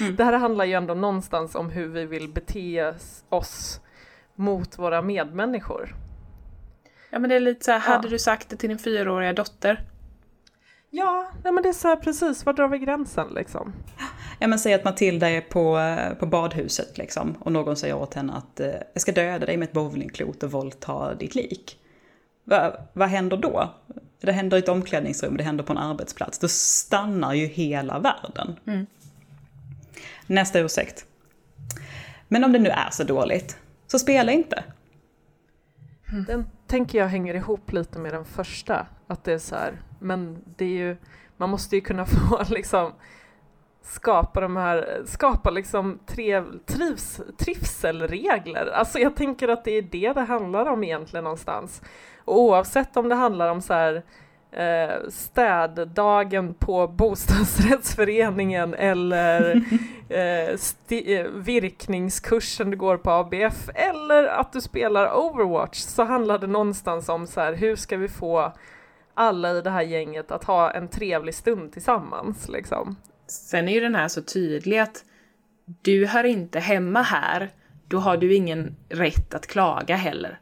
mm. 0.01 0.17
Det 0.17 0.25
här 0.25 0.33
handlar 0.33 0.65
ju 0.65 0.73
ändå 0.73 0.95
någonstans 0.95 1.55
om 1.55 1.71
hur 1.71 1.89
vi 1.89 2.05
vill 2.05 2.29
bete 2.29 2.95
oss 3.29 3.81
mot 4.35 4.79
våra 4.79 5.03
medmänniskor. 5.03 5.95
Ja 7.11 7.19
men 7.19 7.31
det 7.31 7.37
är 7.37 7.41
lite 7.41 7.65
så 7.65 7.71
här, 7.73 7.79
hade 7.79 8.07
Ja. 8.07 8.11
du 8.11 8.19
sagt 8.19 8.49
det 8.49 8.57
till 8.57 8.69
din 8.69 8.79
fyraåriga 8.79 9.33
dotter? 9.33 9.85
Ja, 10.91 11.31
nej 11.45 11.53
men 11.53 11.63
det 11.63 11.69
är 11.69 11.73
så 11.73 11.89
här 11.89 11.97
precis, 11.97 12.47
var 12.47 12.53
drar 12.53 12.69
vi 12.69 12.79
gränsen 12.79 13.29
liksom? 13.35 13.73
Ja 14.39 14.47
men 14.49 14.59
säg 14.59 14.75
att 14.75 14.85
Matilda 14.85 15.31
är 15.31 15.41
på, 15.41 15.79
eh, 15.79 16.15
på 16.15 16.27
badhuset 16.27 16.99
liksom 16.99 17.33
och 17.41 17.53
någon 17.53 17.77
säger 17.77 17.95
åt 17.95 18.15
henne 18.15 18.33
att 18.33 18.61
eh, 18.61 18.67
jag 18.93 19.01
ska 19.03 19.13
döda 19.13 19.47
dig 19.47 19.57
med 19.57 19.67
ett 19.69 19.73
bowlingklot 19.73 20.43
och 20.43 20.51
våldta 20.53 21.15
ditt 21.15 21.35
lik. 21.35 21.79
Va, 22.45 22.73
vad 22.93 23.09
händer 23.09 23.37
då? 23.37 23.75
Det 24.21 24.33
händer 24.33 24.57
i 24.57 24.61
ett 24.61 24.69
omklädningsrum, 24.69 25.37
det 25.37 25.45
händer 25.45 25.65
på 25.65 25.73
en 25.73 25.79
arbetsplats. 25.79 26.39
Då 26.39 26.49
stannar 26.49 27.35
ju 27.35 27.47
hela 27.47 27.99
världen. 27.99 28.57
Nästa 30.27 30.59
ursäkt. 30.61 31.05
Men 32.29 32.45
om 32.45 32.53
det 32.53 32.59
nu 32.59 32.69
är 32.69 32.91
så 32.91 33.05
dåligt, 33.05 33.57
så 33.87 33.99
spela 33.99 34.33
inte. 34.33 34.65
Den 36.27 36.47
tänker 36.71 36.99
jag 36.99 37.07
hänger 37.07 37.35
ihop 37.35 37.73
lite 37.73 37.99
med 37.99 38.13
den 38.13 38.25
första. 38.25 38.87
Att 39.07 39.25
det 39.25 39.33
är 39.33 39.39
så 39.39 39.57
här, 39.57 39.83
men 39.99 40.45
det 40.57 40.65
är 40.65 40.69
ju, 40.69 40.97
man 41.37 41.51
måste 41.51 41.77
ju 41.77 41.81
kunna 41.81 42.07
få 42.07 42.43
liksom 42.49 42.93
skapa 43.83 44.41
de 44.41 44.57
här, 44.57 45.03
skapa 45.07 45.51
liksom 45.51 45.99
trev, 46.07 46.59
trivs, 46.67 47.21
trivselregler. 47.39 48.67
Alltså 48.67 48.99
jag 48.99 49.17
tänker 49.17 49.49
att 49.49 49.65
det 49.65 49.71
är 49.71 49.83
det 49.83 50.13
det 50.13 50.21
handlar 50.21 50.67
om 50.67 50.85
egentligen 50.85 51.25
någonstans. 51.25 51.83
Och 52.25 52.41
oavsett 52.41 52.97
om 52.97 53.09
det 53.09 53.15
handlar 53.15 53.51
om 53.51 53.61
så 53.61 53.75
här 53.75 54.03
eh, 54.53 55.09
städdagen 55.09 56.55
på 56.55 56.89
bostadsrättsföreningen 56.89 58.75
eller 58.75 59.51
eh, 60.09 60.55
sti- 60.57 61.21
eh, 61.21 61.27
virkningskursen 61.31 62.71
du 62.71 62.77
går 62.77 62.97
på 62.97 63.11
ABF 63.11 63.69
eller 63.75 64.25
att 64.25 64.53
du 64.53 64.61
spelar 64.61 65.15
Overwatch 65.17 65.79
så 65.79 66.05
handlar 66.05 66.39
det 66.39 66.47
någonstans 66.47 67.09
om 67.09 67.27
så 67.27 67.41
här, 67.41 67.53
hur 67.53 67.77
ska 67.77 67.97
vi 67.97 68.09
få 68.09 68.53
alla 69.15 69.51
i 69.51 69.61
det 69.61 69.71
här 69.71 69.83
gänget 69.83 70.31
att 70.31 70.45
ha 70.45 70.71
en 70.71 70.89
trevlig 70.89 71.35
stund 71.35 71.73
tillsammans 71.73 72.49
liksom. 72.49 72.97
Sen 73.27 73.69
är 73.69 73.73
ju 73.73 73.81
den 73.81 73.95
här 73.95 74.09
så 74.09 74.23
tydlig 74.23 74.79
att 74.79 75.05
du 75.83 76.07
hör 76.07 76.25
inte 76.25 76.61
hemma 76.61 77.03
här, 77.03 77.51
då 77.89 77.99
har 77.99 78.17
du 78.17 78.35
ingen 78.35 78.77
rätt 78.89 79.35
att 79.35 79.47
klaga 79.47 79.97
heller. 79.97 80.39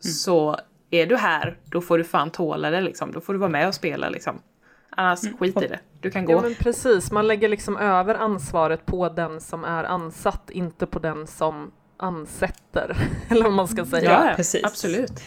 Så 0.00 0.56
är 0.90 1.06
du 1.06 1.16
här, 1.16 1.56
då 1.64 1.80
får 1.80 1.98
du 1.98 2.04
fan 2.04 2.30
tåla 2.30 2.70
det 2.70 2.80
liksom. 2.80 3.12
Då 3.12 3.20
får 3.20 3.32
du 3.32 3.38
vara 3.38 3.50
med 3.50 3.68
och 3.68 3.74
spela 3.74 4.08
liksom. 4.08 4.42
Annars 4.90 5.20
skit 5.38 5.62
i 5.62 5.66
det. 5.66 5.80
Du 6.00 6.10
kan 6.10 6.24
gå. 6.24 6.32
Ja 6.32 6.40
men 6.40 6.54
precis, 6.54 7.10
man 7.10 7.26
lägger 7.26 7.48
liksom 7.48 7.76
över 7.76 8.14
ansvaret 8.14 8.86
på 8.86 9.08
den 9.08 9.40
som 9.40 9.64
är 9.64 9.84
ansatt, 9.84 10.50
inte 10.50 10.86
på 10.86 10.98
den 10.98 11.26
som 11.26 11.70
ansätter. 11.96 12.96
Eller 13.28 13.42
vad 13.42 13.52
man 13.52 13.68
ska 13.68 13.86
säga. 13.86 14.26
ja, 14.28 14.32
precis. 14.36 14.64
absolut. 14.64 15.22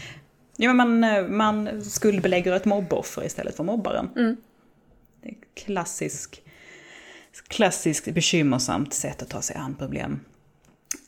Ja, 0.58 0.74
men 0.74 1.00
man, 1.00 1.04
eh, 1.04 1.28
man 1.28 1.84
skuldbelägger 1.84 2.54
ett 2.54 2.66
mobboffer 2.66 3.26
istället 3.26 3.56
för 3.56 3.64
mobbaren. 3.64 4.10
Mm. 4.16 4.38
Det 5.22 5.30
är 5.30 5.32
ett 5.32 5.66
klassisk, 5.66 6.44
klassiskt 7.48 8.14
bekymmersamt 8.14 8.94
sätt 8.94 9.22
att 9.22 9.30
ta 9.30 9.42
sig 9.42 9.56
an 9.56 9.76
problem. 9.76 10.20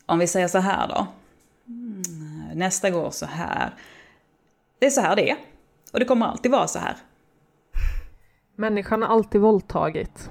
Om 0.06 0.20
vi 0.20 0.28
säger 0.28 0.48
så 0.48 0.58
här 0.58 0.88
då. 0.88 1.08
Mm, 1.68 2.04
Nästa 2.54 2.90
går 2.90 3.12
så 3.12 3.26
här. 3.26 3.74
Det 4.84 4.88
är 4.88 4.92
så 4.92 5.02
här 5.02 5.16
det 5.16 5.30
är. 5.30 5.38
Och 5.94 6.00
det 6.00 6.06
kommer 6.06 6.26
alltid 6.26 6.52
vara 6.52 6.68
så 6.68 6.80
här. 6.80 6.96
Människan 8.56 9.02
har 9.02 9.10
alltid 9.10 9.42
våldtagit. 9.42 10.30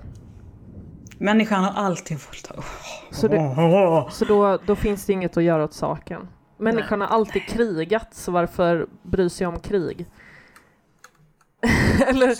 Människan 1.18 1.64
har 1.64 1.84
alltid 1.84 2.18
våldtagit. 2.18 2.64
Så, 3.10 3.28
det, 3.28 4.06
så 4.10 4.24
då, 4.24 4.58
då 4.66 4.76
finns 4.76 5.06
det 5.06 5.12
inget 5.12 5.36
att 5.36 5.42
göra 5.42 5.64
åt 5.64 5.72
saken. 5.72 6.28
Människan 6.58 7.00
har 7.00 7.08
alltid 7.08 7.46
krigat, 7.46 8.14
så 8.14 8.32
varför 8.32 8.86
bry 9.02 9.28
sig 9.28 9.46
om 9.46 9.60
krig? 9.60 10.06
Eller, 12.06 12.34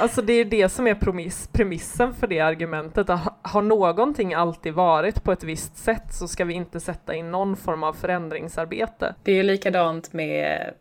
alltså 0.00 0.22
det 0.22 0.32
är 0.32 0.44
det 0.44 0.68
som 0.68 0.86
är 0.86 0.94
premiss, 0.94 1.48
premissen 1.52 2.14
för 2.14 2.26
det 2.26 2.40
argumentet. 2.40 3.10
Att 3.10 3.38
Har 3.42 3.62
någonting 3.62 4.34
alltid 4.34 4.74
varit 4.74 5.24
på 5.24 5.32
ett 5.32 5.44
visst 5.44 5.76
sätt 5.76 6.14
så 6.14 6.28
ska 6.28 6.44
vi 6.44 6.54
inte 6.54 6.80
sätta 6.80 7.14
in 7.14 7.30
någon 7.30 7.56
form 7.56 7.82
av 7.82 7.92
förändringsarbete. 7.92 9.14
Det 9.22 9.32
är 9.32 9.36
ju 9.36 9.42
likadant 9.42 10.12
med, 10.12 10.74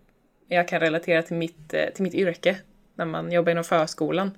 jag 0.55 0.67
kan 0.67 0.79
relatera 0.79 1.21
till 1.23 1.35
mitt, 1.35 1.73
eh, 1.73 1.85
till 1.85 2.03
mitt 2.03 2.13
yrke, 2.13 2.55
när 2.95 3.05
man 3.05 3.31
jobbar 3.31 3.51
inom 3.51 3.63
förskolan. 3.63 4.31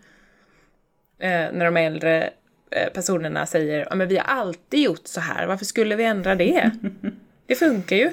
Eh, 1.20 1.30
när 1.30 1.66
de 1.66 1.78
äldre 1.78 2.30
eh, 2.72 2.94
personerna 2.94 3.46
säger, 3.46 3.88
ja 3.90 3.96
men 3.96 4.08
vi 4.08 4.18
har 4.18 4.26
alltid 4.26 4.80
gjort 4.80 5.02
så 5.08 5.20
här, 5.20 5.48
varför 5.48 5.66
skulle 5.66 5.96
vi 5.96 6.04
ändra 6.04 6.36
det? 6.36 6.72
Det 7.46 7.56
funkar 7.56 7.96
ju. 7.96 8.12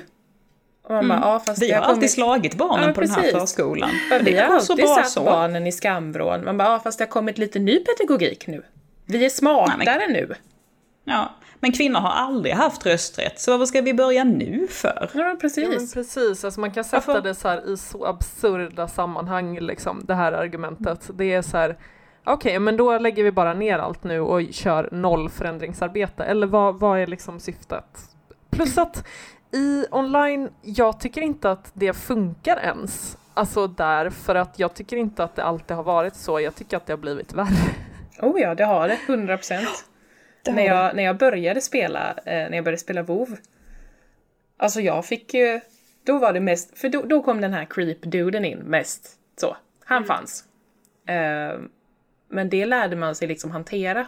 Och 0.82 0.90
man 0.90 1.08
bara, 1.08 1.18
ja 1.20 1.40
fast 1.40 1.62
Vi 1.62 1.68
det 1.68 1.74
har 1.74 1.80
alltid 1.82 1.94
kommit- 1.94 2.10
slagit 2.10 2.54
barnen 2.54 2.88
Ja, 2.88 2.94
på 2.94 3.00
den 3.00 3.10
här 3.10 3.16
precis. 3.22 3.38
förskolan. 3.40 3.90
Ja, 4.10 4.18
Vi 4.24 4.36
har 4.36 4.54
alltid 4.54 4.88
satt 4.88 5.10
så. 5.10 5.24
barnen 5.24 5.66
i 5.66 5.72
skamvrån. 5.72 6.44
Man 6.44 6.56
bara, 6.56 6.68
ja 6.68 6.80
fast 6.80 6.98
det 6.98 7.04
har 7.04 7.10
kommit 7.10 7.38
lite 7.38 7.58
ny 7.58 7.78
pedagogik 7.84 8.46
nu. 8.46 8.62
Vi 9.06 9.24
är 9.24 9.28
smartare 9.30 10.06
nu. 10.08 10.34
Ja, 11.04 11.34
men 11.60 11.72
kvinnor 11.72 12.00
har 12.00 12.10
aldrig 12.10 12.54
haft 12.54 12.86
rösträtt, 12.86 13.40
så 13.40 13.50
varför 13.50 13.66
ska 13.66 13.80
vi 13.80 13.94
börja 13.94 14.24
nu 14.24 14.66
för? 14.68 15.10
Ja, 15.14 15.36
precis. 15.40 15.64
Ja, 15.64 15.78
men 15.78 15.88
precis, 15.88 16.44
alltså 16.44 16.60
man 16.60 16.70
kan 16.70 16.84
sätta 16.84 17.06
Varför? 17.06 17.22
det 17.22 17.34
så 17.34 17.48
här 17.48 17.72
i 17.72 17.76
så 17.76 18.04
absurda 18.06 18.88
sammanhang, 18.88 19.58
liksom, 19.60 20.02
det 20.04 20.14
här 20.14 20.32
argumentet. 20.32 21.10
Det 21.14 21.32
är 21.32 21.42
så 21.42 21.56
här, 21.56 21.78
okej, 22.24 22.58
men 22.58 22.76
då 22.76 22.98
lägger 22.98 23.24
vi 23.24 23.32
bara 23.32 23.54
ner 23.54 23.78
allt 23.78 24.04
nu 24.04 24.20
och 24.20 24.42
kör 24.50 24.88
noll 24.92 25.28
förändringsarbete. 25.28 26.24
Eller 26.24 26.46
vad, 26.46 26.80
vad 26.80 26.98
är 26.98 27.06
liksom 27.06 27.40
syftet? 27.40 27.84
Plus 28.50 28.78
att 28.78 29.06
i 29.52 29.84
online, 29.90 30.48
jag 30.62 31.00
tycker 31.00 31.20
inte 31.20 31.50
att 31.50 31.70
det 31.74 31.92
funkar 31.92 32.56
ens. 32.56 33.16
Alltså 33.34 33.66
där, 33.66 34.10
för 34.10 34.34
att 34.34 34.58
jag 34.58 34.74
tycker 34.74 34.96
inte 34.96 35.24
att 35.24 35.36
det 35.36 35.44
alltid 35.44 35.76
har 35.76 35.84
varit 35.84 36.16
så. 36.16 36.40
Jag 36.40 36.54
tycker 36.54 36.76
att 36.76 36.86
det 36.86 36.92
har 36.92 36.98
blivit 36.98 37.32
värre. 37.32 37.74
Oh 38.22 38.40
ja, 38.40 38.54
det 38.54 38.64
har 38.64 38.88
det. 38.88 38.98
100 39.06 39.36
procent. 39.36 39.89
När 40.46 40.66
jag, 40.66 40.96
när 40.96 41.02
jag 41.02 41.18
började 41.18 41.60
spela, 41.60 42.10
eh, 42.10 42.24
när 42.24 42.54
jag 42.54 42.64
började 42.64 42.80
spela 42.80 43.02
WoW 43.02 43.36
Alltså 44.56 44.80
jag 44.80 45.06
fick 45.06 45.34
ju, 45.34 45.60
då 46.04 46.18
var 46.18 46.32
det 46.32 46.40
mest, 46.40 46.78
för 46.78 46.88
då, 46.88 47.02
då 47.02 47.22
kom 47.22 47.40
den 47.40 47.52
här 47.52 47.64
creep-duden 47.64 48.44
in 48.44 48.58
mest. 48.58 49.18
Så, 49.36 49.56
han 49.84 50.04
fanns. 50.04 50.44
Eh, 51.06 51.60
men 52.28 52.48
det 52.48 52.66
lärde 52.66 52.96
man 52.96 53.14
sig 53.14 53.28
liksom 53.28 53.50
hantera 53.50 54.06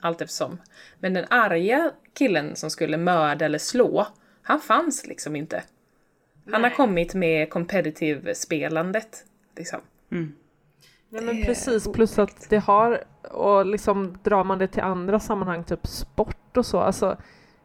allt 0.00 0.20
eftersom. 0.20 0.58
Men 0.98 1.14
den 1.14 1.24
arga 1.30 1.90
killen 2.12 2.56
som 2.56 2.70
skulle 2.70 2.96
mörda 2.96 3.44
eller 3.44 3.58
slå, 3.58 4.06
han 4.42 4.60
fanns 4.60 5.06
liksom 5.06 5.36
inte. 5.36 5.62
Han 6.52 6.62
har 6.62 6.70
kommit 6.70 7.14
med 7.14 7.50
competitive-spelandet. 7.50 9.24
Liksom. 9.56 9.80
Nej 11.14 11.24
men 11.24 11.44
precis, 11.44 11.88
plus 11.92 12.18
att 12.18 12.50
det 12.50 12.58
har, 12.58 13.04
och 13.32 13.66
liksom 13.66 14.18
drar 14.22 14.44
man 14.44 14.58
det 14.58 14.66
till 14.66 14.82
andra 14.82 15.20
sammanhang, 15.20 15.64
typ 15.64 15.86
sport 15.86 16.56
och 16.56 16.66
så, 16.66 16.80
alltså 16.80 17.16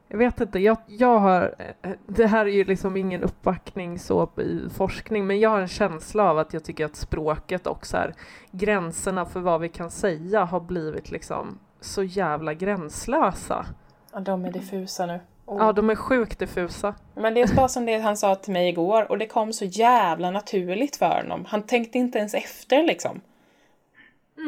jag 0.08 0.18
vet 0.18 0.42
inte, 0.42 0.60
jag, 0.60 0.78
jag 0.88 1.20
har, 1.20 1.56
eh, 1.82 1.92
det 2.08 2.28
här 2.28 2.46
är 2.46 2.50
ju 2.50 2.64
liksom 2.64 2.98
ingen 2.98 3.24
uppbackning 3.24 4.00
så 4.00 4.30
i 4.38 4.70
forskning, 4.70 5.28
men 5.28 5.40
jag 5.40 5.50
har 5.50 5.60
en 5.60 5.68
känsla 5.68 6.30
av 6.30 6.38
att 6.38 6.54
jag 6.54 6.64
tycker 6.64 6.86
att 6.86 6.96
språket 6.96 7.68
och 7.68 7.86
så 7.86 7.98
här, 7.98 8.14
gränserna 8.52 9.26
för 9.26 9.40
vad 9.40 9.62
vi 9.62 9.70
kan 9.70 9.92
säga 9.92 10.44
har 10.44 10.60
blivit 10.60 11.12
liksom 11.12 11.60
så 11.82 12.04
jävla 12.04 12.54
gränslösa. 12.54 13.66
Ja, 14.14 14.20
de 14.20 14.46
är 14.46 14.52
diffusa 14.52 15.06
nu. 15.06 15.20
Ja, 15.46 15.74
de 15.74 15.90
är 15.90 15.96
sjukt 15.96 16.40
diffusa. 16.40 16.96
Men 17.16 17.34
det 17.34 17.42
är 17.42 17.56
bara 17.56 17.68
som 17.68 17.86
det 17.86 17.98
han 17.98 18.18
sa 18.18 18.36
till 18.36 18.54
mig 18.54 18.70
igår 18.70 19.12
och 19.12 19.18
det 19.18 19.28
kom 19.28 19.54
så 19.54 19.66
jävla 19.66 20.32
naturligt 20.32 20.96
för 20.96 21.22
honom. 21.22 21.46
Han 21.48 21.62
tänkte 21.62 21.98
inte 21.98 22.18
ens 22.20 22.34
efter 22.34 22.84
liksom. 22.84 23.22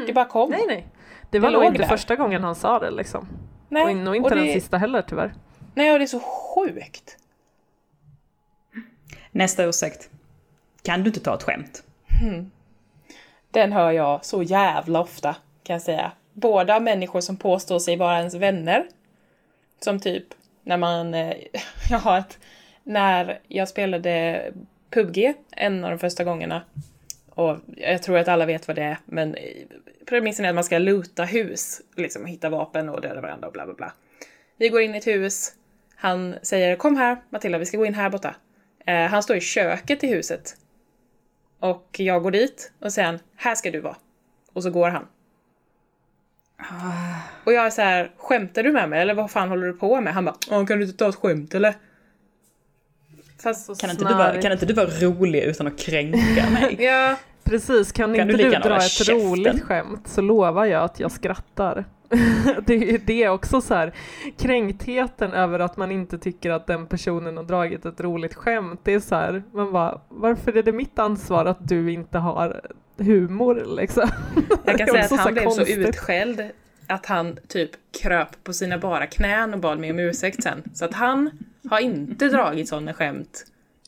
Det 0.07 0.13
bara 0.13 0.25
kom. 0.25 0.49
Nej, 0.49 0.63
nej. 0.67 0.87
Det 1.29 1.39
var 1.39 1.49
Det 1.51 1.57
nog 1.57 1.65
inte 1.65 1.77
där. 1.81 1.87
första 1.87 2.15
gången 2.15 2.43
han 2.43 2.55
sa 2.55 2.79
det 2.79 2.91
liksom. 2.91 3.27
Nej, 3.69 3.83
och 3.85 3.95
nog 3.97 4.15
inte 4.15 4.29
och 4.29 4.35
den 4.35 4.45
det, 4.45 4.53
sista 4.53 4.77
heller 4.77 5.01
tyvärr. 5.01 5.33
Nej, 5.75 5.91
och 5.91 5.99
det 5.99 6.05
är 6.05 6.07
så 6.07 6.19
sjukt. 6.19 7.17
Nästa 9.31 9.63
ursäkt. 9.63 10.09
Kan 10.83 11.03
du 11.03 11.07
inte 11.07 11.19
ta 11.19 11.35
ett 11.35 11.43
skämt? 11.43 11.83
Den 13.51 13.73
hör 13.73 13.91
jag 13.91 14.25
så 14.25 14.43
jävla 14.43 15.01
ofta, 15.01 15.35
kan 15.63 15.73
jag 15.73 15.81
säga. 15.81 16.11
Både 16.33 16.75
av 16.75 16.81
människor 16.81 17.21
som 17.21 17.37
påstår 17.37 17.79
sig 17.79 17.95
vara 17.97 18.17
ens 18.17 18.33
vänner. 18.35 18.87
Som 19.79 19.99
typ 19.99 20.25
när 20.63 20.77
man... 20.77 21.13
eh, 21.13 21.33
Jag 21.89 21.99
har 21.99 22.17
ett... 22.17 22.39
När 22.83 23.39
jag 23.47 23.67
spelade 23.69 24.43
PubG, 24.89 25.33
en 25.51 25.83
av 25.83 25.89
de 25.91 25.99
första 25.99 26.23
gångerna. 26.23 26.61
Och 27.41 27.57
jag 27.77 28.03
tror 28.03 28.17
att 28.17 28.27
alla 28.27 28.45
vet 28.45 28.67
vad 28.67 28.77
det 28.77 28.83
är, 28.83 28.97
men 29.05 29.35
premissen 30.05 30.45
är 30.45 30.49
att 30.49 30.55
man 30.55 30.63
ska 30.63 30.77
loota 30.77 31.23
hus. 31.23 31.81
Liksom 31.95 32.25
hitta 32.25 32.49
vapen 32.49 32.89
och 32.89 33.01
döda 33.01 33.21
varandra 33.21 33.47
och 33.47 33.53
bla 33.53 33.65
bla 33.65 33.73
bla. 33.73 33.93
Vi 34.57 34.69
går 34.69 34.81
in 34.81 34.95
i 34.95 34.97
ett 34.97 35.07
hus. 35.07 35.53
Han 35.95 36.35
säger 36.41 36.75
kom 36.75 36.97
här 36.97 37.17
Matilda, 37.29 37.57
vi 37.57 37.65
ska 37.65 37.77
gå 37.77 37.85
in 37.85 37.93
här 37.93 38.09
borta. 38.09 38.35
Eh, 38.85 39.05
han 39.07 39.23
står 39.23 39.35
i 39.35 39.41
köket 39.41 40.03
i 40.03 40.07
huset. 40.07 40.55
Och 41.59 41.87
jag 41.99 42.23
går 42.23 42.31
dit 42.31 42.71
och 42.79 42.93
säger 42.93 43.19
här 43.35 43.55
ska 43.55 43.71
du 43.71 43.79
vara. 43.79 43.95
Och 44.53 44.63
så 44.63 44.69
går 44.69 44.89
han. 44.89 45.07
Och 47.43 47.53
jag 47.53 47.65
är 47.65 47.69
så 47.69 47.81
här, 47.81 48.11
skämtar 48.17 48.63
du 48.63 48.71
med 48.71 48.89
mig 48.89 49.01
eller 49.01 49.13
vad 49.13 49.31
fan 49.31 49.49
håller 49.49 49.67
du 49.67 49.73
på 49.73 50.01
med? 50.01 50.13
Han 50.13 50.25
bara, 50.25 50.35
"Ja, 50.49 50.65
kan 50.65 50.77
du 50.77 50.85
inte 50.85 50.97
ta 50.97 51.09
ett 51.09 51.15
skämt 51.15 51.55
eller? 51.55 51.73
Fast, 53.43 53.81
Kan 53.81 53.89
inte, 53.89 54.05
du 54.05 54.13
vara, 54.13 54.41
kan 54.41 54.51
inte 54.51 54.65
du 54.65 54.73
vara 54.73 54.87
rolig 54.87 55.43
utan 55.43 55.67
att 55.67 55.79
kränka 55.79 56.49
mig? 56.49 56.75
ja, 56.79 57.15
Precis, 57.43 57.91
kan, 57.91 58.13
Kan 58.13 58.27
du 58.27 58.33
inte 58.33 58.43
du 58.43 58.51
gärna 58.51 58.65
dra 58.65 58.77
ett 58.77 58.83
käften? 58.83 59.15
roligt 59.15 59.63
skämt 59.63 60.07
så 60.07 60.21
lovar 60.21 60.65
jag 60.65 60.83
att 60.83 60.99
jag 60.99 61.11
skrattar. 61.11 61.85
det 62.65 62.73
är 62.73 62.97
det 63.05 63.29
också 63.29 63.61
så 63.61 63.73
här, 63.73 63.93
kränktheten 64.37 65.33
över 65.33 65.59
att 65.59 65.77
man 65.77 65.91
inte 65.91 66.17
tycker 66.17 66.49
att 66.51 66.67
den 66.67 66.87
personen 66.87 67.37
har 67.37 67.43
dragit 67.43 67.85
ett 67.85 68.01
roligt 68.01 68.33
skämt. 68.33 68.79
Det 68.83 68.93
är 68.93 68.99
så 68.99 69.15
här, 69.15 69.43
man 69.53 69.71
bara, 69.71 70.01
varför 70.09 70.57
är 70.57 70.63
det 70.63 70.71
mitt 70.71 70.99
ansvar 70.99 71.45
att 71.45 71.67
du 71.67 71.91
inte 71.91 72.17
har 72.17 72.61
humor 72.97 73.65
liksom? 73.77 74.09
jag 74.65 74.77
kan 74.77 74.89
är 74.89 74.91
säga 74.91 75.03
att 75.03 75.11
han 75.11 75.27
så 75.27 75.31
blev 75.33 75.49
så 75.49 75.55
konstigt. 75.55 75.77
utskälld 75.77 76.49
att 76.87 77.05
han 77.05 77.37
typ 77.47 77.71
kröp 78.01 78.43
på 78.43 78.53
sina 78.53 78.77
bara 78.77 79.05
knän 79.07 79.53
och 79.53 79.59
bad 79.59 79.79
mig 79.79 79.91
om 79.91 79.99
ursäkt 79.99 80.43
sen. 80.43 80.63
Så 80.73 80.85
att 80.85 80.93
han 80.93 81.29
har 81.69 81.79
inte 81.79 82.29
dragit 82.29 82.67
sådana 82.69 82.93
skämt, 82.93 83.45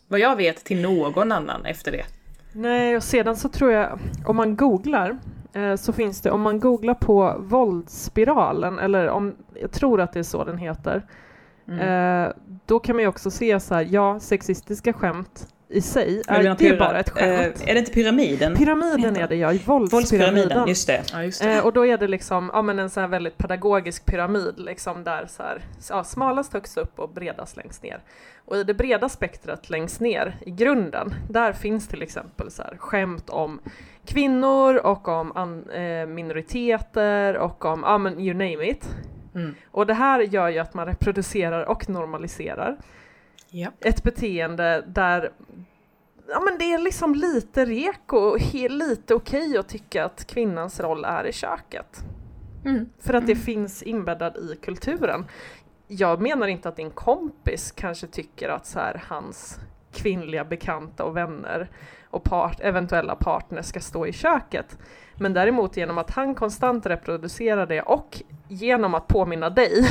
vad 0.08 0.20
jag 0.20 0.36
vet, 0.36 0.64
till 0.64 0.82
någon 0.82 1.32
annan 1.32 1.66
efter 1.66 1.91
det. 1.91 2.06
Nej, 2.54 2.95
och 2.95 3.04
sedan 3.04 3.36
så 3.36 3.49
tror 3.49 3.72
jag, 3.72 3.99
om 4.26 4.36
man 4.36 4.56
googlar 4.56 5.18
eh, 5.54 5.76
så 5.76 5.93
finns 5.93 6.22
det, 6.22 6.32
om 6.32 6.41
man 6.41 6.60
googlar 6.60 6.93
på 6.93 7.36
våldsspiralen, 7.39 8.80
eller 8.80 9.08
om, 9.10 9.36
jag 9.54 9.72
tror 9.72 10.01
att 10.01 10.14
det 10.14 10.20
är 10.20 10.24
så 10.24 10.43
den 10.43 10.58
heter, 10.58 11.06
Mm. 11.68 11.80
eh, 12.28 12.32
då 12.66 12.80
kan 12.80 12.95
man 12.95 13.04
ju 13.04 13.08
också 13.08 13.32
se 13.32 13.60
så 13.60 13.76
här, 13.76 13.88
ja, 13.91 14.20
sexistiska 14.20 14.93
skämt 14.93 15.47
i 15.74 15.82
sig, 15.82 16.21
är, 16.28 16.43
det 16.43 16.49
är 16.49 16.55
pyra- 16.55 16.80
bara 16.80 16.99
ett 16.99 17.09
skämt. 17.09 17.61
Eh, 17.61 17.69
är 17.69 17.74
det 17.74 17.80
inte 17.80 17.91
pyramiden? 17.91 18.55
Pyramiden 18.55 19.15
är 19.15 19.28
det 19.28 19.36
ja, 19.36 19.47
Våldspyramiden, 19.47 19.89
våldspyramiden. 19.89 20.67
just 20.67 20.88
det. 20.88 21.03
Ja, 21.13 21.24
just 21.24 21.41
det. 21.41 21.53
Eh, 21.53 21.65
och 21.65 21.74
då 21.74 21.86
är 21.86 21.97
det 21.97 22.07
liksom, 22.07 22.51
ja 22.53 22.61
men 22.61 22.80
en 22.80 22.89
sån 22.89 23.01
här 23.01 23.07
väldigt 23.07 23.38
pedagogisk 23.38 24.05
pyramid 24.05 24.53
liksom 24.57 25.03
där 25.03 25.26
så 25.30 25.43
här, 25.43 25.61
ja, 25.89 26.03
smalast 26.03 26.53
högst 26.53 26.78
upp 26.78 26.99
och 26.99 27.09
bredast 27.09 27.57
längst 27.57 27.84
ner. 27.84 27.99
Och 28.45 28.57
i 28.57 28.63
det 28.63 28.74
breda 28.74 29.09
spektrat 29.09 29.69
längst 29.69 29.99
ner 29.99 30.38
i 30.45 30.51
grunden, 30.51 31.13
där 31.30 31.53
finns 31.53 31.88
till 31.88 32.01
exempel 32.01 32.51
så 32.51 32.63
här 32.63 32.78
skämt 32.78 33.30
om 33.30 33.59
kvinnor 34.05 34.76
och 34.76 35.07
om 35.07 35.32
an, 35.36 35.69
eh, 35.69 36.05
minoriteter 36.05 37.38
och 37.38 37.65
om, 37.65 37.84
ja 37.86 37.97
men 37.97 38.19
you 38.19 38.34
name 38.34 38.69
it. 38.69 38.89
Mm. 39.36 39.55
Och 39.71 39.86
det 39.86 39.93
här 39.93 40.19
gör 40.19 40.49
ju 40.49 40.59
att 40.59 40.74
man 40.74 40.86
reproducerar 40.86 41.63
och 41.63 41.89
normaliserar 41.89 42.78
Ja. 43.56 43.72
ett 43.80 44.04
beteende 44.04 44.84
där 44.88 45.32
ja, 46.30 46.39
men 46.39 46.58
det 46.58 46.74
är 46.74 46.78
liksom 46.78 47.16
lite 47.16 47.66
reko 47.66 48.18
och 48.18 48.54
lite 48.70 49.14
okej 49.16 49.58
att 49.58 49.68
tycka 49.70 50.06
att 50.06 50.28
kvinnans 50.28 50.80
roll 50.80 51.06
är 51.06 51.24
i 51.28 51.34
köket. 51.34 52.04
Mm. 52.66 52.89
För 52.99 53.14
att 53.14 53.28
det 53.28 53.36
finns 53.36 53.84
inbäddad 53.84 54.38
i 54.38 54.56
kulturen. 54.62 55.26
Jag 55.88 56.22
menar 56.22 56.47
inte 56.47 56.70
att 56.70 56.76
din 56.76 56.91
kompis 56.91 57.72
kanske 57.72 58.08
tycker 58.08 58.49
att 58.49 58.66
så 58.66 58.80
här, 58.80 59.04
hans 59.08 59.60
kvinnliga 59.91 60.45
bekanta 60.45 61.04
och 61.04 61.18
vänner 61.18 61.70
och 62.10 62.24
part, 62.24 62.60
eventuella 62.60 63.16
partner 63.16 63.62
ska 63.62 63.80
stå 63.80 64.08
i 64.08 64.14
köket. 64.14 64.78
Men 65.16 65.34
däremot 65.34 65.78
genom 65.78 65.97
att 65.97 66.12
han 66.12 66.36
konstant 66.36 66.86
reproducerar 66.86 67.66
det 67.66 67.82
och 67.82 68.22
genom 68.47 68.95
att 68.95 69.08
påminna 69.08 69.49
dig 69.49 69.88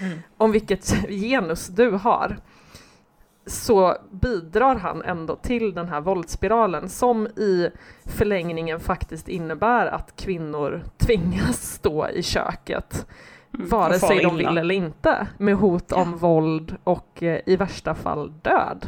Mm. 0.00 0.18
om 0.36 0.52
vilket 0.52 1.08
genus 1.08 1.66
du 1.66 1.90
har 1.90 2.36
så 3.50 3.96
bidrar 4.10 4.76
han 4.76 5.02
ändå 5.02 5.36
till 5.36 5.74
den 5.74 5.88
här 5.88 6.00
våldsspiralen 6.00 6.88
som 6.88 7.26
i 7.26 7.70
förlängningen 8.04 8.80
faktiskt 8.80 9.28
innebär 9.28 9.86
att 9.86 10.16
kvinnor 10.16 10.82
tvingas 10.98 11.72
stå 11.74 12.08
i 12.08 12.22
köket 12.22 13.06
vare 13.50 13.94
och 13.94 14.00
far 14.00 14.08
sig 14.08 14.22
de 14.22 14.36
vill 14.36 14.58
eller 14.58 14.74
inte 14.74 15.26
med 15.38 15.54
hot 15.54 15.92
om 15.92 16.16
våld 16.16 16.76
och 16.84 17.22
eh, 17.22 17.40
i 17.46 17.56
värsta 17.56 17.94
fall 17.94 18.32
död. 18.42 18.86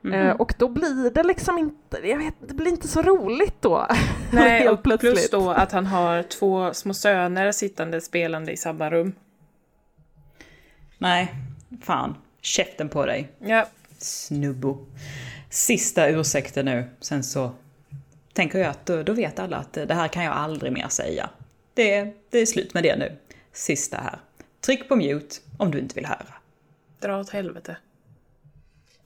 Mhm. 0.00 0.12
Eh, 0.14 0.30
och 0.36 0.54
då 0.58 0.68
blir 0.68 1.10
det 1.10 1.22
liksom 1.22 1.58
inte, 1.58 2.08
jag 2.08 2.18
vet, 2.18 2.34
det 2.48 2.54
blir 2.54 2.68
inte 2.68 2.88
så 2.88 3.02
roligt 3.02 3.62
då. 3.62 3.86
Nej, 4.32 4.60
Helt 4.60 4.78
och 4.78 4.82
plus 4.82 5.00
plötsligt. 5.00 5.32
då 5.32 5.50
att 5.50 5.72
han 5.72 5.86
har 5.86 6.22
två 6.22 6.74
små 6.74 6.94
söner 6.94 7.52
sittande 7.52 8.00
spelande 8.00 8.52
i 8.52 8.56
samma 8.56 8.90
rum. 8.90 9.12
Nej, 10.98 11.34
fan. 11.82 12.14
Käften 12.40 12.88
på 12.88 13.06
dig. 13.06 13.28
Ja, 13.38 13.66
Snubbo. 13.98 14.86
Sista 15.50 16.08
ursäkten 16.08 16.64
nu, 16.64 16.88
sen 17.00 17.24
så 17.24 17.50
tänker 18.32 18.58
jag 18.58 18.68
att 18.68 18.86
då, 18.86 19.02
då 19.02 19.12
vet 19.12 19.38
alla 19.38 19.56
att 19.56 19.72
det 19.72 19.94
här 19.94 20.08
kan 20.08 20.24
jag 20.24 20.34
aldrig 20.34 20.72
mer 20.72 20.88
säga. 20.88 21.30
Det, 21.74 21.94
är- 21.94 22.12
det 22.30 22.38
är 22.38 22.46
slut 22.46 22.74
med 22.74 22.82
det 22.82 22.96
nu. 22.96 23.16
Sista 23.52 23.96
här. 23.96 24.18
Tryck 24.60 24.88
på 24.88 24.96
mute 24.96 25.36
om 25.58 25.70
du 25.70 25.78
inte 25.78 25.94
vill 25.94 26.06
höra. 26.06 26.34
dra 27.00 27.18
åt 27.20 27.30
helvete. 27.30 27.76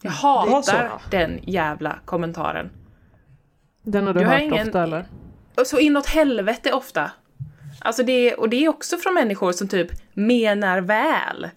Jag 0.03 0.11
hatar 0.11 1.01
den 1.11 1.41
jävla 1.43 1.99
kommentaren. 2.05 2.70
Den 3.83 4.07
har 4.07 4.14
du, 4.14 4.20
Du 4.20 4.26
har 4.26 4.33
hört 4.33 4.43
ingen- 4.43 4.66
ofta 4.68 4.83
eller? 4.83 5.07
Så 5.64 5.78
inåt 5.78 6.07
helvete 6.07 6.72
ofta. 6.72 7.11
Alltså 7.80 8.03
det, 8.03 8.35
och 8.35 8.49
det 8.49 8.64
är 8.64 8.68
också 8.68 8.97
från 8.99 9.14
människor 9.14 9.53
som 9.53 9.68
typ 9.68 9.89
menar 10.14 10.80
väl. 10.80 11.51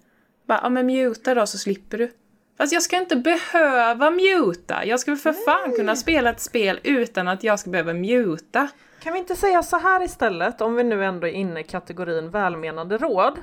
Bara, 0.46 0.60
ja 0.64 0.70
men 0.70 0.86
muta 0.86 1.36
då 1.36 1.46
så 1.46 1.58
slipper 1.58 1.98
du. 1.98 2.12
Fast 2.58 2.74
jag 2.74 2.82
ska 2.82 2.98
inte 2.98 3.16
behöva 3.16 4.12
muta. 4.12 4.86
Jag 4.86 5.00
ska 5.00 5.12
väl 5.12 5.20
för 5.20 5.34
fan 5.34 5.74
kunna 5.76 5.96
spela 5.96 6.30
ett 6.30 6.42
spel 6.42 6.80
utan 6.84 7.28
att 7.28 7.44
jag 7.44 7.60
ska 7.60 7.70
behöva 7.70 7.94
muta. 7.94 8.68
Kan 9.00 9.14
vi 9.14 9.20
inte 9.20 9.36
säga 9.36 9.64
så 9.64 9.78
här 9.78 10.04
istället, 10.04 10.62
om 10.62 10.76
vi 10.76 10.84
nu 10.84 11.06
ändå 11.06 11.28
är 11.28 11.32
inne 11.32 11.60
i 11.60 11.64
kategorin 11.64 12.30
välmenande 12.30 12.98
råd? 12.98 13.40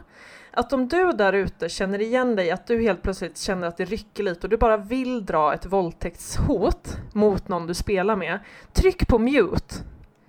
Att 0.51 0.73
om 0.73 0.89
du 0.89 1.13
där 1.13 1.33
ute 1.33 1.69
känner 1.69 2.01
igen 2.01 2.37
dig, 2.37 2.51
att 2.51 2.67
du 2.67 2.83
helt 2.83 3.03
plötsligt 3.03 3.39
känner 3.39 3.67
att 3.67 3.77
det 3.77 3.85
rycker 3.85 4.23
lite 4.23 4.47
och 4.47 4.51
du 4.51 4.57
bara 4.57 4.77
vill 4.77 5.27
dra 5.27 5.55
ett 5.55 5.67
våldtäktshot 5.67 6.97
mot 7.13 7.49
någon 7.49 7.67
du 7.67 7.75
spelar 7.75 8.17
med, 8.17 8.39
tryck 8.73 9.09
på 9.09 9.19
mute. 9.19 9.75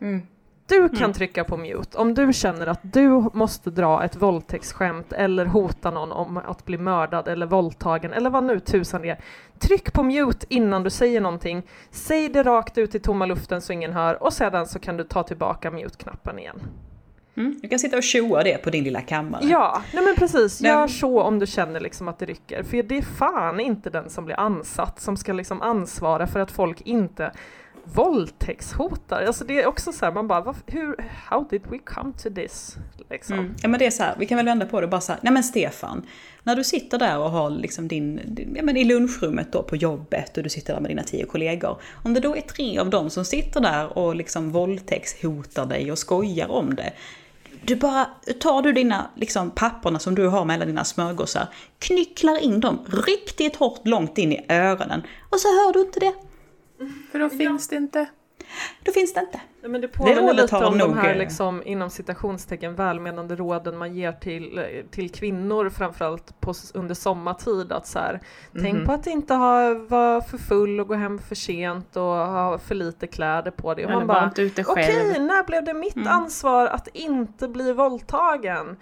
Mm. 0.01 0.21
Du 0.67 0.89
kan 0.89 1.13
trycka 1.13 1.43
på 1.43 1.57
mute 1.57 1.97
om 1.97 2.13
du 2.13 2.33
känner 2.33 2.67
att 2.67 2.79
du 2.81 3.07
måste 3.33 3.69
dra 3.69 4.03
ett 4.03 4.15
våldtäktsskämt 4.15 5.13
eller 5.13 5.45
hota 5.45 5.91
någon 5.91 6.11
om 6.11 6.37
att 6.37 6.65
bli 6.65 6.77
mördad 6.77 7.27
eller 7.27 7.45
våldtagen 7.45 8.13
eller 8.13 8.29
vad 8.29 8.43
nu 8.43 8.59
tusan 8.59 9.01
det 9.01 9.09
är. 9.09 9.19
Tryck 9.59 9.93
på 9.93 10.03
mute 10.03 10.45
innan 10.49 10.83
du 10.83 10.89
säger 10.89 11.21
någonting. 11.21 11.63
Säg 11.91 12.29
det 12.29 12.43
rakt 12.43 12.77
ut 12.77 12.95
i 12.95 12.99
tomma 12.99 13.25
luften 13.25 13.61
så 13.61 13.73
ingen 13.73 13.93
hör 13.93 14.23
och 14.23 14.33
sedan 14.33 14.67
så 14.67 14.79
kan 14.79 14.97
du 14.97 15.03
ta 15.03 15.23
tillbaka 15.23 15.71
mute-knappen 15.71 16.39
igen. 16.39 16.59
Mm? 17.35 17.59
Du 17.61 17.67
kan 17.69 17.79
sitta 17.79 17.97
och 17.97 18.03
tjoa 18.03 18.43
det 18.43 18.57
på 18.57 18.69
din 18.69 18.83
lilla 18.83 19.01
kammare. 19.01 19.45
Ja, 19.45 19.81
nej 19.93 20.03
men 20.03 20.15
precis. 20.15 20.61
Gör 20.61 20.87
så 20.87 21.21
om 21.21 21.39
du 21.39 21.47
känner 21.47 21.79
liksom 21.79 22.07
att 22.07 22.19
det 22.19 22.25
rycker. 22.25 22.63
För 22.63 22.83
det 22.83 22.97
är 22.97 23.01
fan 23.01 23.59
inte 23.59 23.89
den 23.89 24.09
som 24.09 24.25
blir 24.25 24.39
ansatt 24.39 24.99
som 24.99 25.17
ska 25.17 25.33
liksom 25.33 25.61
ansvara 25.61 26.27
för 26.27 26.39
att 26.39 26.51
folk 26.51 26.81
inte 26.81 27.31
våldtäktshotar. 27.83 29.25
Alltså 29.25 29.45
det 29.45 29.61
är 29.61 29.65
också 29.65 29.91
så 29.91 30.05
här, 30.05 30.11
man 30.11 30.27
bara, 30.27 30.55
hur, 30.65 30.95
how 31.27 31.47
did 31.49 31.61
we 31.69 31.77
come 31.77 32.13
to 32.13 32.29
this? 32.35 32.77
Liksom. 33.09 33.39
Mm. 33.39 33.55
Ja 33.61 33.67
men 33.67 33.79
det 33.79 33.85
är 33.85 33.91
så 33.91 34.03
här, 34.03 34.15
vi 34.19 34.25
kan 34.25 34.35
väl 34.35 34.45
vända 34.45 34.65
på 34.65 34.81
det 34.81 34.85
och 34.85 34.91
bara 34.91 35.01
så 35.01 35.11
här, 35.11 35.19
nej 35.23 35.33
men 35.33 35.43
Stefan, 35.43 36.05
när 36.43 36.55
du 36.55 36.63
sitter 36.63 36.99
där 36.99 37.19
och 37.19 37.31
har 37.31 37.49
liksom 37.49 37.87
din, 37.87 38.21
din 38.25 38.53
ja 38.55 38.63
men 38.63 38.77
i 38.77 38.83
lunchrummet 38.83 39.51
då 39.51 39.63
på 39.63 39.75
jobbet 39.75 40.37
och 40.37 40.43
du 40.43 40.49
sitter 40.49 40.73
där 40.73 40.81
med 40.81 40.91
dina 40.91 41.03
tio 41.03 41.25
kollegor. 41.25 41.81
Om 42.03 42.13
det 42.13 42.19
då 42.19 42.35
är 42.35 42.41
tre 42.41 42.79
av 42.79 42.89
dem 42.89 43.09
som 43.09 43.25
sitter 43.25 43.61
där 43.61 43.97
och 43.97 44.15
liksom 44.15 44.51
våldtäktshotar 44.51 45.65
dig 45.65 45.91
och 45.91 45.97
skojar 45.97 46.51
om 46.51 46.75
det. 46.75 46.93
Du 47.65 47.75
bara, 47.75 48.05
tar 48.39 48.61
du 48.61 48.73
dina 48.73 49.09
liksom 49.15 49.51
papperna 49.51 49.99
som 49.99 50.15
du 50.15 50.27
har 50.27 50.45
mellan 50.45 50.67
dina 50.67 50.83
smörgåsar, 50.83 51.47
knycklar 51.79 52.43
in 52.43 52.59
dem 52.59 52.79
riktigt 53.07 53.55
hårt 53.55 53.87
långt 53.87 54.17
in 54.17 54.31
i 54.31 54.45
öronen 54.49 55.03
och 55.29 55.39
så 55.39 55.47
hör 55.47 55.73
du 55.73 55.81
inte 55.81 55.99
det. 55.99 56.13
För 57.11 57.19
då 57.19 57.29
finns 57.29 57.67
det 57.67 57.75
inte. 57.75 58.09
Då 58.83 58.91
finns 58.91 59.13
det 59.13 59.19
inte. 59.19 59.41
Ja, 59.61 59.69
men 59.69 59.81
det 59.81 59.87
påminner 59.87 60.21
rådet 60.21 60.37
lite 60.37 60.65
om 60.65 60.77
de 60.77 60.97
här 60.97 61.15
liksom, 61.15 61.63
inom 61.65 61.89
citationstecken 61.89 62.75
välmenande 62.75 63.35
råden 63.35 63.77
man 63.77 63.95
ger 63.95 64.11
till, 64.11 64.65
till 64.91 65.11
kvinnor 65.11 65.69
framförallt 65.69 66.39
på, 66.39 66.53
under 66.73 66.95
sommartid. 66.95 67.71
Att 67.71 67.87
så 67.87 67.99
här, 67.99 68.19
Tänk 68.61 68.85
på 68.85 68.91
att 68.91 69.07
inte 69.07 69.33
ha, 69.33 69.73
vara 69.73 70.21
för 70.21 70.37
full 70.37 70.79
och 70.79 70.87
gå 70.87 70.93
hem 70.93 71.19
för 71.19 71.35
sent 71.35 71.95
och 71.95 72.03
ha 72.03 72.57
för 72.57 72.75
lite 72.75 73.07
kläder 73.07 73.51
på 73.51 73.73
dig. 73.73 73.85
Och 73.85 73.91
man 73.91 74.07
bara, 74.07 74.31
okej, 74.67 75.19
när 75.19 75.43
blev 75.43 75.63
det 75.63 75.73
mitt 75.73 75.95
Mm. 75.95 76.07
ansvar 76.07 76.67
att 76.67 76.87
inte 76.93 77.47
bli 77.47 77.73
våldtagen? 77.73 78.77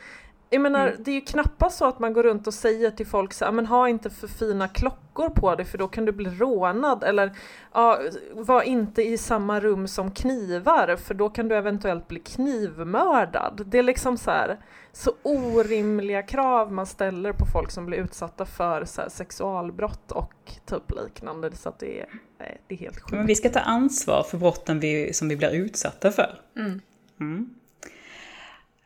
Jag 0.54 0.62
menar, 0.62 0.88
Mm. 0.88 1.04
det 1.04 1.12
är 1.12 1.16
ju 1.16 1.22
knappast 1.22 1.78
så 1.78 1.86
att 1.86 2.00
man 2.00 2.14
går 2.14 2.24
runt 2.24 2.48
och 2.48 2.54
säger 2.54 2.92
till 2.92 3.08
folk 3.08 3.34
så 3.34 3.46
här, 3.46 3.52
men 3.52 3.66
ha 3.66 3.90
inte 3.90 4.10
för 4.10 4.28
fina 4.28 4.68
klockor 4.68 5.30
på 5.30 5.56
dig 5.56 5.66
för 5.66 5.78
då 5.78 5.88
kan 5.88 6.06
du 6.06 6.12
bli 6.12 6.30
rånad 6.30 7.04
eller 7.04 7.32
ja, 7.74 8.00
var 8.34 8.62
inte 8.62 9.02
i 9.04 9.18
samma 9.18 9.60
rum 9.60 9.88
som 9.88 10.12
knivar 10.12 10.96
för 10.96 11.14
då 11.14 11.30
kan 11.30 11.48
du 11.48 11.56
eventuellt 11.56 12.08
bli 12.08 12.20
knivmördad. 12.20 13.64
Det 13.66 13.80
är 13.80 13.84
liksom 13.84 14.18
så 14.18 14.32
här 14.32 14.58
så 14.94 15.12
orimliga 15.24 16.22
krav 16.24 16.72
man 16.72 16.86
ställer 16.86 17.34
på 17.34 17.46
folk 17.46 17.72
som 17.72 17.86
blir 17.86 17.98
utsatta 17.98 18.46
för 18.46 18.86
så 18.86 19.02
här, 19.02 19.10
sexualbrott 19.10 20.12
och 20.12 20.34
typ 20.66 20.92
liknande 21.06 21.56
så 21.56 21.70
att 21.70 21.80
det 21.80 22.00
är, 22.00 22.06
nej, 22.40 22.62
det 22.68 22.76
är 22.76 22.80
helt 22.80 23.00
sjukt. 23.00 23.12
Men 23.12 23.26
vi 23.26 23.36
ska 23.36 23.50
ta 23.50 23.60
ansvar 23.60 24.24
för 24.24 24.38
brotten 24.38 24.80
vi, 24.80 25.14
som 25.14 25.30
vi 25.30 25.38
blir 25.38 25.52
utsatta 25.52 26.12
för. 26.12 26.40
Mm. 26.58 26.82
Mm. 27.20 27.50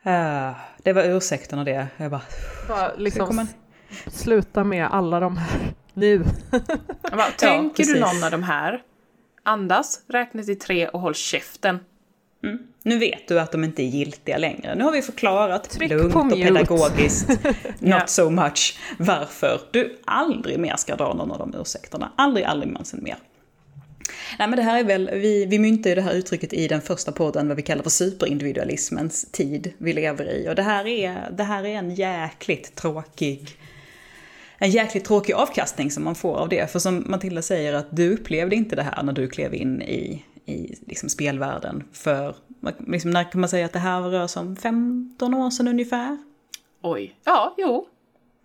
Ah, 0.08 0.54
det 0.82 0.92
var 0.92 1.02
ursäkterna 1.02 1.64
det. 1.64 1.86
Jag 1.96 2.10
bara, 2.10 2.22
Bara 2.68 2.90
så 2.90 3.00
liksom 3.00 3.46
sluta 4.06 4.64
med 4.64 4.86
alla 4.86 5.20
de 5.20 5.36
här 5.36 5.60
Nu! 5.94 6.24
Bara, 7.02 7.22
Tänker 7.38 7.84
du 7.84 7.92
precis. 7.94 8.00
någon 8.00 8.24
av 8.24 8.30
de 8.30 8.42
här? 8.42 8.82
Andas, 9.42 10.00
räkna 10.08 10.42
till 10.42 10.58
tre 10.58 10.88
och 10.88 11.00
håll 11.00 11.14
käften. 11.14 11.78
Nu 12.82 12.98
vet 12.98 13.28
du 13.28 13.40
att 13.40 13.52
de 13.52 13.64
inte 13.64 13.82
är 13.82 13.86
giltiga 13.86 14.38
längre. 14.38 14.74
Nu 14.74 14.84
har 14.84 14.92
vi 14.92 15.02
förklarat 15.02 15.70
Tryck 15.70 15.90
lugnt 15.90 16.14
och 16.16 16.26
mute. 16.26 16.42
pedagogiskt, 16.42 17.30
Ja. 17.78 17.98
not 17.98 18.08
so 18.08 18.30
much, 18.30 18.78
varför 18.98 19.60
du 19.70 19.98
aldrig 20.04 20.58
mer 20.58 20.76
ska 20.76 20.96
dra 20.96 21.14
någon 21.14 21.30
av 21.30 21.38
de 21.38 21.54
ursäkterna. 21.60 22.12
Aldrig, 22.16 22.44
aldrig 22.46 22.72
någonsin 22.72 23.00
mer. 23.02 23.16
Nej 24.38 24.48
men 24.48 24.56
det 24.56 24.62
här 24.62 24.80
är 24.80 24.84
väl, 24.84 25.10
vi, 25.12 25.46
vi 25.46 25.58
myntade 25.58 25.88
ju 25.88 25.94
det 25.94 26.02
här 26.02 26.14
uttrycket 26.14 26.52
i 26.52 26.68
den 26.68 26.80
första 26.80 27.12
podden, 27.12 27.48
vad 27.48 27.56
vi 27.56 27.62
kallar 27.62 27.82
för 27.82 27.90
superindividualismens 27.90 29.30
tid 29.32 29.72
vi 29.78 29.92
lever 29.92 30.30
i. 30.30 30.48
Och 30.48 30.54
det 30.54 30.62
här 30.62 30.86
är, 30.86 31.30
det 31.36 31.44
här 31.44 31.64
är 31.64 31.74
en 31.74 31.94
jäkligt 31.94 32.74
tråkig 32.74 33.58
en 34.58 34.70
jäkligt 34.70 35.04
tråkig 35.04 35.32
avkastning 35.32 35.90
som 35.90 36.04
man 36.04 36.14
får 36.14 36.36
av 36.36 36.48
det. 36.48 36.70
För 36.70 36.78
som 36.78 37.04
Matilda 37.06 37.42
säger, 37.42 37.74
att 37.74 37.96
du 37.96 38.14
upplevde 38.14 38.56
inte 38.56 38.76
det 38.76 38.82
här 38.82 39.02
när 39.02 39.12
du 39.12 39.28
klev 39.28 39.54
in 39.54 39.82
i, 39.82 40.24
i 40.44 40.74
liksom 40.86 41.08
spelvärlden. 41.08 41.84
För, 41.92 42.36
liksom, 42.86 43.10
när 43.10 43.30
kan 43.32 43.40
man 43.40 43.50
säga 43.50 43.66
att 43.66 43.72
det 43.72 43.78
här 43.78 44.00
rör 44.00 44.26
sig 44.26 44.40
om 44.40 44.56
15 44.56 45.34
år 45.34 45.50
sedan 45.50 45.68
ungefär? 45.68 46.18
Oj. 46.82 47.16
Ja, 47.24 47.54
jo. 47.58 47.86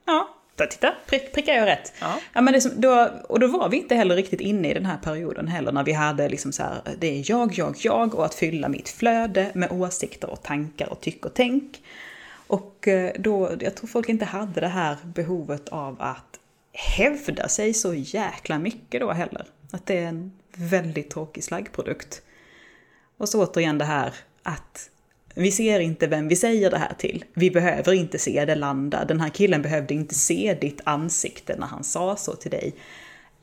Ja, 0.06 0.30
titta, 0.56 0.94
prick, 1.06 1.34
prickar 1.34 1.54
jag 1.54 1.66
rätt. 1.66 1.94
Ja. 2.00 2.20
Ja, 2.34 2.42
men 2.42 2.54
det 2.54 2.62
som, 2.62 2.82
då, 2.82 3.10
och 3.30 3.40
då 3.40 3.48
var 3.48 3.70
vi 3.70 3.78
inte 3.78 3.96
heller 3.96 4.16
riktigt 4.16 4.42
inne 4.42 4.72
i 4.72 4.74
den 4.74 4.86
här 4.86 4.98
perioden 4.98 5.48
heller, 5.48 5.72
när 5.72 5.84
vi 5.84 5.92
hade 5.92 6.30
liksom 6.30 6.52
så 6.52 6.64
här, 6.64 6.82
det 7.00 7.08
är 7.08 7.32
jag, 7.32 7.54
jag, 7.54 7.76
jag 7.80 8.16
och 8.16 8.26
att 8.26 8.36
fylla 8.36 8.70
mitt 8.70 8.90
flöde 8.90 9.52
med 9.54 9.72
åsikter 9.72 10.30
och 10.30 10.44
tankar 10.44 10.90
och 10.90 11.02
tyck 11.02 11.26
och 11.26 11.34
tänk. 11.34 11.82
Och 12.48 12.88
eh, 12.88 13.12
då, 13.20 13.52
jag 13.60 13.76
tror 13.76 13.88
folk 13.88 14.10
inte 14.10 14.26
hade 14.26 14.62
det 14.62 14.68
här 14.68 14.98
behovet 15.04 15.70
av 15.70 15.96
att 16.00 16.40
hävda 16.74 17.48
sig 17.48 17.74
så 17.74 17.94
jäkla 17.94 18.60
mycket 18.60 19.02
då 19.02 19.12
heller. 19.12 19.46
Att 19.72 19.86
det 19.86 19.98
är 19.98 20.08
en 20.08 20.32
väldigt 20.56 21.10
tråkig 21.10 21.44
slaggprodukt. 21.44 22.22
Och 23.18 23.30
så 23.30 23.46
återigen 23.46 23.78
det 23.78 23.86
här 23.86 24.14
att 24.44 24.90
vi 25.36 25.52
ser 25.52 25.80
inte 25.80 26.08
vem 26.08 26.28
vi 26.28 26.36
säger 26.36 26.72
det 26.72 26.78
här 26.78 26.94
till. 26.98 27.26
Vi 27.34 27.52
behöver 27.52 27.94
inte 27.94 28.20
se 28.20 28.46
det 28.46 28.56
landa. 28.56 29.06
Den 29.06 29.20
här 29.22 29.30
killen 29.30 29.62
behövde 29.62 29.94
inte 29.94 30.16
se 30.16 30.58
ditt 30.62 30.82
ansikte 30.84 31.56
när 31.56 31.68
han 31.68 31.84
sa 31.84 32.16
så 32.16 32.36
till 32.36 32.52
dig. 32.52 32.76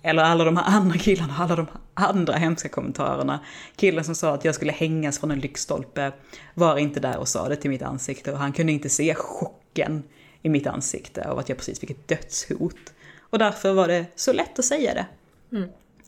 Eller 0.03 0.23
alla 0.23 0.45
de 0.45 0.57
här 0.57 0.77
andra 0.77 0.99
killarna, 0.99 1.35
alla 1.39 1.57
de 1.57 1.67
andra 1.95 2.35
hemska 2.35 2.69
kommentarerna. 2.69 3.41
Killen 3.77 4.05
som 4.05 4.15
sa 4.15 4.35
att 4.35 4.45
jag 4.45 4.55
skulle 4.55 4.73
hängas 4.73 5.19
från 5.19 5.31
en 5.31 5.41
lyktstolpe 5.41 6.13
var 6.55 6.79
inte 6.79 7.01
där 7.01 7.19
och 7.19 7.29
sa 7.29 7.49
det 7.49 7.57
till 7.57 7.71
mitt 7.71 7.83
ansikte 7.83 8.33
och 8.33 8.39
han 8.39 8.53
kunde 8.53 8.73
inte 8.73 8.89
se 8.89 9.15
chocken 9.15 10.03
i 10.43 10.49
mitt 10.49 10.67
ansikte 10.67 11.29
av 11.29 11.39
att 11.39 11.49
jag 11.49 11.59
precis 11.59 11.81
fick 11.81 11.91
ett 11.91 12.09
dödshot. 12.09 12.93
Och 13.31 13.39
därför 13.39 13.73
var 13.73 13.89
det 13.89 14.07
så 14.15 14.33
lätt 14.33 14.59
att 14.59 14.65
säga 14.65 14.95
det. 14.95 15.07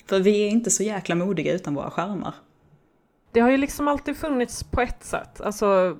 För 0.06 0.20
vi 0.20 0.44
är 0.44 0.48
inte 0.48 0.70
så 0.70 0.82
jäkla 0.82 1.14
modiga 1.14 1.52
utan 1.52 1.74
våra 1.74 1.90
skärmar. 1.90 2.34
Det 3.32 3.40
har 3.40 3.50
ju 3.50 3.56
liksom 3.56 3.88
alltid 3.88 4.16
funnits 4.16 4.64
på 4.64 4.80
ett 4.80 5.04
sätt, 5.04 5.40
alltså, 5.40 5.96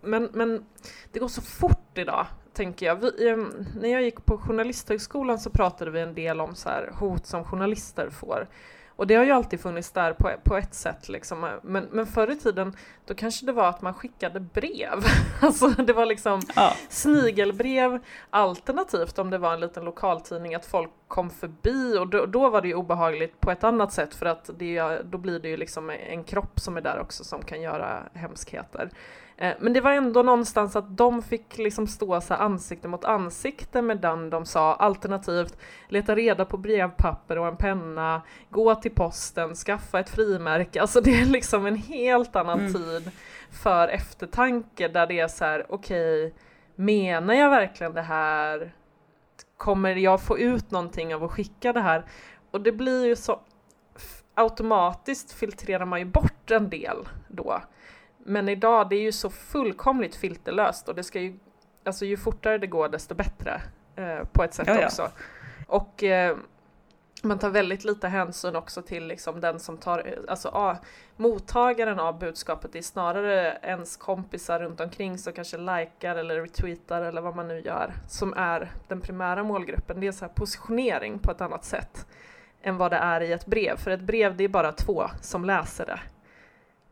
men, 0.00 0.28
men 0.32 0.64
det 1.12 1.18
går 1.18 1.28
så 1.28 1.42
fort 1.42 1.98
idag, 1.98 2.26
tänker 2.52 2.86
jag. 2.86 2.96
Vi, 2.96 3.28
eh, 3.28 3.36
när 3.80 3.88
jag 3.88 4.02
gick 4.02 4.24
på 4.24 4.38
Journalisthögskolan 4.38 5.38
så 5.38 5.50
pratade 5.50 5.90
vi 5.90 6.00
en 6.00 6.14
del 6.14 6.40
om 6.40 6.54
så 6.54 6.68
här, 6.68 6.90
hot 6.94 7.26
som 7.26 7.44
journalister 7.44 8.10
får. 8.10 8.48
Och 8.96 9.06
det 9.06 9.14
har 9.14 9.24
ju 9.24 9.30
alltid 9.30 9.60
funnits 9.60 9.90
där 9.90 10.12
på, 10.12 10.30
på 10.44 10.56
ett 10.56 10.74
sätt, 10.74 11.08
liksom. 11.08 11.48
men, 11.62 11.88
men 11.90 12.06
förr 12.06 12.30
i 12.30 12.36
tiden 12.36 12.76
då 13.06 13.14
kanske 13.14 13.46
det 13.46 13.52
var 13.52 13.68
att 13.68 13.82
man 13.82 13.94
skickade 13.94 14.40
brev. 14.40 15.04
alltså 15.40 15.68
det 15.68 15.92
var 15.92 16.06
liksom 16.06 16.40
Ja. 16.56 16.72
snigelbrev, 16.88 17.98
alternativt 18.30 19.18
om 19.18 19.30
det 19.30 19.38
var 19.38 19.54
en 19.54 19.60
liten 19.60 19.84
lokaltidning 19.84 20.54
att 20.54 20.66
folk 20.66 20.90
kom 21.08 21.30
förbi 21.30 21.98
och 21.98 22.08
då, 22.08 22.26
då 22.26 22.50
var 22.50 22.62
det 22.62 22.68
ju 22.68 22.74
obehagligt 22.74 23.40
på 23.40 23.50
ett 23.50 23.64
annat 23.64 23.92
sätt 23.92 24.14
för 24.14 24.26
att 24.26 24.50
det, 24.58 24.98
då 25.04 25.18
blir 25.18 25.38
det 25.40 25.48
ju 25.48 25.56
liksom 25.56 25.90
en 25.90 26.24
kropp 26.24 26.60
som 26.60 26.76
är 26.76 26.80
där 26.80 27.00
också 27.00 27.24
som 27.24 27.42
kan 27.42 27.62
göra 27.62 28.02
hemskheter. 28.14 28.90
Eh, 29.36 29.54
Men 29.60 29.72
det 29.72 29.80
var 29.80 29.92
ändå 29.92 30.22
någonstans 30.22 30.76
att 30.76 30.96
de 30.96 31.22
fick 31.22 31.58
liksom 31.58 31.86
stå 31.86 32.20
så 32.20 32.34
ansikte 32.34 32.88
mot 32.88 33.04
ansikte 33.04 33.82
med 33.82 34.00
den 34.00 34.30
de 34.30 34.44
sa, 34.46 34.74
alternativt 34.74 35.58
leta 35.88 36.14
reda 36.14 36.44
på 36.44 36.56
brevpapper 36.56 37.38
och 37.38 37.46
en 37.46 37.56
penna, 37.56 38.22
gå 38.50 38.74
till 38.74 38.94
posten, 38.94 39.54
skaffa 39.54 40.00
ett 40.00 40.10
frimärke. 40.10 40.80
Alltså 40.80 41.00
det 41.00 41.20
är 41.20 41.26
liksom 41.26 41.66
en 41.66 41.76
helt 41.76 42.36
annan 42.36 42.72
tid 42.72 43.10
för 43.50 43.88
eftertanke 43.88 44.88
där 44.88 45.06
det 45.06 45.20
är 45.20 45.28
så 45.28 45.44
här, 45.44 45.66
okej, 45.68 46.34
menar 46.74 47.34
jag 47.34 47.50
verkligen 47.50 47.94
det 47.94 48.02
här? 48.02 48.74
Kommer 49.56 49.96
jag 49.96 50.22
få 50.22 50.38
ut 50.38 50.70
någonting 50.70 51.14
av 51.14 51.24
att 51.24 51.30
skicka 51.30 51.72
det 51.72 51.80
här? 51.80 52.04
Och 52.50 52.60
det 52.60 52.72
blir 52.72 53.06
ju 53.06 53.16
så 53.16 53.40
automatiskt 54.34 55.32
filtrerar 55.32 55.84
man 55.84 55.98
ju 55.98 56.04
bort 56.04 56.50
en 56.50 56.70
del 56.70 56.96
då. 57.28 57.60
Men 58.26 58.48
idag, 58.48 58.88
det 58.88 58.96
är 58.96 59.02
ju 59.02 59.12
så 59.12 59.30
fullkomligt 59.30 60.16
filterlöst 60.16 60.88
och 60.88 60.94
det 60.94 61.02
ska 61.02 61.20
ju, 61.20 61.38
alltså 61.84 62.04
ju 62.04 62.16
fortare 62.16 62.58
det 62.58 62.66
går 62.66 62.88
desto 62.88 63.14
bättre 63.14 63.62
eh, 63.96 64.24
på 64.32 64.44
ett 64.44 64.54
sätt 64.54 64.68
Ja, 64.68 64.80
ja. 64.80 64.86
också. 64.86 65.10
Och 65.66 66.02
eh, 66.02 66.36
man 67.22 67.38
tar 67.38 67.50
väldigt 67.50 67.84
lite 67.84 68.08
hänsyn 68.08 68.56
också 68.56 68.82
till 68.82 69.06
liksom 69.06 69.40
den 69.40 69.60
som 69.60 69.78
tar, 69.78 70.18
alltså 70.28 70.48
ah, 70.48 70.76
mottagaren 71.16 72.00
av 72.00 72.18
budskapet, 72.18 72.72
det 72.72 72.78
är 72.78 72.82
snarare 72.82 73.58
ens 73.62 73.96
kompisar 73.96 74.60
runt 74.60 74.80
omkring 74.80 75.18
som 75.18 75.32
kanske 75.32 75.58
likar 75.58 76.16
eller 76.16 76.40
retweetar 76.40 77.02
eller 77.02 77.20
vad 77.20 77.36
man 77.36 77.48
nu 77.48 77.60
gör, 77.60 77.92
som 78.08 78.34
är 78.36 78.70
den 78.88 79.00
primära 79.00 79.44
målgruppen. 79.44 80.00
Det 80.00 80.06
är 80.06 80.12
så 80.12 80.28
positionering 80.28 81.18
på 81.18 81.30
ett 81.30 81.40
annat 81.40 81.64
sätt 81.64 82.06
än 82.62 82.76
vad 82.76 82.90
det 82.92 82.96
är 82.96 83.20
i 83.20 83.32
ett 83.32 83.46
brev. 83.46 83.76
För 83.76 83.90
ett 83.90 84.00
brev, 84.00 84.36
det 84.36 84.44
är 84.44 84.48
bara 84.48 84.72
två 84.72 85.10
som 85.20 85.44
läser 85.44 85.86
det. 85.86 86.00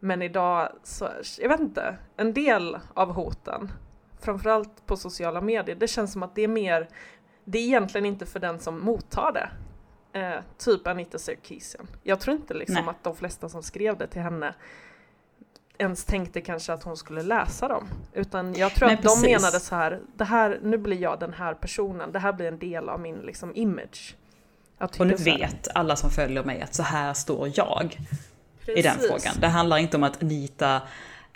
Men 0.05 0.22
idag, 0.22 0.68
så, 0.82 1.09
jag 1.38 1.48
vet 1.48 1.61
inte, 1.61 1.96
en 2.16 2.34
del 2.34 2.78
av 2.94 3.12
hoten, 3.12 3.72
framförallt 4.20 4.86
på 4.86 4.96
sociala 4.96 5.40
medier, 5.40 5.76
det 5.76 5.88
känns 5.88 6.12
som 6.12 6.22
att 6.22 6.34
det 6.34 6.42
är 6.42 6.48
mer, 6.48 6.88
det 7.44 7.59
är 7.59 7.62
egentligen 7.62 8.07
inte 8.07 8.26
för 8.26 8.40
den 8.40 8.59
som 8.61 8.80
mottar 8.80 9.32
det. 9.32 9.50
Eh, 10.20 10.40
typ 10.59 10.86
Anita 10.86 11.18
Sarkeesian. 11.18 11.86
Jag 12.03 12.20
tror 12.20 12.36
inte 12.36 12.55
liksom 12.55 12.74
Nej. 12.74 12.84
att 12.88 13.05
de 13.05 13.16
flesta 13.16 13.48
som 13.48 13.62
skrev 13.62 13.98
det 13.98 14.07
till 14.07 14.22
henne 14.22 14.55
ens 15.78 16.05
tänkte 16.05 16.40
kanske 16.40 16.72
att 16.72 16.82
hon 16.82 16.96
skulle 16.96 17.22
läsa 17.22 17.68
dem. 17.68 17.88
Utan 18.12 18.55
jag 18.55 18.74
tror 18.74 18.86
Nej, 18.88 18.94
att 18.94 19.03
precis. 19.03 19.22
de 19.22 19.32
menade 19.32 19.61
så 19.61 19.74
här, 19.74 20.00
det 20.16 20.24
här, 20.24 20.61
nu 20.62 20.78
blir 20.78 20.98
jag 20.98 21.20
den 21.20 21.32
här 21.32 21.55
personen, 21.55 22.12
det 22.12 22.18
här 22.18 22.32
blir 22.32 22.48
en 22.48 22.59
del 22.59 22.88
av 22.88 23.00
min 23.00 23.16
liksom 23.16 23.53
image. 23.57 24.16
Och 24.78 25.07
nu 25.07 25.14
vet 25.14 25.68
alla 25.74 25.96
som 25.96 26.11
följer 26.11 26.44
mig 26.44 26.62
att 26.62 26.74
så 26.74 26.82
här 26.82 27.14
står 27.14 27.50
jag 27.55 27.98
i 28.66 28.82
den 28.82 28.98
frågan. 28.98 29.34
Det 29.40 29.46
handlar 29.46 29.78
inte 29.78 29.96
om 29.96 30.02
att 30.02 30.22
Anita 30.22 30.82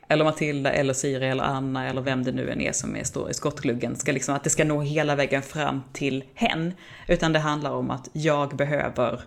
eller 0.09 0.25
Matilda 0.25 0.73
eller 0.73 0.95
Siri 0.95 1.27
eller 1.29 1.45
Anna 1.45 1.89
eller 1.89 2.01
vem 2.01 2.25
det 2.25 2.33
nu 2.33 2.51
än 2.51 2.61
är 2.61 2.73
som 2.73 2.97
är, 2.97 3.05
står 3.05 3.31
i 3.31 3.35
skottgluggen, 3.35 3.97
ska 3.97 4.13
liksom, 4.13 4.35
att 4.35 4.45
det 4.45 4.51
ska 4.51 4.65
nå 4.65 4.81
hela 4.81 5.15
vägen 5.15 5.43
fram 5.43 5.83
till 5.93 6.25
hen. 6.35 6.75
Utan 7.09 7.33
det 7.33 7.39
handlar 7.39 7.71
om 7.71 7.91
att 7.91 8.09
jag 8.13 8.57
behöver, 8.57 9.21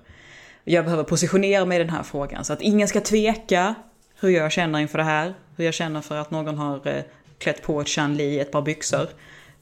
jag 0.64 0.86
behöver 0.86 1.04
positionera 1.04 1.66
mig 1.66 1.76
i 1.76 1.80
den 1.80 1.89
här 1.89 2.04
frågan 2.04 2.45
så 2.45 2.54
att 2.54 2.62
ingen 2.62 2.88
ska 2.88 3.02
tveka 3.02 3.76
hur 4.20 4.30
jag 4.30 4.52
känner 4.52 4.80
inför 4.80 4.97
det 4.97 5.04
här, 5.04 5.34
hur 5.56 5.66
jag 5.66 5.74
känner 5.74 6.02
för 6.02 6.18
att 6.18 6.32
någon 6.32 6.58
har 6.58 6.88
eh, 6.88 7.04
klätt 7.38 7.62
på 7.62 7.82
ett 7.82 7.88
Chan-Li 7.88 8.24
i 8.24 8.39
ett 8.39 8.52
par 8.52 8.62
byxor. 8.62 9.08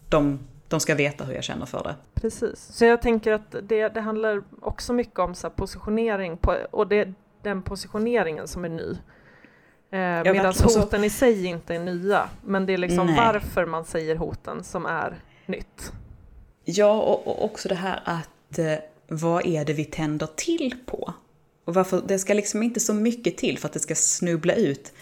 De, 0.09 0.39
de 0.67 0.79
ska 0.79 0.95
veta 0.95 1.23
hur 1.23 1.33
jag 1.33 1.43
känner 1.43 1.65
för 1.65 1.83
det. 1.83 1.95
Precis. 2.13 2.59
Så 2.71 2.85
jag 2.85 3.01
tänker 3.01 3.31
att 3.31 3.55
det, 3.63 3.89
det 3.89 4.01
handlar 4.01 4.43
också 4.61 4.93
mycket 4.93 5.19
om 5.19 5.35
så 5.35 5.49
positionering 5.49 6.37
på, 6.37 6.55
och 6.71 6.87
det 6.87 7.13
den 7.47 7.61
positioneringen 7.61 8.47
som 8.47 8.65
är 8.65 8.69
ny. 8.69 8.89
Eh, 9.91 10.33
Medan 10.33 10.53
hoten 10.63 11.03
i 11.03 11.09
sig 11.09 11.45
inte 11.45 11.75
är 11.75 11.79
nya. 11.79 12.29
Men 12.45 12.65
det 12.65 12.73
är 12.73 12.77
liksom 12.77 13.07
Nej. 13.07 13.15
varför 13.17 13.65
man 13.65 13.85
säger 13.85 14.15
hoten 14.15 14.63
som 14.63 14.85
är 14.85 15.19
nytt. 15.45 15.91
Ja, 16.65 17.01
och, 17.01 17.27
och 17.27 17.45
också 17.45 17.69
det 17.69 17.75
här 17.75 18.01
att 18.05 18.59
eh, 18.59 18.73
vad 19.07 19.45
är 19.45 19.65
det 19.65 19.73
vi 19.73 19.85
tänder 19.85 20.27
till 20.35 20.75
på? 20.85 21.13
Och 21.65 21.73
varför, 21.73 22.01
det 22.07 22.19
ska 22.19 22.33
liksom 22.33 22.63
inte 22.63 22.79
så 22.79 22.93
mycket 22.93 23.37
till 23.37 23.57
för 23.57 23.67
att 23.67 23.73
det 23.73 23.79
ska 23.79 23.95
snubbla 23.95 24.53
ut 24.53 24.93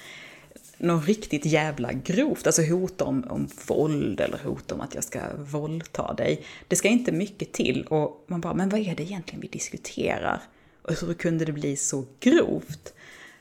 något 0.77 1.05
riktigt 1.05 1.45
jävla 1.45 1.93
grovt, 1.93 2.45
alltså 2.47 2.61
hot 2.61 3.01
om, 3.01 3.23
om 3.29 3.47
våld 3.67 4.21
eller 4.21 4.37
hot 4.37 4.71
om 4.71 4.81
att 4.81 4.95
jag 4.95 5.03
ska 5.03 5.19
våldta 5.37 6.13
dig. 6.13 6.45
Det 6.67 6.75
ska 6.75 6.87
inte 6.87 7.11
mycket 7.11 7.51
till 7.51 7.83
och 7.83 8.25
man 8.27 8.41
bara, 8.41 8.53
men 8.53 8.69
vad 8.69 8.79
är 8.79 8.95
det 8.95 9.03
egentligen 9.03 9.41
vi 9.41 9.47
diskuterar? 9.47 10.41
Och 10.87 10.93
hur 10.93 11.13
kunde 11.13 11.45
det 11.45 11.51
bli 11.51 11.75
så 11.75 12.05
grovt? 12.19 12.93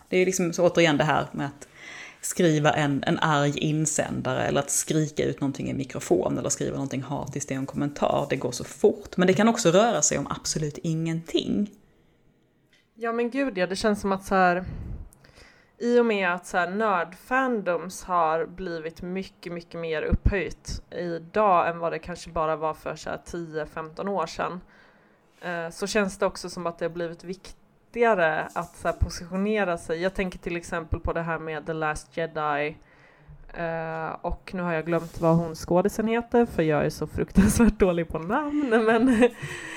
Det 0.08 0.18
är 0.18 0.26
liksom 0.26 0.52
så 0.52 0.68
återigen 0.68 0.96
det 0.96 1.04
här 1.04 1.28
med 1.32 1.46
att 1.46 1.68
skriva 2.20 2.72
en, 2.72 3.04
en 3.06 3.18
arg 3.18 3.58
insändare 3.58 4.42
eller 4.42 4.60
att 4.60 4.70
skrika 4.70 5.24
ut 5.24 5.40
någonting 5.40 5.70
i 5.70 5.74
mikrofon 5.74 6.38
eller 6.38 6.48
skriva 6.48 6.74
någonting 6.74 7.02
hatiskt 7.02 7.50
i 7.50 7.54
en 7.54 7.66
kommentar. 7.66 8.26
Det 8.30 8.36
går 8.36 8.52
så 8.52 8.64
fort. 8.64 9.16
Men 9.16 9.26
det 9.26 9.34
kan 9.34 9.48
också 9.48 9.70
röra 9.70 10.02
sig 10.02 10.18
om 10.18 10.26
absolut 10.26 10.78
ingenting. 10.78 11.70
Ja 12.94 13.12
men 13.12 13.30
gud 13.30 13.58
ja, 13.58 13.66
det 13.66 13.76
känns 13.76 14.00
som 14.00 14.12
att 14.12 14.24
så 14.24 14.34
här 14.34 14.64
i 15.78 15.98
och 15.98 16.06
med 16.06 16.34
att 16.34 16.46
så 16.46 16.56
här 16.56 16.70
nördfandoms 16.70 18.04
har 18.04 18.46
blivit 18.46 19.02
mycket, 19.02 19.52
mycket 19.52 19.80
mer 19.80 20.02
upphöjt 20.02 20.82
idag 20.90 21.68
än 21.68 21.78
vad 21.78 21.92
det 21.92 21.98
kanske 21.98 22.30
bara 22.30 22.56
var 22.56 22.74
för 22.74 22.94
10-15 22.94 24.08
år 24.08 24.26
sedan 24.26 24.60
eh, 25.44 25.70
så 25.70 25.86
känns 25.86 26.18
det 26.18 26.26
också 26.26 26.50
som 26.50 26.66
att 26.66 26.78
det 26.78 26.84
har 26.84 26.90
blivit 26.90 27.24
viktigare 27.24 28.48
att 28.54 28.76
så 28.76 28.92
positionera 28.92 29.78
sig. 29.78 30.02
Jag 30.02 30.14
tänker 30.14 30.38
till 30.38 30.56
exempel 30.56 31.00
på 31.00 31.12
det 31.12 31.22
här 31.22 31.38
med 31.38 31.66
The 31.66 31.72
Last 31.72 32.16
Jedi 32.16 32.76
Uh, 33.58 34.16
och 34.20 34.50
nu 34.54 34.62
har 34.62 34.72
jag 34.72 34.86
glömt 34.86 35.20
vad 35.20 35.36
hon 35.36 35.54
skådisen 35.54 36.08
heter 36.08 36.46
för 36.46 36.62
jag 36.62 36.86
är 36.86 36.90
så 36.90 37.06
fruktansvärt 37.06 37.78
dålig 37.78 38.08
på 38.08 38.18
namn. 38.18 38.84
Men 38.86 39.30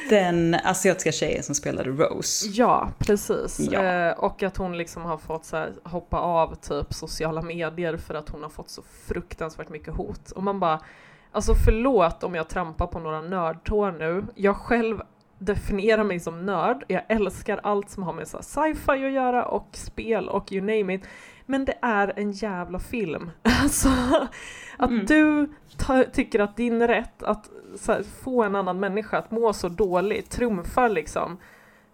Den 0.10 0.56
asiatiska 0.64 1.12
tjejen 1.12 1.44
som 1.44 1.56
spelade 1.56 1.90
Rose. 1.90 2.48
Ja, 2.48 2.90
precis. 2.98 3.60
Ja. 3.60 4.10
Uh, 4.10 4.20
och 4.20 4.44
att 4.44 4.58
hon 4.58 4.78
liksom 4.78 5.02
har 5.04 5.18
fått 5.18 5.46
så 5.46 5.58
här, 5.58 5.74
hoppa 5.84 6.20
av 6.20 6.56
typ 6.56 6.94
sociala 6.94 7.42
medier 7.42 7.98
för 7.98 8.14
att 8.14 8.30
hon 8.30 8.44
har 8.44 8.50
fått 8.50 8.70
så 8.70 8.82
fruktansvärt 9.08 9.70
mycket 9.70 9.94
hot. 9.94 10.32
Och 10.32 10.44
man 10.44 10.60
bara, 10.60 10.80
alltså 11.32 11.54
förlåt 11.66 12.24
om 12.24 12.36
jag 12.36 12.48
trampar 12.48 12.88
på 12.88 13.00
några 13.00 13.22
nördtår 13.22 13.92
nu. 13.92 14.26
Jag 14.36 14.56
själv 14.56 15.02
definierar 15.40 16.04
mig 16.04 16.20
som 16.20 16.46
nörd. 16.46 16.84
Jag 16.88 17.02
älskar 17.08 17.60
allt 17.64 17.90
som 17.90 18.04
har 18.04 18.14
med 18.14 18.28
sci-fi 18.28 18.92
att 18.92 19.12
göra 19.12 19.46
och 19.46 19.68
spel 19.72 20.30
och 20.30 20.52
you 20.52 20.62
name 20.62 20.94
it. 20.94 21.08
Men 21.46 21.66
det 21.66 21.78
är 21.82 22.14
en 22.16 22.32
jävla 22.32 22.80
film. 22.80 23.32
Alltså, 23.64 23.90
att 24.78 24.90
Mm. 24.90 25.06
du 25.06 25.50
tycker 26.14 26.40
att 26.40 26.56
din 26.56 26.88
rätt 26.88 27.24
att 27.24 27.50
här, 27.88 28.04
få 28.24 28.44
en 28.44 28.56
annan 28.56 28.80
människa 28.80 29.18
att 29.18 29.32
må 29.32 29.54
så 29.54 29.70
dåligt 29.70 30.30
trumfar 30.30 30.90
liksom 30.90 31.38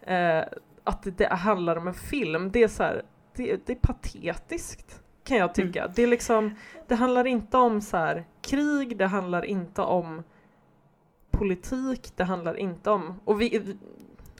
eh, 0.02 0.44
att 0.84 1.04
det, 1.04 1.18
det 1.18 1.28
handlar 1.34 1.76
om 1.76 1.88
en 1.88 1.94
film. 1.94 2.52
Det 2.52 2.64
är 2.64 2.68
så 2.68 2.84
här, 2.84 3.02
det, 3.36 3.68
det 3.68 3.74
är 3.74 3.78
patetiskt 3.78 5.00
kan 5.24 5.38
jag 5.38 5.54
tycka. 5.56 5.88
Det 5.96 6.04
är 6.04 6.08
liksom, 6.08 6.56
det 6.88 6.96
handlar 6.96 7.28
inte 7.28 7.58
om 7.58 7.82
så 7.82 7.98
här 7.98 8.26
krig, 8.42 8.98
det 8.98 9.08
handlar 9.08 9.46
inte 9.46 9.82
om 9.82 10.24
politik, 11.34 12.12
det 12.16 12.24
handlar 12.24 12.58
inte 12.60 12.90
om, 12.92 13.20
och 13.26 13.42
vi, 13.42 13.76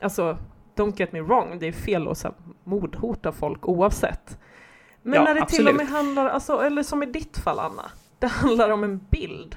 alltså 0.02 0.38
don't 0.76 0.94
get 1.00 1.12
me 1.12 1.22
wrong, 1.22 1.60
det 1.60 1.68
är 1.68 1.72
fel 1.72 2.08
att 2.08 2.26
mordhota 2.64 3.32
folk 3.32 3.68
oavsett. 3.68 4.38
Men 5.02 5.14
Ja, 5.14 5.24
när 5.24 5.36
det 5.36 5.46
till 5.46 5.68
och 5.68 5.70
absolut. 5.74 5.76
med 5.76 5.88
handlar, 5.98 6.26
alltså, 6.30 6.62
eller 6.62 6.84
som 6.84 7.04
i 7.04 7.06
ditt 7.06 7.38
fall 7.38 7.60
Anna, 7.60 7.92
det 8.20 8.28
handlar 8.28 8.70
om 8.70 8.84
en 8.84 8.98
bild. 9.10 9.56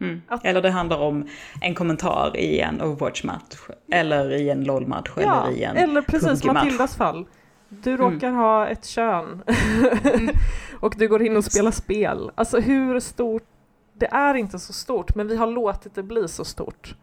Mm. 0.00 0.22
Att- 0.28 0.44
Eller 0.44 0.62
det 0.62 0.70
handlar 0.70 0.98
om 0.98 1.28
en 1.60 1.74
kommentar 1.74 2.36
i 2.36 2.60
en 2.60 2.80
Overwatch-match. 2.82 3.56
Eller 3.92 4.30
i 4.32 4.50
en 4.50 4.64
LOL-match. 4.64 5.10
Ja, 5.16 5.46
eller 5.46 5.56
i 5.56 5.62
en 5.64 5.76
eller 5.76 6.02
precis. 6.02 6.44
Matildas 6.44 6.96
fall. 6.96 7.26
Du 7.68 7.90
Mm. 7.94 8.00
råkar 8.12 8.30
ha 8.30 8.66
ett 8.66 8.84
kön 8.86 9.42
och 10.80 10.94
du 10.98 11.08
går 11.08 11.22
in 11.22 11.36
och 11.36 11.44
spelar 11.44 11.70
spel. 11.70 12.30
Alltså 12.34 12.60
hur 12.60 13.00
stort, 13.00 13.42
det 13.94 14.06
är 14.06 14.34
inte 14.34 14.58
så 14.58 14.72
stort 14.72 15.14
men 15.14 15.28
vi 15.28 15.36
har 15.36 15.46
låtit 15.46 15.94
det 15.94 16.02
bli 16.02 16.28
så 16.28 16.44
stort 16.44 16.94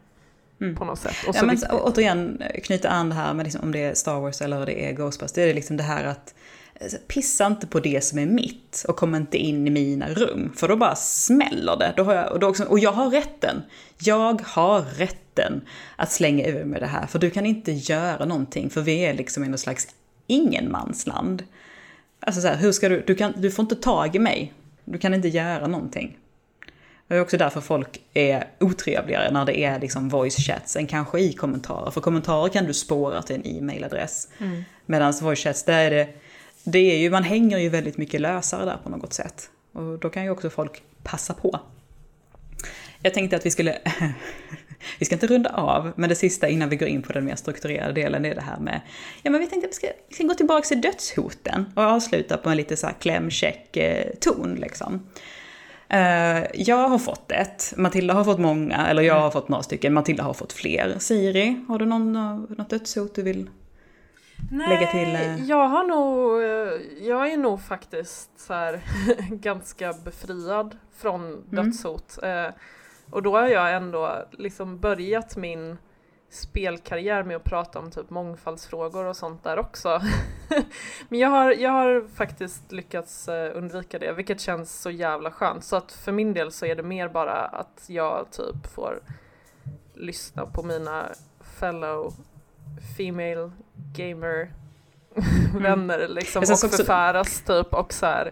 Mm. 0.62 0.76
på 0.76 0.86
något 0.86 1.00
sätt. 1.00 1.16
Och 1.28 1.36
Ja, 1.36 1.42
men 1.42 1.50
viktigt. 1.56 1.72
å- 1.72 1.82
återigen, 1.84 2.42
knyta 2.64 2.90
an 2.90 3.10
det 3.10 3.16
här 3.16 3.34
med 3.34 3.44
liksom, 3.44 3.62
om 3.64 3.72
det 3.72 3.80
är 3.84 3.94
Star 3.94 4.20
Wars 4.20 4.42
eller 4.42 4.66
det 4.66 4.86
är 4.90 4.94
Ghostbusters. 4.94 5.32
Det 5.32 5.50
är 5.50 5.54
liksom 5.54 5.78
det 5.78 5.84
här 5.84 6.04
att 6.04 6.34
eh, 6.76 6.88
pissa 7.08 7.46
inte 7.48 7.68
på 7.68 7.80
det 7.80 8.04
som 8.04 8.20
är 8.20 8.26
mitt 8.26 8.86
och 8.88 8.96
kom 8.96 9.16
inte 9.16 9.38
in 9.38 9.68
i 9.68 9.70
mina 9.70 10.10
rum. 10.10 10.52
För 10.56 10.68
då 10.68 10.76
bara 10.76 10.96
smäller 10.96 11.78
det. 11.78 11.94
Då 11.98 12.04
har 12.04 12.14
jag, 12.14 12.32
och, 12.32 12.40
då 12.40 12.48
också, 12.48 12.64
och 12.64 12.80
jag 12.80 12.92
har 12.92 13.10
rätten. 13.10 13.62
Jag 14.02 14.42
har 14.42 14.82
rätten 14.82 15.62
att 15.96 16.12
slänga 16.12 16.46
ur 16.48 16.64
med 16.66 16.82
det 16.82 16.88
här. 16.88 17.08
För 17.08 17.20
du 17.20 17.30
kan 17.30 17.46
inte 17.46 17.72
göra 17.72 18.26
någonting. 18.26 18.70
För 18.70 18.82
vi 18.82 19.06
är 19.06 19.14
liksom 19.14 19.44
i 19.44 19.48
något 19.48 19.60
slags 19.60 19.88
ingenmansland. 20.28 21.44
Alltså 22.20 22.42
så 22.42 22.48
här, 22.48 22.58
hur 22.58 22.72
ska 22.72 22.90
du, 22.90 23.04
du, 23.08 23.16
kan, 23.16 23.34
du 23.38 23.52
får 23.52 23.64
inte 23.64 23.76
tag 23.76 24.16
i 24.16 24.20
mig. 24.20 24.54
Du 24.86 24.98
kan 24.98 25.14
inte 25.14 25.28
göra 25.28 25.68
någonting. 25.68 26.18
Det 27.12 27.18
är 27.18 27.22
också 27.22 27.38
därför 27.38 27.62
folk 27.62 28.02
är 28.14 28.48
otrevligare 28.60 29.32
när 29.32 29.46
det 29.46 29.60
är 29.60 29.80
liksom 29.80 30.10
voice 30.10 30.38
chats 30.38 30.76
än 30.76 30.88
kanske 30.88 31.20
i 31.20 31.34
kommentarer. 31.34 31.92
För 31.92 32.02
kommentarer 32.02 32.50
kan 32.50 32.66
du 32.66 32.74
spåra 32.74 33.22
till 33.22 33.36
en 33.36 33.46
e-mailadress. 33.46 34.28
Mm. 34.38 34.64
Medan 34.86 35.14
voice 35.22 35.40
chats, 35.40 35.64
där 35.64 35.86
är 35.86 35.92
det, 35.92 36.08
det 36.64 36.80
är 36.80 36.98
ju, 36.98 37.10
man 37.10 37.24
hänger 37.24 37.58
ju 37.58 37.70
väldigt 37.70 37.98
mycket 37.98 38.22
lösare 38.22 38.66
där 38.66 38.78
på 38.84 38.90
något 38.90 39.14
sätt. 39.14 39.50
Och 39.72 40.00
då 40.00 40.10
kan 40.10 40.24
ju 40.24 40.30
också 40.30 40.50
folk 40.50 40.84
passa 41.04 41.34
på. 41.34 41.60
Jag 43.02 43.14
tänkte 43.14 43.36
att 43.36 43.46
vi 43.46 43.52
skulle, 43.52 43.78
vi 45.00 45.06
ska 45.06 45.16
inte 45.16 45.28
runda 45.28 45.50
av, 45.50 45.92
men 45.96 46.10
det 46.10 46.16
sista 46.16 46.48
innan 46.48 46.70
vi 46.70 46.76
går 46.76 46.88
in 46.88 47.02
på 47.02 47.14
den 47.14 47.26
mer 47.26 47.36
strukturerade 47.36 47.94
delen 47.94 48.26
är 48.26 48.36
det 48.36 48.42
här 48.42 48.60
med, 48.60 48.82
ja 49.24 49.32
men 49.32 49.42
vi 49.42 49.48
tänkte 49.48 49.68
att 49.68 49.72
vi 49.72 49.76
ska, 49.76 49.88
vi 50.10 50.16
ska 50.16 50.24
gå 50.24 50.34
tillbaka 50.34 50.68
till 50.68 50.82
dödshoten 50.82 51.66
och 51.76 51.84
avsluta 51.84 52.38
på 52.38 52.50
en 52.50 52.58
lite 52.58 52.78
så 52.78 52.88
här 52.88 52.96
klämkäck 53.00 53.78
eh, 53.78 54.08
ton 54.20 54.56
liksom. 54.56 55.08
Eh, 55.94 56.46
jag 56.54 56.88
har 56.90 56.98
fått 56.98 57.32
ett, 57.32 57.74
Matilda 57.78 58.14
har 58.14 58.24
fått 58.24 58.40
många, 58.40 58.88
eller 58.88 59.02
jag 59.02 59.20
har 59.20 59.32
fått 59.32 59.50
några 59.50 59.64
stycken, 59.64 59.94
Matilda 59.94 60.24
har 60.24 60.34
fått 60.34 60.54
fler. 60.54 60.96
Siri, 61.00 61.66
har 61.68 61.80
du 61.80 61.86
någon, 61.86 62.16
eh, 62.16 62.36
något 62.58 62.70
dödshot 62.70 63.16
du 63.16 63.22
vill? 63.24 63.50
lägga 64.52 64.92
till, 64.92 65.16
eh, 65.16 65.44
jag 65.46 65.68
har 65.68 65.84
nog, 65.84 66.42
jag 67.08 67.32
är 67.32 67.38
nog 67.38 67.62
faktiskt 67.62 68.30
så 68.40 68.54
här 68.54 68.82
ganska 69.30 69.94
befriad 70.06 70.76
från 70.98 71.22
Mm. 71.26 71.44
dödshot. 71.50 72.20
Eh, 72.24 72.48
och 73.10 73.24
då 73.24 73.38
har 73.38 73.48
jag 73.48 73.76
ändå 73.76 74.26
liksom 74.32 74.80
börjat 74.80 75.38
min 75.38 75.78
spelkarriär 76.32 77.24
med 77.24 77.36
att 77.36 77.44
prata 77.44 77.80
om 77.80 77.92
typ 77.92 78.10
mångfaldsfrågor 78.10 79.06
och 79.06 79.18
sånt 79.18 79.44
där 79.44 79.60
också. 79.60 80.02
Men 81.10 81.20
jag 81.20 81.30
har, 81.30 81.52
jag 81.52 81.72
har 81.72 82.08
faktiskt 82.16 82.72
lyckats 82.72 83.28
eh, 83.28 83.58
undvika 83.58 84.00
det, 84.00 84.14
vilket 84.14 84.42
känns 84.42 84.82
så 84.82 84.92
jävla 84.92 85.32
skönt. 85.32 85.64
Så 85.64 85.76
att 85.76 85.92
för 85.92 86.12
min 86.12 86.34
del 86.34 86.52
så 86.52 86.66
är 86.66 86.76
det 86.76 86.84
mer 86.84 87.10
bara 87.10 87.34
att 87.34 87.84
jag 87.88 88.32
typ 88.32 88.68
får 88.76 89.00
lyssna 89.94 90.46
på 90.46 90.64
mina 90.64 91.06
fellow 91.60 92.14
female 92.98 93.52
gamer 93.96 94.54
vänner 95.60 96.08
liksom 96.08 96.42
och 96.42 96.60
förfäras 96.60 97.42
typ 97.42 97.74
och 97.74 97.94
så 97.94 98.06
här. 98.06 98.32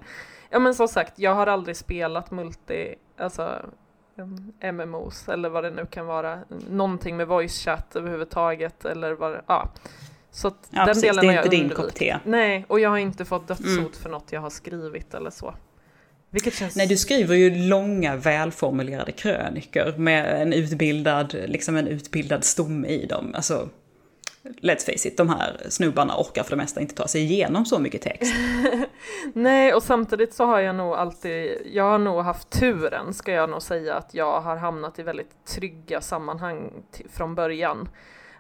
Ja 0.50 0.60
men 0.60 0.76
som 0.76 0.88
sagt, 0.88 1.20
jag 1.20 1.36
har 1.36 1.48
aldrig 1.48 1.78
spelat 1.78 2.32
multi, 2.32 2.96
alltså 3.18 3.66
MMOs 4.74 5.30
eller 5.30 5.50
vad 5.50 5.64
det 5.64 5.70
nu 5.70 5.86
kan 5.86 6.06
vara, 6.06 6.40
någonting 6.70 7.18
med 7.18 7.28
voice 7.28 7.58
chat 7.66 7.96
överhuvudtaget 7.96 8.86
eller 8.86 9.12
vad 9.14 9.32
det- 9.32 9.42
ja. 9.48 9.70
Så 10.32 10.48
att 10.48 10.56
Ja, 10.70 10.78
den 10.78 10.86
precis, 10.88 11.02
delen 11.04 11.16
det 11.16 11.22
är 11.22 11.28
har 11.28 11.34
jag 11.36 11.46
inte 11.46 11.56
din 11.56 11.62
undvikit. 11.64 11.86
kopp 11.86 11.96
te. 11.96 12.18
Nej, 12.26 12.66
och 12.68 12.80
jag 12.80 12.90
har 12.90 12.98
inte 12.98 13.26
fått 13.26 13.48
dödshot 13.48 13.68
Mm. 13.78 13.92
för 13.92 14.10
något 14.10 14.32
jag 14.32 14.42
har 14.42 14.50
skrivit 14.50 15.14
eller 15.14 15.30
så. 15.30 15.54
Vilket 16.32 16.54
känns... 16.54 16.76
Nej, 16.76 16.88
du 16.88 16.98
skriver 16.98 17.36
ju 17.36 17.56
långa 17.70 18.16
välformulerade 18.16 19.12
krönikor 19.12 19.98
med 19.98 20.42
en 20.42 20.54
utbildad, 20.54 21.36
liksom 21.48 21.76
en 21.78 21.88
utbildad 21.88 22.44
stomme 22.44 22.88
i 22.88 23.06
dem. 23.06 23.32
Alltså, 23.36 23.70
let's 24.44 24.86
face 24.86 25.08
it, 25.08 25.18
de 25.18 25.30
här 25.30 25.58
snubbarna 25.70 26.18
orkar 26.18 26.44
för 26.44 26.50
det 26.50 26.56
mesta 26.56 26.82
inte 26.82 26.96
ta 26.96 27.08
sig 27.08 27.22
igenom 27.22 27.66
så 27.66 27.80
mycket 27.80 28.02
text. 28.02 28.34
Nej, 29.34 29.74
och 29.74 29.84
samtidigt 29.84 30.34
så 30.34 30.46
har 30.46 30.60
jag 30.60 30.76
nog 30.76 30.94
alltid, 30.94 31.58
jag 31.74 31.84
har 31.84 32.00
nog 32.00 32.22
haft 32.22 32.50
turen, 32.50 33.14
ska 33.14 33.32
jag 33.32 33.50
nog 33.50 33.62
säga, 33.62 33.96
att 33.96 34.14
jag 34.14 34.42
har 34.42 34.56
hamnat 34.56 35.00
i 35.00 35.04
väldigt 35.04 35.46
trygga 35.46 36.02
sammanhang 36.02 36.72
från 37.10 37.36
början. 37.36 37.90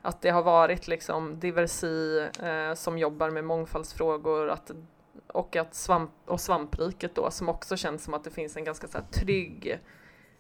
Att 0.01 0.21
det 0.21 0.29
har 0.29 0.43
varit 0.43 0.87
liksom 0.87 1.39
Diversi 1.39 2.27
eh, 2.43 2.73
som 2.75 2.97
jobbar 2.97 3.29
med 3.29 3.43
mångfaldsfrågor 3.43 4.49
att, 4.49 4.71
och, 5.27 5.55
att 5.55 5.75
svamp, 5.75 6.11
och 6.25 6.41
Svampriket 6.41 7.15
då, 7.15 7.31
som 7.31 7.49
också 7.49 7.77
känns 7.77 8.03
som 8.03 8.13
att 8.13 8.23
det 8.23 8.31
finns 8.31 8.57
en 8.57 8.63
ganska 8.63 8.87
så 8.87 8.97
här, 8.97 9.05
trygg 9.05 9.79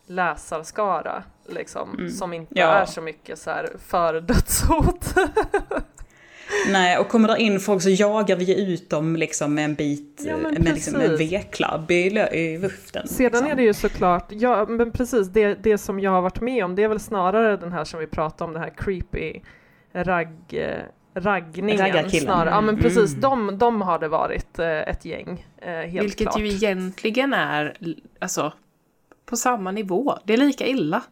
läsarskara, 0.09 1.23
liksom, 1.49 1.93
Mm. 1.99 2.09
som 2.11 2.33
inte 2.33 2.53
Ja. 2.59 2.67
är 2.67 2.85
så 2.85 3.01
mycket 3.01 3.39
så 3.39 3.49
här 3.51 3.69
för 3.87 4.21
dödshot. 4.21 5.15
Nej, 6.69 6.97
och 6.97 7.07
kommer 7.09 7.27
det 7.27 7.41
in 7.41 7.59
folk 7.59 7.81
så 7.81 7.89
jagar 7.89 8.35
vi 8.35 8.73
ut 8.73 8.89
dem 8.89 9.15
liksom 9.15 9.53
med 9.53 9.65
en 9.65 9.75
bit, 9.75 10.21
Ja, 10.27 10.37
med 10.37 10.63
liksom 10.63 10.95
en 10.95 11.01
precis. 11.09 11.31
V-klabb 11.31 11.91
i, 11.91 11.95
i 12.31 12.57
luften. 12.57 13.07
Sedan 13.07 13.25
liksom. 13.31 13.47
är 13.47 13.55
det 13.55 13.63
ju 13.63 13.73
såklart, 13.73 14.25
ja 14.29 14.65
men 14.65 14.91
precis, 14.91 15.27
det, 15.27 15.53
det 15.55 15.77
som 15.77 15.99
jag 15.99 16.11
har 16.11 16.21
varit 16.21 16.41
med 16.41 16.65
om 16.65 16.75
det 16.75 16.83
är 16.83 16.87
väl 16.87 16.99
snarare 16.99 17.57
den 17.57 17.71
här 17.71 17.83
som 17.83 17.99
vi 17.99 18.07
pratade 18.07 18.43
om, 18.47 18.53
den 18.53 18.63
här 18.63 18.73
creepy 18.77 19.39
ragg, 19.93 20.29
eh, 20.49 20.83
raggningen. 21.15 22.09
Snarare. 22.09 22.49
Ja 22.49 22.61
men 22.61 22.77
precis, 22.77 23.09
Mm. 23.13 23.21
de, 23.21 23.57
de 23.57 23.81
har 23.81 23.99
det 23.99 24.07
varit 24.07 24.59
eh, 24.59 24.67
ett 24.79 25.05
gäng, 25.05 25.45
eh, 25.57 25.71
helt 25.71 26.03
Vilket 26.05 26.17
klart. 26.27 26.39
ju 26.39 26.47
egentligen 26.47 27.33
är 27.33 27.75
alltså, 28.19 28.53
på 29.29 29.37
samma 29.37 29.71
nivå. 29.71 30.17
Det 30.23 30.33
är 30.33 30.37
lika 30.37 30.67
illa. 30.67 31.03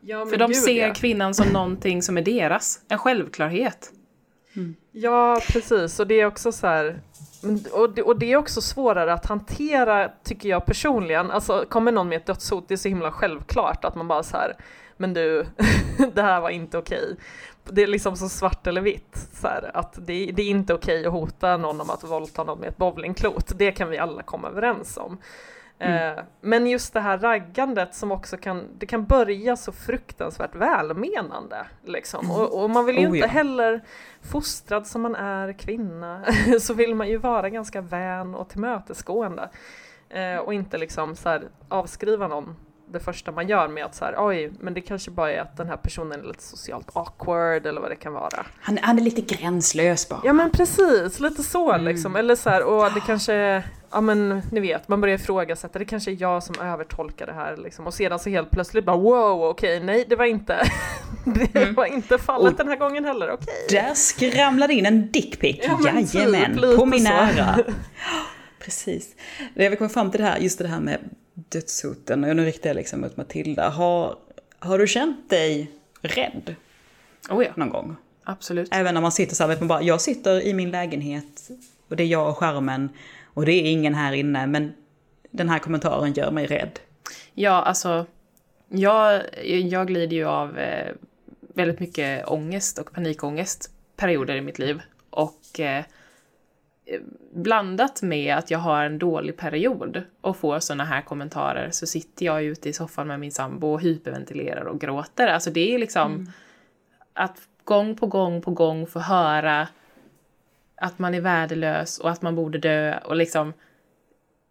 ja, 0.00 0.26
För 0.26 0.36
de 0.36 0.46
gud, 0.46 0.56
ser 0.56 0.88
ja. 0.88 0.94
kvinnan 0.94 1.34
som 1.34 1.48
någonting 1.48 2.02
som 2.02 2.18
är 2.18 2.22
deras. 2.22 2.80
En 2.88 2.98
självklarhet. 2.98 3.92
Ja, 4.92 5.40
precis. 5.52 6.00
Och 6.00 6.06
det 6.06 6.20
är 6.20 6.26
också 6.26 6.52
så 6.52 6.66
här... 6.66 7.00
Och 7.72 7.90
det, 7.90 8.02
och 8.02 8.18
det 8.18 8.32
är 8.32 8.36
också 8.36 8.60
svårare 8.60 9.12
att 9.12 9.26
hantera, 9.26 10.10
tycker 10.24 10.48
jag 10.48 10.66
personligen. 10.66 11.30
Alltså, 11.30 11.64
kommer 11.68 11.92
någon 11.92 12.08
med 12.08 12.16
ett 12.16 12.26
dödshot, 12.26 12.68
det 12.68 12.74
är 12.74 12.76
så 12.76 12.88
himla 12.88 13.12
självklart 13.12 13.84
att 13.84 13.94
man 13.94 14.08
bara 14.08 14.22
så 14.22 14.36
här, 14.36 14.56
men 14.96 15.14
du, 15.14 15.46
det 16.14 16.22
här 16.22 16.40
var 16.40 16.50
inte 16.50 16.78
okej. 16.78 17.16
Det 17.64 17.82
är 17.82 17.86
liksom 17.86 18.16
så 18.16 18.28
svart 18.28 18.66
eller 18.66 18.80
vitt, 18.80 19.28
så 19.32 19.48
här, 19.48 19.70
att 19.74 19.94
det, 20.06 20.30
det 20.32 20.42
är 20.42 20.50
inte 20.50 20.74
okej 20.74 21.06
att 21.06 21.12
hota 21.12 21.56
någon 21.56 21.80
om 21.80 21.90
att 21.90 22.04
våldta 22.04 22.44
någon 22.44 22.58
med 22.58 22.68
ett 22.68 22.76
bowlingklot. 22.76 23.52
Det 23.56 23.72
kan 23.72 23.90
vi 23.90 23.98
alla 23.98 24.22
komma 24.22 24.48
överens 24.48 24.96
om. 24.96 25.18
Eh, 25.78 26.24
men 26.40 26.66
just 26.66 26.92
det 26.92 27.00
här 27.00 27.18
raggandet 27.18 27.94
som 27.94 28.12
också 28.12 28.36
kan, 28.36 28.68
det 28.78 28.86
kan 28.86 29.04
börja 29.04 29.56
så 29.56 29.72
fruktansvärt 29.72 30.54
välmenande. 30.54 31.66
Liksom. 31.84 32.30
Och, 32.30 32.62
och 32.62 32.70
man 32.70 32.86
vill 32.86 32.96
ju 32.96 33.02
Oh, 33.02 33.06
inte 33.06 33.18
ja. 33.18 33.26
heller, 33.26 33.80
fostrad 34.22 34.86
som 34.86 35.02
man 35.02 35.14
är 35.14 35.52
kvinna, 35.52 36.24
så 36.60 36.74
vill 36.74 36.94
man 36.94 37.08
ju 37.08 37.16
vara 37.16 37.50
ganska 37.50 37.80
vän 37.80 38.34
och 38.34 38.48
tillmötesgående. 38.48 39.48
Eh, 40.08 40.36
och 40.36 40.54
inte 40.54 40.78
liksom 40.78 41.16
så 41.16 41.28
här, 41.28 41.42
avskriva 41.68 42.28
någon 42.28 42.56
det 42.92 43.00
första 43.00 43.32
man 43.32 43.48
gör 43.48 43.68
med 43.68 43.84
att 43.84 43.94
så 43.94 44.04
här, 44.04 44.14
oj, 44.18 44.52
men 44.60 44.74
det 44.74 44.80
kanske 44.80 45.10
bara 45.10 45.32
är 45.32 45.40
att 45.40 45.56
den 45.56 45.68
här 45.68 45.76
personen 45.76 46.20
är 46.20 46.24
lite 46.24 46.42
socialt 46.42 46.96
awkward 46.96 47.66
eller 47.66 47.80
vad 47.80 47.90
det 47.90 47.96
kan 47.96 48.12
vara. 48.12 48.46
Han, 48.60 48.78
han 48.82 48.98
är 48.98 49.02
lite 49.02 49.20
gränslös 49.36 50.08
bara. 50.08 50.20
Ja 50.24 50.32
men 50.32 50.50
precis, 50.50 51.20
lite 51.20 51.42
så 51.42 51.72
Mm. 51.72 51.84
liksom. 51.84 52.16
Eller 52.16 52.36
så 52.36 52.50
här, 52.50 52.62
och 52.64 52.92
det 52.92 53.00
kanske 53.00 53.32
är, 53.34 53.62
ja 53.90 54.00
men 54.00 54.42
ni 54.52 54.60
vet, 54.60 54.88
man 54.88 55.00
börjar 55.00 55.14
ifrågasätta, 55.14 55.78
det 55.78 55.84
kanske 55.84 56.10
är 56.10 56.16
jag 56.20 56.42
som 56.42 56.54
övertolkar 56.62 57.26
det 57.26 57.32
här 57.32 57.56
liksom. 57.56 57.86
Och 57.86 57.94
sedan 57.94 58.18
så 58.18 58.30
helt 58.30 58.50
plötsligt 58.50 58.84
bara 58.84 58.96
wow, 58.96 59.42
okej, 59.44 59.80
nej 59.80 60.04
det 60.08 60.16
var 60.16 60.24
inte, 60.24 60.70
det 61.24 61.56
Mm. 61.62 61.74
var 61.74 61.86
inte 61.86 62.18
fallet 62.18 62.52
Och- 62.52 62.58
den 62.58 62.68
här 62.68 62.76
gången 62.76 63.04
heller, 63.04 63.30
okej. 63.30 63.54
Där 63.70 63.94
skramlade 63.94 64.74
in 64.74 64.86
en 64.86 65.10
dickpic. 65.10 65.56
Ja, 65.62 65.78
men 65.84 66.06
typ 66.06 66.14
Jajamän, 66.14 66.52
lite 66.56 66.76
på 66.76 66.86
min 66.86 67.06
ära. 67.06 67.58
Precis. 68.58 69.16
Jag 69.54 69.70
vill 69.70 69.78
komma 69.78 69.90
fram 69.90 70.10
till 70.10 70.20
det 70.20 70.26
här, 70.26 70.38
just 70.38 70.58
det 70.58 70.68
här 70.68 70.80
med 70.80 70.98
dödshoten. 71.34 72.24
Och 72.24 72.36
nu 72.36 72.44
riktar 72.44 72.70
jag 72.70 72.74
liksom 72.76 73.00
mot 73.00 73.16
Matilda. 73.16 73.68
Har, 73.68 74.16
har 74.58 74.78
du 74.78 74.86
känt 74.86 75.30
dig 75.30 75.70
rädd 76.02 76.54
Oh 77.30 77.44
ja, 77.44 77.50
någon 77.56 77.70
gång? 77.70 77.96
absolut. 78.24 78.68
Även 78.70 78.94
när 78.94 79.00
man 79.00 79.12
sitter 79.12 79.34
så 79.34 79.42
här, 79.42 79.48
vet 79.48 79.60
man 79.60 79.68
bara, 79.68 79.82
jag 79.82 80.00
sitter 80.00 80.40
i 80.46 80.54
min 80.54 80.70
lägenhet 80.70 81.48
och 81.88 81.96
det 81.96 82.02
är 82.02 82.06
jag 82.06 82.28
och 82.28 82.36
skärmen 82.38 82.88
och 83.38 83.46
det 83.46 83.52
är 83.52 83.72
ingen 83.72 83.94
här 83.94 84.12
inne, 84.12 84.46
men 84.46 84.74
den 85.30 85.48
här 85.48 85.58
kommentaren 85.58 86.12
gör 86.12 86.30
mig 86.30 86.46
rädd. 86.46 86.78
Ja, 87.34 87.50
alltså, 87.50 88.06
jag, 88.68 89.22
jag 89.44 89.86
glider 89.86 90.16
ju 90.16 90.24
av 90.24 90.58
eh, 90.58 90.94
väldigt 91.40 91.80
mycket 91.80 92.28
ångest 92.28 92.78
och 92.78 92.92
panikångest 92.92 93.70
perioder 93.96 94.36
i 94.36 94.40
mitt 94.40 94.58
liv. 94.58 94.82
Och 95.10 95.60
eh, 95.60 95.84
blandat 97.32 98.02
med 98.02 98.36
att 98.36 98.50
jag 98.50 98.58
har 98.58 98.84
en 98.84 98.98
dålig 98.98 99.36
period 99.36 100.02
och 100.20 100.36
får 100.36 100.60
såna 100.60 100.84
här 100.84 101.02
kommentarer 101.02 101.70
så 101.70 101.86
sitter 101.86 102.26
jag 102.26 102.44
ute 102.44 102.68
i 102.68 102.72
soffan 102.72 103.06
med 103.06 103.20
min 103.20 103.32
sambo 103.32 103.68
och 103.68 103.80
hyperventilerar 103.80 104.64
och 104.64 104.80
gråter. 104.80 105.26
Alltså 105.26 105.50
det 105.50 105.74
är 105.74 105.78
liksom 105.78 106.32
att 107.12 107.38
gång 107.64 107.96
på 107.96 108.06
gång 108.06 108.42
på 108.42 108.50
gång 108.50 108.86
få 108.86 108.98
höra 108.98 109.68
att 110.80 110.98
man 110.98 111.14
är 111.14 111.20
värdelös 111.20 111.98
och 111.98 112.10
att 112.10 112.22
man 112.22 112.34
borde 112.34 112.58
dö 112.58 112.98
och 112.98 113.16
liksom 113.16 113.52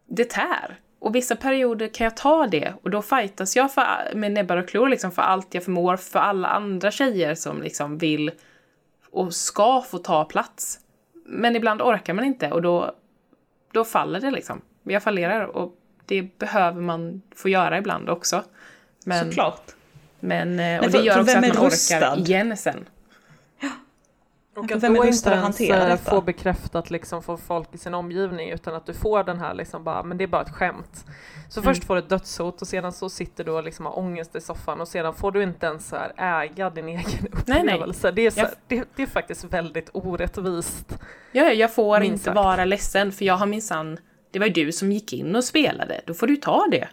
det 0.07 0.30
tär. 0.30 0.80
Och 0.99 1.15
vissa 1.15 1.36
perioder 1.36 1.88
kan 1.88 2.03
jag 2.05 2.17
ta 2.17 2.47
det 2.47 2.73
och 2.84 2.89
då 2.89 3.01
fightas 3.01 3.55
jag 3.55 3.73
för, 3.73 4.11
med 4.15 4.32
näbbar 4.32 4.57
och 4.57 4.67
klor 4.69 4.89
liksom 4.89 5.11
för 5.11 5.21
allt 5.21 5.53
jag 5.53 5.63
förmår 5.63 5.97
för 5.97 6.19
alla 6.19 6.47
andra 6.47 6.91
tjejer 6.91 7.36
som 7.36 7.61
liksom 7.61 7.97
vill 7.97 8.32
och 9.11 9.34
ska 9.34 9.82
få 9.82 9.97
ta 9.97 10.25
plats. 10.25 10.80
Men 11.25 11.55
ibland 11.55 11.82
orkar 11.82 12.13
man 12.13 12.25
inte 12.25 12.51
och 12.51 12.61
då, 12.61 12.95
då 13.71 13.84
faller 13.86 14.19
det 14.21 14.32
liksom. 14.32 14.61
Jag 14.84 15.03
fallerar 15.03 15.43
och 15.45 15.75
det 16.05 16.38
behöver 16.38 16.82
man 16.82 17.21
få 17.36 17.49
göra 17.49 17.78
ibland 17.78 18.09
också. 18.09 18.43
Men, 19.05 19.25
Såklart. 19.25 19.71
men, 20.19 20.59
eh, 20.59 20.80
och 20.80 20.86
för- 20.86 20.91
det 20.91 21.03
gör 21.05 21.19
också 21.21 21.38
att 21.38 21.41
man 21.41 21.65
orkar 21.67 22.17
igen 22.19 22.57
sen. 22.57 22.86
Och 24.58 24.72
att 24.72 24.84
är 24.84 24.89
då 24.89 25.05
inte 25.05 25.08
att 25.08 25.26
ens 25.26 25.41
hantera 25.43 25.86
detta? 25.86 26.12
få 26.12 26.22
bekräftat 26.22 26.89
liksom 26.91 27.24
från 27.24 27.38
folk 27.38 27.68
i 27.76 27.78
sin 27.78 27.93
omgivning 27.93 28.49
utan 28.49 28.76
att 28.76 28.86
du 28.86 28.93
får 28.93 29.24
den 29.24 29.39
här 29.39 29.53
liksom 29.53 29.84
bara, 29.84 30.03
men 30.03 30.18
det 30.18 30.24
är 30.24 30.28
bara 30.28 30.41
ett 30.41 30.53
skämt. 30.53 31.05
Så 31.49 31.60
Mm. 31.60 31.74
först 31.74 31.84
får 31.88 31.95
du 31.95 31.99
ett 31.99 32.10
dödshot 32.10 32.62
och 32.62 32.68
sedan 32.68 32.91
så 32.93 33.10
sitter 33.10 33.43
du 33.43 33.51
och 33.51 33.64
liksom 33.64 33.86
har 33.86 33.97
ångest 33.99 34.36
i 34.36 34.41
soffan 34.41 34.82
och 34.82 34.88
sedan 34.88 35.14
får 35.14 35.32
du 35.32 35.43
inte 35.43 35.66
ens 35.66 35.88
så 35.88 35.95
här 35.95 36.14
äga 36.43 36.70
din 36.70 36.88
egen 36.88 37.03
nej. 37.45 37.60
upplevelse. 37.62 38.12
Det, 38.12 38.22
är 38.22 38.32
så, 38.32 38.39
Jag- 38.39 38.49
det, 38.68 38.84
det 38.95 39.01
är 39.03 39.08
faktiskt 39.08 39.43
väldigt 39.43 39.89
orättvist. 39.93 40.97
Ja, 41.32 41.43
ja, 41.43 41.51
jag 41.51 41.74
får 41.74 42.03
inte 42.03 42.24
sagt. 42.24 42.36
vara 42.36 42.66
ledsen 42.66 43.12
för 43.12 43.26
jag 43.26 43.34
har 43.38 43.45
minsann, 43.45 43.97
det 44.32 44.39
var 44.39 44.45
ju 44.45 44.53
du 44.53 44.72
som 44.72 44.91
gick 44.91 45.14
in 45.14 45.36
och 45.36 45.43
spelade, 45.43 46.01
då 46.05 46.14
får 46.14 46.28
du 46.28 46.36
ta 46.36 46.68
det. 46.72 46.88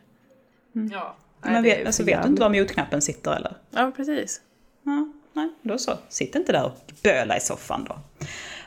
Ja. 0.92 1.16
Men 1.40 1.62
vet, 1.62 1.86
alltså, 1.86 2.04
vet 2.04 2.22
du 2.22 2.28
inte 2.28 2.42
var 2.42 2.50
mutknappen 2.50 3.02
sitter 3.02 3.32
eller? 3.36 3.56
Ja, 3.70 3.92
precis. 3.96 4.40
Ja, 4.82 5.08
nej, 5.34 5.48
då 5.62 5.78
så. 5.78 5.92
Sitt 6.08 6.34
inte 6.34 6.52
där 6.52 6.64
och 6.64 6.78
böla 7.02 7.36
i 7.36 7.40
soffan 7.40 7.84
då. 7.88 7.98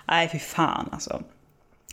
Nej, 0.05 0.29
fy 0.31 0.39
fan 0.39 0.89
alltså. 0.91 1.21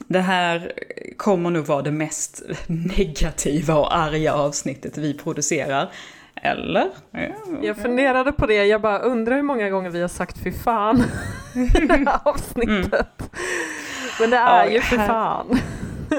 Det 0.08 0.20
här 0.20 0.72
kommer 1.16 1.50
nog 1.50 1.66
vara 1.66 1.82
det 1.82 1.90
mest 1.90 2.42
negativa 2.66 3.74
och 3.74 3.96
arga 3.96 4.34
avsnittet 4.34 4.98
vi 4.98 5.14
producerar. 5.14 5.90
Eller? 6.42 6.88
Ja, 7.10 7.20
Jag 7.62 7.76
funderade 7.76 8.32
på 8.32 8.46
det, 8.46 8.64
jag 8.64 8.80
bara 8.80 8.98
undrar 8.98 9.36
hur 9.36 9.42
många 9.42 9.70
gånger 9.70 9.90
vi 9.90 10.00
har 10.00 10.08
sagt 10.08 10.38
fy 10.44 10.52
fan 10.52 10.96
i 11.54 11.86
det 11.86 11.94
här 11.94 12.18
avsnittet. 12.24 13.30
Men 14.20 14.30
det 14.30 14.36
är 14.36 14.64
Ja, 14.64 14.70
ju 14.70 14.80
fy 14.80 14.96
fan. 14.96 15.58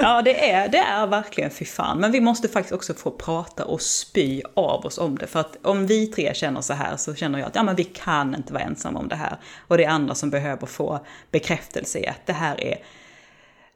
Ja, 0.01 0.21
det 0.21 0.51
är, 0.51 0.69
det 0.69 0.77
är 0.77 1.07
verkligen 1.07 1.51
fy 1.51 1.65
fan. 1.65 1.99
Men 1.99 2.11
vi 2.11 2.21
måste 2.21 2.47
faktiskt 2.47 2.73
också 2.73 2.93
få 2.93 3.11
prata 3.11 3.65
och 3.65 3.81
spy 3.81 4.41
av 4.53 4.85
oss 4.85 4.97
om 4.97 5.17
det. 5.17 5.27
För 5.27 5.39
att 5.39 5.57
om 5.61 5.87
vi 5.87 6.07
tre 6.07 6.33
känner 6.33 6.61
så 6.61 6.73
här 6.73 6.97
så 6.97 7.15
känner 7.15 7.39
jag 7.39 7.47
att 7.47 7.55
ja, 7.55 7.63
men 7.63 7.75
vi 7.75 7.83
kan 7.83 8.35
inte 8.35 8.53
vara 8.53 8.63
ensamma 8.63 8.99
om 8.99 9.07
det 9.07 9.15
här. 9.15 9.37
Och 9.67 9.77
det 9.77 9.83
är 9.83 9.89
andra 9.89 10.15
som 10.15 10.29
behöver 10.29 10.67
få 10.67 11.05
bekräftelse 11.31 11.99
i 11.99 12.07
att 12.07 12.25
det 12.25 12.33
här 12.33 12.63
är, 12.63 12.77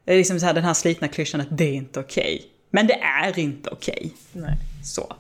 det 0.05 0.13
är 0.13 0.17
liksom 0.17 0.39
så 0.39 0.45
här, 0.45 0.53
den 0.53 0.63
här 0.63 0.73
slitna 0.73 1.07
klyschan 1.07 1.41
att 1.41 1.57
det 1.57 1.69
är 1.69 1.73
inte 1.73 1.99
okej. 1.99 2.45
Men 2.69 2.87
det 2.87 2.99
är 3.01 3.39
inte 3.39 3.69
okej. 3.69 4.13
Nej. 4.31 4.57
Så. 4.83 5.15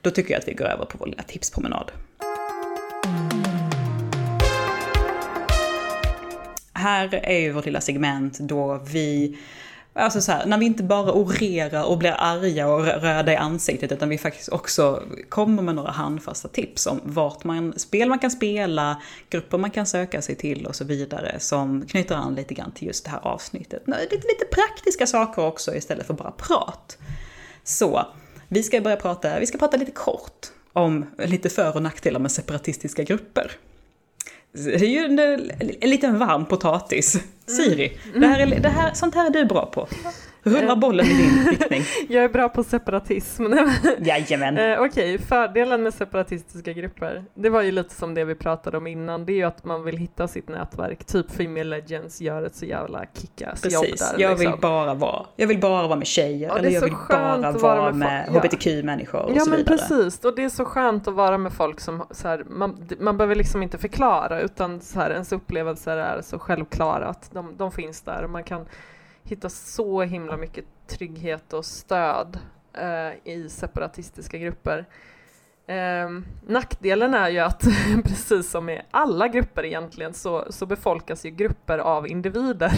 Då 0.00 0.10
tycker 0.10 0.30
jag 0.30 0.40
att 0.40 0.48
vi 0.48 0.54
går 0.54 0.64
över 0.64 0.84
på 0.84 0.98
vår 0.98 1.06
lilla 1.06 1.22
tipspromenad. 1.22 1.90
Här 6.72 7.14
är 7.14 7.38
ju 7.38 7.52
vårt 7.52 7.64
lilla 7.64 7.80
segment 7.80 8.38
då 8.38 8.82
vi, 8.92 9.38
alltså 9.94 10.20
så 10.20 10.32
här, 10.32 10.46
när 10.46 10.58
vi 10.58 10.66
inte 10.66 10.82
bara 10.82 11.12
orerar 11.12 11.84
och 11.84 11.98
blir 11.98 12.14
arga 12.18 12.68
och 12.68 12.84
röda 12.84 13.32
i 13.32 13.36
ansiktet 13.36 13.92
utan 13.92 14.08
vi 14.08 14.18
faktiskt 14.18 14.48
också 14.48 15.02
kommer 15.28 15.62
med 15.62 15.74
några 15.74 15.90
handfasta 15.90 16.48
tips 16.48 16.86
om 16.86 17.00
vart 17.04 17.44
man, 17.44 17.78
spel 17.78 18.08
man 18.08 18.18
kan 18.18 18.30
spela, 18.30 19.02
grupper 19.30 19.58
man 19.58 19.70
kan 19.70 19.86
söka 19.86 20.22
sig 20.22 20.34
till 20.34 20.66
och 20.66 20.76
så 20.76 20.84
vidare 20.84 21.40
som 21.40 21.86
knyter 21.86 22.14
an 22.14 22.34
lite 22.34 22.54
grann 22.54 22.72
till 22.72 22.86
just 22.86 23.04
det 23.04 23.10
här 23.10 23.20
avsnittet. 23.26 23.82
Lite, 23.86 24.16
lite 24.16 24.44
praktiska 24.50 25.06
saker 25.06 25.46
också 25.46 25.74
istället 25.74 26.06
för 26.06 26.14
bara 26.14 26.30
prat. 26.30 26.98
Så, 27.64 28.06
vi 28.48 28.62
ska 28.62 28.80
börja 28.80 28.96
prata, 28.96 29.38
vi 29.38 29.46
ska 29.46 29.58
prata 29.58 29.76
lite 29.76 29.92
kort 29.92 30.46
om 30.72 31.06
lite 31.18 31.48
för 31.48 31.76
och 31.76 31.82
nackdelar 31.82 32.20
med 32.20 32.32
separatistiska 32.32 33.02
grupper. 33.02 33.52
Det 34.52 34.74
är 34.74 34.84
ju 34.84 34.98
en, 34.98 35.18
en 35.80 35.90
liten 35.90 36.18
varm 36.18 36.46
potatis. 36.46 37.22
Siri, 37.46 37.98
det 38.14 38.26
här 38.26 38.40
är, 38.40 38.60
det 38.60 38.68
här, 38.68 38.94
sånt 38.94 39.14
här 39.14 39.26
är 39.26 39.30
du 39.30 39.44
bra 39.44 39.66
på. 39.66 39.88
Rulla 40.42 40.76
bollen 40.76 41.06
i 41.06 41.14
din 41.14 41.46
riktning. 41.50 41.82
Jag 42.08 42.24
är 42.24 42.28
bra 42.28 42.48
på 42.48 42.64
separatism. 42.64 43.46
Jajamän. 43.98 44.58
Eh, 44.58 44.80
Okej, 44.80 45.18
fördelen 45.18 45.82
med 45.82 45.94
separatistiska 45.94 46.72
grupper, 46.72 47.24
det 47.34 47.48
var 47.50 47.62
ju 47.62 47.72
lite 47.72 47.94
som 47.94 48.14
det 48.14 48.24
vi 48.24 48.34
pratade 48.34 48.76
om 48.76 48.86
innan, 48.86 49.24
det 49.26 49.32
är 49.32 49.36
ju 49.36 49.42
att 49.42 49.64
man 49.64 49.84
vill 49.84 49.96
hitta 49.96 50.28
sitt 50.28 50.48
nätverk, 50.48 51.04
typ 51.04 51.30
Female 51.30 51.64
Legends 51.64 52.20
gör 52.20 52.42
ett 52.42 52.54
så 52.56 52.66
jävla 52.66 53.04
kickass 53.14 53.72
jobb 53.72 53.82
Precis, 53.82 54.12
där. 54.12 54.20
jag 54.22 54.28
vill 54.30 54.38
liksom. 54.38 54.60
bara 54.60 54.94
vara, 54.94 55.26
jag 55.36 55.46
vill 55.46 55.60
bara 55.60 55.86
vara 55.86 55.98
med 55.98 56.06
tjejer, 56.06 56.48
Ja, 56.48 56.58
eller 56.58 56.70
jag 56.70 56.80
vill 56.80 56.94
bara 57.10 57.52
vara 57.52 57.92
med 57.92 57.96
med. 57.96 58.28
Ja. 58.34 58.40
hbtq-människor 58.40 59.20
och 59.22 59.30
Ja 59.34 59.40
så 59.40 59.50
men 59.50 59.58
vidare. 59.58 59.76
precis, 59.78 60.24
och 60.24 60.34
det 60.36 60.44
är 60.44 60.48
så 60.48 60.64
skönt 60.64 61.08
att 61.08 61.14
vara 61.14 61.38
med 61.38 61.52
folk 61.52 61.80
som 61.80 62.02
så 62.10 62.28
här, 62.28 62.44
man, 62.50 62.88
man 63.00 63.16
behöver 63.16 63.34
liksom 63.34 63.62
inte 63.62 63.78
förklara 63.78 64.40
utan 64.40 64.80
så 64.80 65.00
här, 65.00 65.10
ens 65.10 65.32
upplevelser 65.32 65.96
är 65.96 66.22
så 66.22 66.38
självklara 66.38 67.06
att 67.06 67.30
de, 67.32 67.56
de 67.56 67.72
finns 67.72 68.00
där 68.02 68.24
och 68.24 68.30
man 68.30 68.44
kan 68.44 68.66
hitta 69.24 69.48
så 69.48 70.02
himla 70.02 70.36
mycket 70.36 70.64
trygghet 70.86 71.52
och 71.52 71.64
stöd 71.64 72.38
eh, 72.72 73.32
i 73.32 73.48
separatistiska 73.48 74.38
grupper. 74.38 74.86
Ehm, 75.66 76.24
nackdelen 76.46 77.14
är 77.14 77.28
ju 77.28 77.38
att 77.38 77.64
precis 78.04 78.50
som 78.50 78.68
i 78.68 78.82
alla 78.90 79.28
grupper 79.28 79.64
egentligen 79.64 80.14
så, 80.14 80.46
så 80.50 80.66
befolkas 80.66 81.26
ju 81.26 81.30
grupper 81.30 81.78
av 81.78 82.08
individer. 82.08 82.72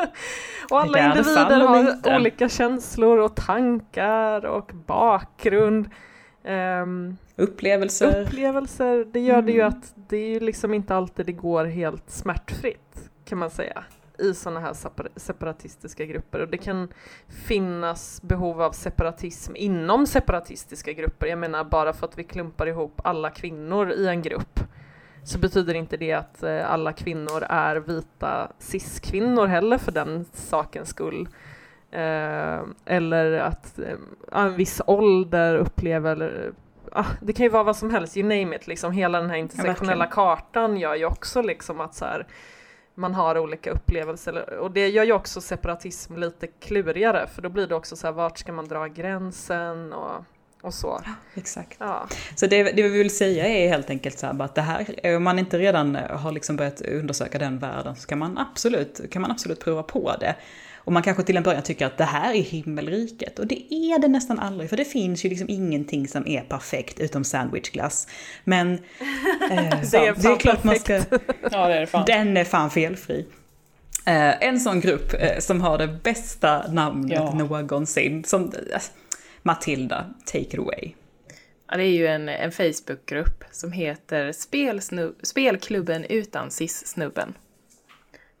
och 0.70 0.80
alla 0.80 1.06
individer 1.06 1.60
har 1.60 2.16
olika 2.16 2.48
känslor 2.48 3.18
och 3.18 3.36
tankar 3.36 4.44
och 4.44 4.70
bakgrund. 4.86 5.90
Ehm, 6.44 7.16
Upplevelser. 7.36 8.22
upplevelser, 8.22 9.04
det 9.12 9.20
gör 9.20 9.42
det 9.42 9.52
ju 9.52 9.60
Mm. 9.60 9.68
att 9.68 9.92
det 10.08 10.16
är 10.16 10.28
ju 10.28 10.40
liksom 10.40 10.74
inte 10.74 10.96
alltid 10.96 11.26
det 11.26 11.32
går 11.32 11.64
helt 11.64 12.10
smärtfritt 12.10 13.10
kan 13.24 13.38
man 13.38 13.50
säga 13.50 13.84
i 14.20 14.34
sådana 14.34 14.60
här 14.60 14.72
separ- 14.72 15.08
separatistiska 15.16 16.04
grupper 16.04 16.40
och 16.40 16.48
det 16.48 16.58
kan 16.58 16.88
finnas 17.28 18.22
behov 18.22 18.62
av 18.62 18.72
separatism 18.72 19.52
inom 19.56 20.06
separatistiska 20.06 20.92
grupper. 20.92 21.26
Jag 21.26 21.38
menar 21.38 21.64
bara 21.64 21.92
för 21.92 22.06
att 22.06 22.18
vi 22.18 22.24
klumpar 22.24 22.66
ihop 22.66 23.00
alla 23.04 23.30
kvinnor 23.30 23.90
i 23.92 24.06
en 24.08 24.22
grupp 24.22 24.60
så 25.24 25.38
betyder 25.38 25.74
inte 25.74 25.96
det 25.96 26.12
att 26.12 26.42
eh, 26.42 26.70
alla 26.70 26.92
kvinnor 26.92 27.42
är 27.42 27.76
vita 27.76 28.52
cis-kvinnor 28.58 29.46
heller 29.46 29.78
för 29.78 29.92
den 29.92 30.24
sakens 30.32 30.88
skull. 30.88 31.28
Eh, 31.90 32.60
eller 32.84 33.32
att 33.32 33.78
eh, 33.78 33.94
en 34.32 34.56
viss 34.56 34.82
ålder 34.86 35.56
upplever, 35.56 36.52
ah, 36.92 37.04
det 37.20 37.32
kan 37.32 37.44
ju 37.44 37.50
vara 37.50 37.62
vad 37.62 37.76
som 37.76 37.90
helst, 37.90 38.16
you 38.16 38.28
name 38.28 38.56
it, 38.56 38.66
liksom 38.66 38.92
hela 38.92 39.20
den 39.20 39.30
här 39.30 39.36
intersektionella 39.36 40.04
verkligen. 40.04 40.14
kartan 40.14 40.76
gör 40.76 40.94
ju 40.94 41.04
också 41.04 41.42
liksom 41.42 41.80
att 41.80 41.94
så 41.94 42.04
här, 42.04 42.26
man 43.00 43.14
har 43.14 43.38
olika 43.38 43.70
upplevelser 43.70 44.58
och 44.58 44.70
det 44.70 44.88
gör 44.88 45.04
ju 45.04 45.12
också 45.12 45.40
separatism 45.40 46.16
lite 46.16 46.46
klurigare 46.46 47.26
för 47.26 47.42
då 47.42 47.48
blir 47.48 47.66
det 47.66 47.74
också 47.74 47.96
så 47.96 48.06
här 48.06 48.12
vart 48.12 48.38
ska 48.38 48.52
man 48.52 48.68
dra 48.68 48.86
gränsen 48.86 49.92
och, 49.92 50.24
och 50.62 50.74
så. 50.74 51.00
Exakt. 51.34 51.76
Ja. 51.80 52.06
Så 52.36 52.46
det, 52.46 52.62
det 52.62 52.82
vi 52.82 52.88
vill 52.88 53.16
säga 53.16 53.46
är 53.46 53.68
helt 53.68 53.90
enkelt 53.90 54.18
så 54.18 54.26
här 54.26 54.42
att 54.42 54.54
det 54.54 54.62
här, 54.62 55.16
om 55.16 55.24
man 55.24 55.38
inte 55.38 55.58
redan 55.58 55.94
har 55.94 56.32
liksom 56.32 56.56
börjat 56.56 56.80
undersöka 56.80 57.38
den 57.38 57.58
världen 57.58 57.96
så 57.96 58.08
kan 58.08 58.18
man 58.18 58.38
absolut, 58.38 59.10
kan 59.10 59.22
man 59.22 59.30
absolut 59.30 59.60
prova 59.60 59.82
på 59.82 60.16
det. 60.20 60.36
Och 60.90 60.94
man 60.94 61.02
kanske 61.02 61.22
till 61.22 61.36
en 61.36 61.42
början 61.42 61.62
tycker 61.62 61.86
att 61.86 61.98
det 61.98 62.04
här 62.04 62.34
är 62.34 62.42
himmelriket. 62.42 63.38
Och 63.38 63.46
det 63.46 63.74
är 63.74 63.98
det 63.98 64.08
nästan 64.08 64.38
aldrig, 64.38 64.70
för 64.70 64.76
det 64.76 64.84
finns 64.84 65.24
ju 65.24 65.28
liksom 65.28 65.48
ingenting 65.48 66.08
som 66.08 66.26
är 66.26 66.40
perfekt 66.40 67.00
utom 67.00 67.24
sandwichglass. 67.24 68.08
Men 68.44 68.72
eh, 69.50 69.80
Det 69.90 69.96
är 69.96 70.22
det 70.22 70.28
är 70.28 70.36
klart 70.38 70.64
man 70.64 70.78
ska... 70.78 70.94
Ja, 71.50 71.68
det 71.68 71.74
är 71.74 71.86
fan. 71.92 72.04
Den 72.06 72.36
är 72.36 72.44
fan 72.44 72.70
felfri. 72.70 73.26
Eh, 74.06 74.42
en 74.48 74.60
sån 74.60 74.80
grupp 74.80 75.14
eh, 75.20 75.38
som 75.38 75.60
har 75.60 75.78
det 75.78 75.88
bästa 76.02 76.72
namnet 76.72 77.12
Ja. 77.12 77.34
någonsin, 77.34 78.24
som 78.24 78.42
eh, 78.44 78.80
Matilda, 79.42 80.04
take 80.24 80.38
it 80.38 80.58
away. 80.58 80.92
Ja, 81.70 81.76
det 81.76 81.84
är 81.84 81.92
ju 81.92 82.06
en, 82.06 82.28
en 82.28 82.52
Facebookgrupp 82.52 83.44
som 83.50 83.72
heter 83.72 84.32
Spelsnu- 84.32 85.14
Spelklubben 85.22 86.04
utan 86.04 86.50
cis-snubben. 86.50 87.34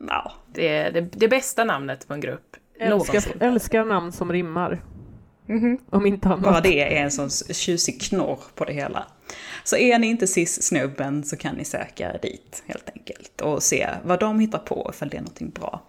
Ja, 0.08 0.32
Det 0.52 0.68
är 0.68 0.92
det, 0.92 1.00
det 1.00 1.28
bästa 1.28 1.64
namnet 1.64 2.08
på 2.08 2.14
en 2.14 2.20
grupp 2.20 2.56
Älskar, 2.80 3.24
älskar 3.40 3.84
namn 3.84 4.12
som 4.12 4.32
rimmar. 4.32 4.82
Mhm. 5.46 5.78
Om 5.90 6.06
inte 6.06 6.28
annat. 6.28 6.42
Bara 6.42 6.60
det 6.60 6.96
är 6.96 7.02
en 7.02 7.10
sån 7.10 7.30
tjusig 7.30 8.00
knorr 8.00 8.40
på 8.54 8.64
det 8.64 8.72
hela. 8.72 9.06
Så 9.64 9.76
är 9.76 9.98
ni 9.98 10.06
inte 10.06 10.26
cis-snubben 10.26 11.24
så 11.24 11.36
kan 11.36 11.54
ni 11.54 11.64
söka 11.64 12.16
dit 12.22 12.62
helt 12.66 12.90
enkelt 12.94 13.40
och 13.40 13.62
se 13.62 13.88
vad 14.04 14.20
de 14.20 14.40
hittar 14.40 14.58
på 14.58 14.90
ifall 14.94 15.08
det 15.08 15.16
är 15.16 15.20
någonting 15.20 15.50
bra. 15.50 15.82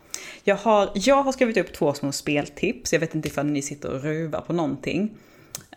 Jag 0.44 0.56
har, 0.56 0.90
jag 0.94 1.24
har 1.24 1.32
skrivit 1.32 1.58
upp 1.58 1.74
två 1.74 1.94
små 1.94 2.12
speltips, 2.12 2.94
jag 2.94 3.00
vet 3.00 3.16
inte 3.16 3.28
ifall 3.28 3.46
ni 3.46 3.62
sitter 3.62 3.94
och 3.94 4.04
ruvar 4.04 4.42
på 4.42 4.54
någonting. 4.54 5.18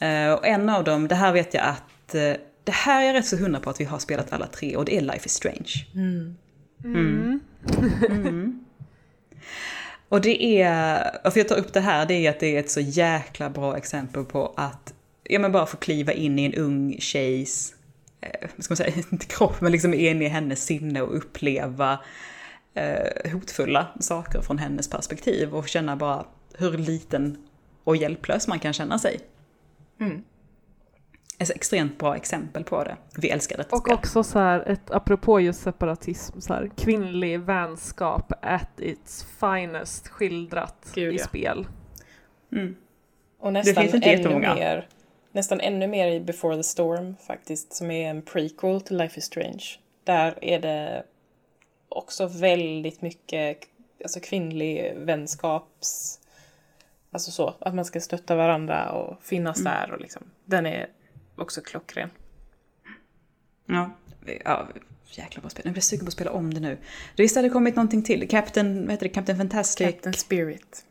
Eh, 0.00 0.32
och 0.32 0.46
en 0.46 0.68
av 0.68 0.84
dem, 0.84 1.08
det 1.08 1.14
här 1.14 1.32
vet 1.32 1.54
jag 1.54 1.64
att, 1.64 2.14
eh, 2.14 2.32
det 2.64 2.72
här 2.72 3.02
är 3.02 3.06
jag 3.06 3.14
rätt 3.14 3.26
så 3.26 3.36
hundra 3.36 3.60
på 3.60 3.70
att 3.70 3.80
vi 3.80 3.84
har 3.84 3.98
spelat 3.98 4.32
alla 4.32 4.46
tre 4.46 4.76
och 4.76 4.84
det 4.84 4.96
är 4.96 5.00
Life 5.00 5.26
is 5.26 5.32
Strange. 5.32 5.86
Mm. 5.94 6.36
Mm. 6.84 7.40
Och 10.08 10.20
det 10.20 10.62
är, 10.62 11.20
varför 11.24 11.40
jag 11.40 11.48
tar 11.48 11.56
upp 11.56 11.72
det 11.72 11.80
här, 11.80 12.06
det 12.06 12.14
är 12.14 12.30
att 12.30 12.40
det 12.40 12.56
är 12.56 12.60
ett 12.60 12.70
så 12.70 12.80
jäkla 12.80 13.50
bra 13.50 13.76
exempel 13.76 14.24
på 14.24 14.54
att, 14.56 14.94
ja 15.24 15.38
men 15.38 15.52
bara 15.52 15.66
få 15.66 15.76
kliva 15.76 16.12
in 16.12 16.38
i 16.38 16.44
en 16.44 16.54
ung 16.54 16.96
tjejs, 16.98 17.74
eh, 18.20 18.48
vad 18.56 18.64
ska 18.64 18.72
man 18.72 18.76
säga, 18.76 18.94
inte 19.12 19.26
kropp, 19.26 19.60
men 19.60 19.72
liksom 19.72 19.94
in 19.94 20.22
i 20.22 20.28
hennes 20.28 20.64
sinne 20.64 21.02
och 21.02 21.16
uppleva 21.16 21.98
eh, 22.74 23.32
hotfulla 23.32 23.86
saker 24.00 24.40
från 24.40 24.58
hennes 24.58 24.90
perspektiv 24.90 25.54
och 25.54 25.68
känna 25.68 25.96
bara 25.96 26.26
hur 26.58 26.78
liten 26.78 27.36
och 27.84 27.96
hjälplös 27.96 28.48
man 28.48 28.58
kan 28.58 28.72
känna 28.72 28.98
sig. 28.98 29.20
Mm. 30.00 30.22
Ett 31.38 31.50
extremt 31.50 31.98
bra 31.98 32.16
exempel 32.16 32.64
på 32.64 32.84
det. 32.84 32.96
Vi 33.16 33.30
älskar 33.30 33.56
detta 33.56 33.76
Och 33.76 33.82
spel. 33.82 33.94
också 33.94 34.22
så 34.22 34.38
här, 34.38 34.60
ett, 34.68 34.90
apropå 34.90 35.40
just 35.40 35.62
separatism, 35.62 36.40
så 36.40 36.54
här, 36.54 36.70
kvinnlig 36.76 37.40
vänskap 37.40 38.32
at 38.42 38.80
its 38.80 39.26
finest 39.40 40.08
skildrat 40.08 40.92
Gud, 40.94 41.14
i 41.14 41.16
ja. 41.16 41.24
spel. 41.24 41.66
Mm. 42.52 42.76
Och 43.38 43.52
nästan 43.52 43.82
finns 43.82 43.94
inte 43.94 44.10
ännu 44.10 44.16
jättemånga. 44.22 44.54
mer, 44.54 44.88
nästan 45.32 45.60
ännu 45.60 45.86
mer 45.86 46.08
i 46.08 46.20
Before 46.20 46.56
the 46.56 46.62
Storm 46.62 47.16
faktiskt, 47.26 47.72
som 47.72 47.90
är 47.90 48.10
en 48.10 48.22
prequel 48.22 48.80
till 48.80 48.96
Life 48.96 49.18
is 49.18 49.24
Strange. 49.24 49.64
Där 50.04 50.38
är 50.44 50.60
det 50.60 51.04
också 51.88 52.26
väldigt 52.26 53.02
mycket 53.02 53.58
alltså 54.02 54.20
kvinnlig 54.20 54.94
vänskaps... 54.96 56.20
Alltså 57.10 57.30
så, 57.30 57.54
att 57.58 57.74
man 57.74 57.84
ska 57.84 58.00
stötta 58.00 58.36
varandra 58.36 58.90
och 58.90 59.22
finnas 59.22 59.60
Mm. 59.60 59.72
där 59.72 59.92
och 59.92 60.00
liksom. 60.00 60.22
Den 60.44 60.66
är 60.66 60.86
också 61.36 61.60
klockren. 61.60 62.10
Ja, 63.66 63.96
ja 64.44 64.68
jäkla 65.10 65.40
bra 65.40 65.50
spel. 65.50 65.62
Nu 65.64 65.70
blir 65.70 65.78
jag 65.78 65.84
sugen 65.84 66.04
på 66.04 66.08
att 66.08 66.12
spela 66.12 66.30
om 66.30 66.54
det 66.54 66.60
nu. 66.60 66.78
Visst 67.16 67.36
hade 67.36 67.48
det 67.48 67.52
kommit 67.52 67.76
någonting 67.76 68.02
till? 68.02 68.28
Captain, 68.28 68.82
vad 68.82 68.90
heter 68.90 69.08
det? 69.08 69.14
Captain 69.14 69.38
Fantastic? 69.38 69.86
Captain 69.86 70.14
Spirit. 70.14 70.84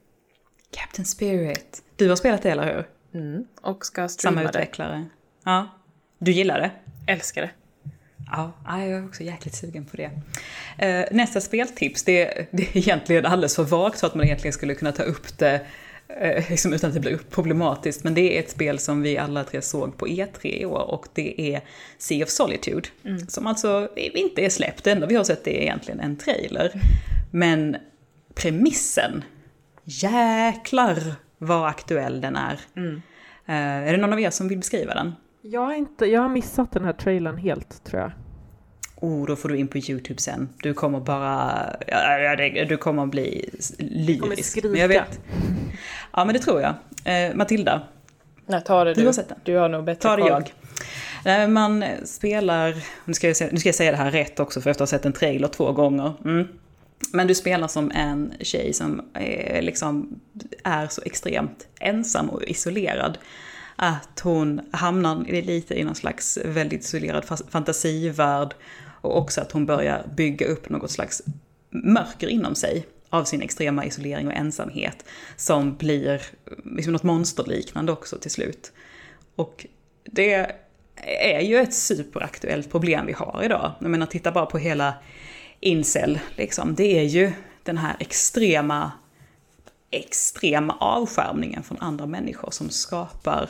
Captain 0.72 1.06
Spirit. 1.06 1.84
Du 1.96 2.10
har 2.10 2.16
spelat 2.16 2.42
det, 2.42 2.52
eller 2.52 2.76
hur? 2.76 2.88
Mm. 3.22 3.46
Och 3.62 3.86
ska 3.86 4.02
Samma 4.02 4.10
streama 4.10 4.42
det. 4.42 4.50
utvecklare. 4.50 5.06
Ja. 5.44 5.68
Du 6.20 6.32
gillar 6.32 6.60
det? 6.60 6.72
Älskar 7.12 7.42
det. 7.42 7.52
Ja, 8.32 8.52
ja, 8.66 8.80
jag 8.80 8.90
är 9.00 9.06
också 9.06 9.24
jäkligt 9.24 9.56
sugen 9.56 9.86
på 9.86 9.98
det. 9.98 10.12
Eh, 10.78 11.06
nästa 11.12 11.42
speltips, 11.42 12.04
det, 12.04 12.48
det 12.52 12.64
är 12.64 12.78
egentligen 12.78 13.26
alldeles 13.26 13.56
för 13.56 13.64
vagt 13.64 14.00
för 14.00 14.08
att 14.08 14.16
man 14.16 14.26
egentligen 14.26 14.54
skulle 14.54 14.76
kunna 14.76 14.92
ta 14.92 15.04
upp 15.04 15.38
det 15.38 15.62
liksom 16.50 16.74
utan 16.74 16.88
att 16.88 16.94
det 16.94 17.00
blir 17.00 17.18
problematiskt. 17.30 18.04
Men 18.04 18.14
det 18.14 18.38
är 18.38 18.40
ett 18.40 18.50
spel 18.50 18.80
som 18.80 19.02
vi 19.02 19.18
alla 19.18 19.44
tre 19.44 19.62
såg 19.62 19.98
på 19.98 20.08
E3 20.08 20.46
i 20.46 20.66
år 20.66 20.92
och 20.92 21.08
det 21.14 21.54
är 21.56 21.62
Sea 21.98 22.24
of 22.24 22.30
Solitude. 22.30 22.90
Som 23.28 23.48
alltså 23.48 23.90
inte 23.96 24.46
är 24.46 24.50
släppt, 24.50 24.84
det 24.84 24.92
enda 24.92 25.08
vi 25.08 25.16
har 25.16 25.24
sett 25.24 25.48
är 25.48 25.52
egentligen 25.52 26.00
en 26.00 26.18
trailer. 26.18 26.72
Men 27.32 27.78
premissen, 28.36 29.24
jäklar 29.84 31.16
vad 31.38 31.68
aktuell 31.68 32.22
den 32.22 32.36
är. 32.36 32.60
Eh, 33.46 33.88
är 33.88 33.92
det 33.92 33.98
någon 33.98 34.14
av 34.14 34.20
er 34.20 34.30
som 34.30 34.48
vill 34.48 34.58
beskriva 34.58 34.94
den? 34.94 35.14
Jag 35.42 35.62
har, 35.62 35.74
inte, 35.74 36.06
jag 36.06 36.22
har 36.22 36.30
missat 36.30 36.72
den 36.72 36.84
här 36.84 36.94
trailern 36.94 37.38
helt, 37.38 37.84
tror 37.84 38.02
jag. 38.02 38.12
Oh, 39.04 39.26
då 39.28 39.36
får 39.36 39.50
du 39.50 39.58
in 39.58 39.68
på 39.68 39.78
YouTube 39.78 40.22
sen. 40.22 40.50
Du 40.62 40.74
kommer 40.74 41.00
bara... 41.00 41.76
Ja, 41.88 42.36
du 42.66 42.78
kommer 42.78 43.06
bli 43.06 43.50
lyrisk. 43.78 44.22
kommer 44.22 44.36
skrika. 44.36 44.68
Men 44.68 44.80
jag 44.80 44.88
vet, 44.88 45.20
ja, 46.14 46.26
men 46.26 46.34
det 46.34 46.40
tror 46.40 46.62
jag. 46.62 46.74
Eh, 47.06 47.36
Matilda, 47.36 47.82
Nej, 48.46 48.62
ta 48.66 48.84
det 48.84 48.94
du 48.94 49.02
du. 49.02 49.08
har 49.08 49.14
sett 49.14 49.30
den. 49.30 49.38
Du 49.44 49.56
har 49.58 49.70
nog 49.70 49.84
bättre 49.86 50.02
Ta 50.02 50.16
det 50.16 50.22
koll. 50.22 50.44
jag. 51.24 51.44
Eh, 51.44 51.48
Man 51.48 51.84
spelar... 52.06 52.76
Nu 53.06 53.14
ska, 53.14 53.28
jag 53.28 53.36
säga, 53.38 53.50
nu 53.54 53.58
ska 53.60 53.70
jag 53.70 53.76
säga 53.76 53.92
det 53.92 53.98
här 53.98 54.12
rätt 54.12 54.40
också, 54.40 54.62
för 54.62 54.70
efter 54.70 54.84
att 54.84 54.90
ha 54.92 54.98
sett 54.98 55.06
en 55.06 55.14
trailer 55.14 55.48
två 55.48 55.72
gånger. 55.72 56.14
Mm. 56.26 56.48
Men 57.14 57.28
du 57.28 57.36
spelar 57.36 57.68
som 57.68 57.92
en 57.92 58.34
tjej 58.40 58.74
som 58.74 59.02
är, 59.14 59.62
liksom, 59.62 60.20
är 60.64 60.88
så 60.88 61.02
extremt 61.06 61.68
ensam 61.80 62.30
och 62.30 62.44
isolerad. 62.44 63.18
Att 63.76 64.20
hon 64.24 64.62
hamnar 64.72 65.30
i- 65.30 65.42
lite 65.42 65.80
i 65.80 65.84
någon 65.84 65.96
slags 65.96 66.40
väldigt 66.46 66.82
isolerad 66.84 67.26
fantasivärld. 67.50 68.54
Och 69.04 69.18
också 69.18 69.42
att 69.42 69.52
hon 69.52 69.66
börjar 69.66 70.08
bygga 70.16 70.46
upp 70.46 70.70
något 70.70 70.92
slags 70.92 71.22
mörker 71.70 72.28
inom 72.28 72.56
sig 72.56 72.88
av 73.10 73.24
sin 73.24 73.42
extrema 73.42 73.86
isolering 73.86 74.28
och 74.28 74.34
ensamhet. 74.34 75.06
Som 75.36 75.76
blir 75.76 76.22
liksom 76.64 76.94
något 76.94 77.04
monsterliknande 77.04 77.92
också 77.92 78.18
till 78.18 78.32
slut. 78.32 78.72
Och 79.36 79.66
det 80.04 80.52
är 81.06 81.42
ju 81.42 81.58
ett 81.58 81.74
superaktuellt 81.74 82.72
problem 82.72 83.06
vi 83.06 83.14
har 83.14 83.42
idag. 83.44 83.72
Jag 83.80 83.92
menar, 83.92 84.06
titta 84.06 84.32
bara 84.32 84.46
på 84.46 84.58
hela 84.58 84.94
incel, 85.60 86.20
liksom. 86.36 86.76
Det 86.76 87.00
är 87.00 87.04
ju 87.04 87.32
den 87.64 87.78
här 87.78 87.96
extrema, 88.00 88.92
extrema 89.92 90.78
avskärmningen 90.80 91.64
från 91.64 91.78
andra 91.80 92.06
människor 92.06 92.52
som 92.52 92.70
skapar 92.70 93.50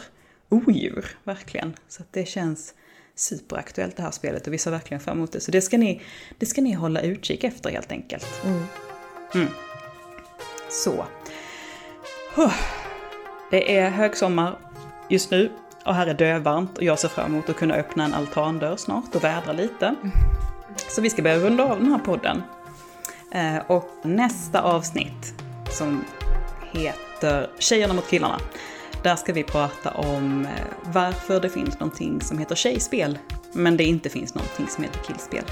odjur, 0.50 1.06
verkligen. 1.24 1.74
Så 1.88 2.02
att 2.02 2.14
det 2.14 2.26
känns 2.26 2.74
superaktuellt 3.16 3.98
det 3.98 4.04
här 4.04 4.12
spelet 4.12 4.48
och 4.48 4.54
vi 4.54 4.58
ser 4.58 4.72
verkligen 4.72 5.02
fram 5.02 5.18
emot 5.18 5.32
det. 5.32 5.40
Så 5.40 5.52
det 5.52 5.62
ska 5.62 5.78
ni, 5.78 6.02
det 6.38 6.46
ska 6.46 6.62
ni 6.62 6.74
hålla 6.74 7.02
utkik 7.02 7.44
efter 7.44 7.70
helt 7.70 7.92
enkelt. 7.92 8.44
Mm. 9.34 9.48
Så. 10.70 11.06
Huh. 12.36 12.54
Det 13.52 13.78
är 13.78 13.90
högsommar 13.90 14.60
just 15.10 15.32
nu 15.32 15.52
och 15.86 15.96
här 15.96 16.08
är 16.08 16.14
dövarmt 16.14 16.78
och 16.78 16.84
jag 16.84 17.00
ser 17.00 17.08
fram 17.08 17.32
emot 17.34 17.50
att 17.50 17.56
kunna 17.56 17.74
öppna 17.76 18.06
en 18.06 18.14
altandörr 18.14 18.76
snart 18.76 19.16
och 19.16 19.24
vädra 19.24 19.54
lite. 19.54 19.96
Så 20.90 21.02
vi 21.02 21.10
ska 21.10 21.22
börja 21.22 21.38
runda 21.38 21.64
av 21.64 21.80
den 21.80 21.92
här 21.92 22.00
podden. 22.00 22.44
Eh, 23.32 23.58
och 23.68 23.90
nästa 24.04 24.62
avsnitt 24.62 25.34
som 25.72 26.06
heter 26.72 27.50
Tjejerna 27.60 27.94
mot 27.94 28.10
killarna. 28.10 28.40
Där 29.04 29.16
ska 29.16 29.34
vi 29.34 29.44
prata 29.44 29.92
om 29.92 30.46
eh, 30.46 30.52
varför 30.84 31.40
det 31.40 31.50
finns 31.50 31.80
någonting 31.80 32.22
som 32.22 32.38
heter 32.38 32.56
tjejspel 32.56 33.20
men 33.54 33.78
det 33.78 33.84
inte 33.84 34.10
finns 34.10 34.36
någonting 34.36 34.68
som 34.68 34.84
heter 34.84 35.00
killspel. 35.00 35.44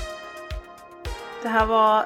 Det 1.44 1.50
här 1.50 1.66
var 1.66 2.06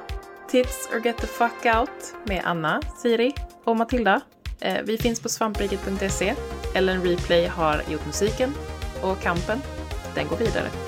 Tits 0.50 0.88
or 0.92 1.06
Get 1.06 1.16
the 1.18 1.26
Fuck 1.26 1.76
Out 1.78 2.14
med 2.24 2.42
Anna, 2.44 2.82
Siri 2.98 3.34
och 3.64 3.76
Matilda. 3.76 4.20
Eh, 4.60 4.82
vi 4.84 4.98
finns 4.98 5.20
på 5.20 5.28
svampriket.se. 5.28 6.34
Ellen 6.74 7.02
Replay 7.02 7.46
har 7.46 7.82
gjort 7.90 8.06
musiken 8.06 8.54
och 9.02 9.20
kampen, 9.20 9.60
den 10.14 10.28
går 10.28 10.36
vidare. 10.36 10.85